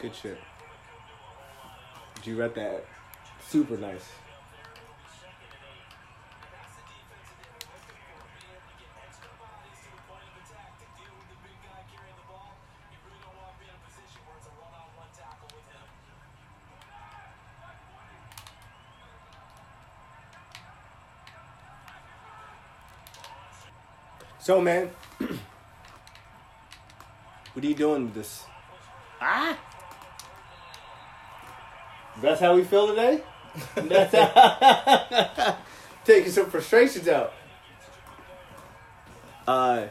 Good 0.00 0.14
shit. 0.14 0.38
Did 2.14 2.17
you 2.28 2.36
read 2.36 2.54
that? 2.54 2.84
Super 3.48 3.78
nice. 3.78 4.04
So, 24.40 24.60
man, 24.62 24.90
what 27.52 27.64
are 27.64 27.66
you 27.66 27.74
doing 27.74 28.04
with 28.04 28.14
this? 28.14 28.44
Ah! 29.20 29.67
That's 32.20 32.40
how 32.40 32.54
we 32.54 32.64
feel 32.64 32.88
today? 32.88 33.22
That's 33.76 34.14
how 34.14 35.56
taking 36.04 36.30
some 36.32 36.50
frustrations 36.50 37.08
out. 37.08 37.32
Uh, 39.46 39.86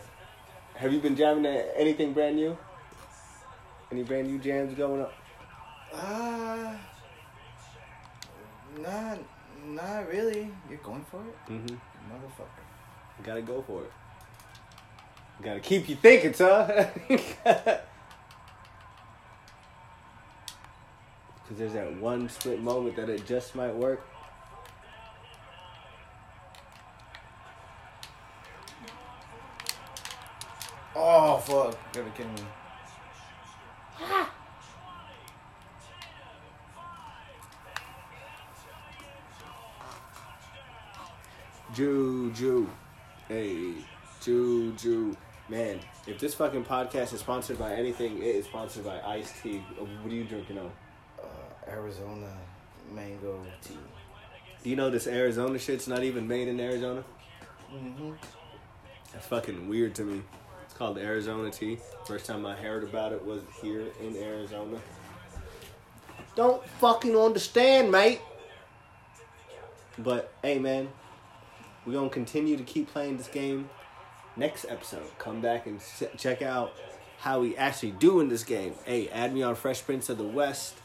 have 0.75 0.93
you 0.93 0.99
been 0.99 1.15
jamming 1.15 1.43
to 1.43 1.79
anything 1.79 2.13
brand 2.13 2.35
new? 2.35 2.57
Any 3.91 4.03
brand 4.03 4.27
new 4.27 4.37
jams 4.39 4.73
going 4.75 5.01
up? 5.01 5.13
Uh, 5.93 6.73
not, 8.81 9.17
not 9.65 10.07
really. 10.09 10.51
You're 10.69 10.79
going 10.79 11.05
for 11.09 11.21
it, 11.21 11.51
Mm-hmm. 11.51 11.75
motherfucker. 12.11 12.63
You 13.19 13.25
Gotta 13.25 13.41
go 13.41 13.63
for 13.65 13.83
it. 13.83 13.91
You 15.39 15.45
Gotta 15.45 15.59
keep 15.61 15.87
you 15.89 15.95
thinking, 15.95 16.33
son. 16.33 16.87
Because 21.47 21.59
there's 21.59 21.73
that 21.73 22.01
one 22.01 22.27
split 22.27 22.61
moment 22.61 22.97
that 22.97 23.07
it 23.07 23.25
just 23.25 23.55
might 23.55 23.73
work. 23.73 24.05
Oh 30.93 31.37
fuck! 31.37 31.77
You're 31.95 32.03
gonna 32.03 32.15
kill 32.17 32.27
me. 32.27 32.33
Ah. 34.01 34.33
Juju. 41.73 42.67
Hey, 43.29 43.75
Juju. 44.21 45.15
Man, 45.47 45.79
if 46.07 46.19
this 46.19 46.33
fucking 46.33 46.65
podcast 46.65 47.13
is 47.13 47.21
sponsored 47.21 47.57
by 47.57 47.73
anything, 47.73 48.17
it 48.17 48.35
is 48.35 48.45
sponsored 48.47 48.83
by 48.83 48.99
iced 49.01 49.41
tea. 49.41 49.59
What 49.77 50.11
are 50.11 50.15
you 50.15 50.25
drinking 50.25 50.57
on? 50.57 50.71
Arizona 51.69 52.31
mango 52.93 53.41
tea. 53.61 53.77
Do 54.63 54.69
you 54.69 54.75
know 54.75 54.89
this 54.89 55.07
Arizona 55.07 55.59
shit's 55.59 55.87
not 55.87 56.03
even 56.03 56.27
made 56.27 56.47
in 56.47 56.59
Arizona? 56.59 57.03
Mm-hmm. 57.73 58.11
That's 59.13 59.27
fucking 59.27 59.67
weird 59.67 59.95
to 59.95 60.03
me. 60.03 60.21
It's 60.65 60.73
called 60.73 60.97
Arizona 60.97 61.49
tea. 61.49 61.79
First 62.05 62.25
time 62.25 62.45
I 62.45 62.55
heard 62.55 62.83
about 62.83 63.13
it 63.13 63.23
was 63.25 63.41
here 63.61 63.85
in 64.01 64.15
Arizona. 64.17 64.79
Don't 66.35 66.63
fucking 66.79 67.15
understand, 67.15 67.91
mate. 67.91 68.21
But 69.97 70.31
hey, 70.43 70.59
man, 70.59 70.89
we're 71.85 71.93
gonna 71.93 72.09
continue 72.09 72.57
to 72.57 72.63
keep 72.63 72.91
playing 72.91 73.17
this 73.17 73.27
game. 73.27 73.69
Next 74.35 74.65
episode, 74.69 75.09
come 75.17 75.41
back 75.41 75.65
and 75.65 75.81
check 76.17 76.43
out 76.43 76.73
how 77.17 77.39
we 77.39 77.57
actually 77.57 77.91
do 77.91 78.19
in 78.19 78.29
this 78.29 78.43
game. 78.43 78.73
Hey, 78.85 79.09
add 79.09 79.33
me 79.33 79.41
on 79.41 79.55
Fresh 79.55 79.83
Prince 79.83 80.09
of 80.09 80.19
the 80.19 80.23
West, 80.23 80.75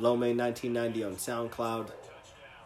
Lomay 0.00 0.34
1990 0.34 1.04
on 1.04 1.16
SoundCloud. 1.16 1.90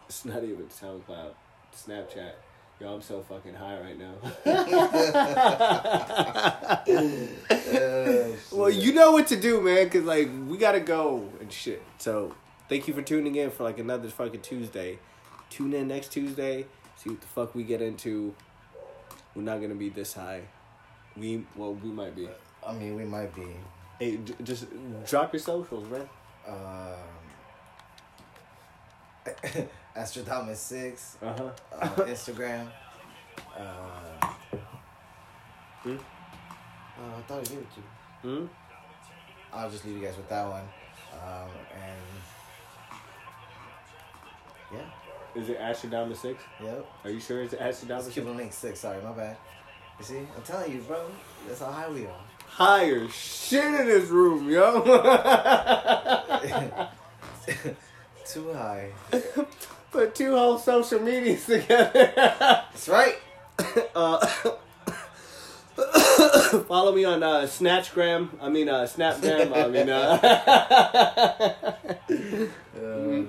It's 0.07 0.23
not 0.23 0.43
even 0.43 0.67
SoundCloud, 0.67 1.33
Snapchat. 1.75 2.31
Yo, 2.79 2.93
I'm 2.93 3.01
so 3.01 3.21
fucking 3.23 3.53
high 3.53 3.79
right 3.79 3.97
now. 3.97 4.13
well, 8.51 8.69
you 8.69 8.93
know 8.93 9.11
what 9.11 9.27
to 9.27 9.35
do, 9.35 9.61
man, 9.61 9.85
because, 9.85 10.05
like, 10.05 10.29
we 10.47 10.57
got 10.57 10.73
to 10.73 10.81
go 10.81 11.29
and 11.39 11.51
shit. 11.51 11.81
So, 11.97 12.35
thank 12.67 12.87
you 12.87 12.93
for 12.93 13.01
tuning 13.01 13.35
in 13.35 13.51
for, 13.51 13.63
like, 13.63 13.79
another 13.79 14.09
fucking 14.09 14.41
Tuesday. 14.41 14.99
Tune 15.49 15.73
in 15.73 15.87
next 15.87 16.11
Tuesday, 16.11 16.65
see 16.97 17.11
what 17.11 17.21
the 17.21 17.27
fuck 17.27 17.55
we 17.55 17.63
get 17.63 17.81
into. 17.81 18.33
We're 19.35 19.43
not 19.43 19.57
going 19.57 19.69
to 19.69 19.75
be 19.75 19.89
this 19.89 20.13
high. 20.13 20.41
We, 21.17 21.45
well, 21.55 21.73
we 21.73 21.89
might 21.89 22.15
be. 22.15 22.27
I 22.65 22.73
mean, 22.73 22.95
we 22.95 23.05
might 23.05 23.33
be. 23.33 23.47
Hey, 23.99 24.17
j- 24.17 24.35
just 24.43 24.65
drop 25.05 25.33
your 25.33 25.41
socials, 25.41 25.89
man. 25.89 26.09
Um, 26.47 27.14
Astrodamus 29.97 30.57
six 30.57 31.17
Uh 31.21 31.33
huh. 31.37 31.49
uh, 31.81 31.87
Instagram. 32.05 32.67
Uh, 33.57 34.27
Hmm? 35.83 35.97
uh, 35.97 37.17
I 37.17 37.21
thought 37.27 37.39
I 37.39 37.43
gave 37.43 37.59
it 37.59 37.67
to 37.75 37.81
you. 38.29 38.37
Hmm? 38.39 38.45
I'll 39.53 39.69
just 39.69 39.85
leave 39.85 39.97
you 39.97 40.03
guys 40.05 40.17
with 40.17 40.29
that 40.29 40.47
one. 40.47 40.63
Um, 41.13 41.49
and 41.73 42.01
Yeah. 44.73 45.41
Is 45.41 45.49
it 45.49 45.59
Astrodama 45.59 46.15
six? 46.15 46.41
Yep. 46.63 46.85
Are 47.03 47.09
you 47.09 47.19
sure 47.19 47.41
it's 47.43 47.53
Astrodama 47.53 48.05
It's? 48.05 48.13
Cuban 48.13 48.37
Link 48.37 48.53
six. 48.53 48.79
Sorry, 48.79 49.01
my 49.03 49.11
bad. 49.11 49.37
You 49.99 50.05
see, 50.05 50.17
I'm 50.19 50.41
telling 50.43 50.71
you, 50.71 50.79
bro. 50.81 51.05
That's 51.47 51.59
how 51.61 51.71
high 51.71 51.89
we 51.89 52.05
are. 52.05 52.19
Higher 52.47 53.07
shit 53.09 53.63
in 53.63 53.85
this 53.85 54.09
room, 54.09 54.49
yo. 54.49 54.81
Too 58.27 58.53
high. 58.53 58.91
Put 59.91 60.15
two 60.15 60.31
whole 60.35 60.57
social 60.57 60.99
medias 60.99 61.45
together. 61.45 62.11
That's 62.15 62.89
right. 62.89 63.15
uh, 63.95 64.25
follow 66.67 66.93
me 66.93 67.05
on 67.05 67.21
uh, 67.23 67.41
Snatchgram. 67.41 68.29
I 68.41 68.49
mean, 68.49 68.67
uh, 68.67 68.83
Snapgram. 68.83 69.55
I 69.55 69.67
mean, 69.67 69.89
uh, 69.89 70.19
Uh, 72.75 73.23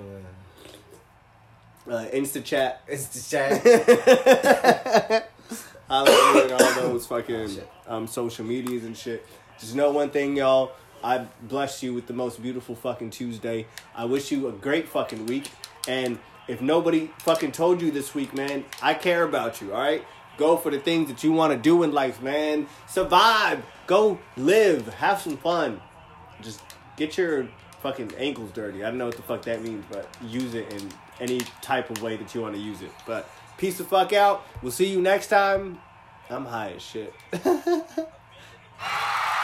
uh, 1.92 2.06
InstaChat. 2.12 2.76
it's 2.88 3.06
the 3.06 3.20
chat. 3.30 3.62
I 5.88 6.00
like 6.02 6.52
all 6.52 6.74
those 6.82 7.06
fucking 7.06 7.60
um, 7.86 8.06
social 8.08 8.44
medias 8.44 8.84
and 8.84 8.96
shit. 8.96 9.24
Just 9.60 9.74
know 9.76 9.90
one 9.92 10.10
thing, 10.10 10.36
y'all. 10.36 10.72
I 11.06 11.24
bless 11.40 11.84
you 11.84 11.94
with 11.94 12.08
the 12.08 12.12
most 12.12 12.42
beautiful 12.42 12.74
fucking 12.74 13.10
Tuesday. 13.10 13.68
I 13.94 14.06
wish 14.06 14.32
you 14.32 14.48
a 14.48 14.52
great 14.52 14.88
fucking 14.88 15.26
week. 15.26 15.52
And 15.86 16.18
if 16.48 16.60
nobody 16.60 17.12
fucking 17.20 17.52
told 17.52 17.80
you 17.80 17.92
this 17.92 18.12
week, 18.12 18.34
man, 18.34 18.64
I 18.82 18.94
care 18.94 19.22
about 19.22 19.60
you, 19.60 19.72
all 19.72 19.80
right? 19.80 20.04
Go 20.36 20.56
for 20.56 20.72
the 20.72 20.80
things 20.80 21.08
that 21.08 21.22
you 21.22 21.30
want 21.30 21.52
to 21.52 21.58
do 21.60 21.84
in 21.84 21.92
life, 21.92 22.20
man. 22.20 22.66
Survive. 22.88 23.62
Go 23.86 24.18
live. 24.36 24.92
Have 24.94 25.20
some 25.20 25.36
fun. 25.36 25.80
Just 26.42 26.60
get 26.96 27.16
your 27.16 27.46
fucking 27.82 28.12
ankles 28.18 28.50
dirty. 28.50 28.82
I 28.82 28.88
don't 28.88 28.98
know 28.98 29.06
what 29.06 29.16
the 29.16 29.22
fuck 29.22 29.42
that 29.42 29.62
means, 29.62 29.84
but 29.88 30.08
use 30.20 30.54
it 30.54 30.72
in 30.72 30.90
any 31.20 31.38
type 31.62 31.88
of 31.88 32.02
way 32.02 32.16
that 32.16 32.34
you 32.34 32.40
want 32.40 32.56
to 32.56 32.60
use 32.60 32.82
it. 32.82 32.90
But 33.06 33.30
peace 33.58 33.78
the 33.78 33.84
fuck 33.84 34.12
out. 34.12 34.44
We'll 34.60 34.72
see 34.72 34.88
you 34.88 35.00
next 35.00 35.28
time. 35.28 35.78
I'm 36.28 36.46
high 36.46 36.72
as 36.72 36.82
shit. 36.82 37.14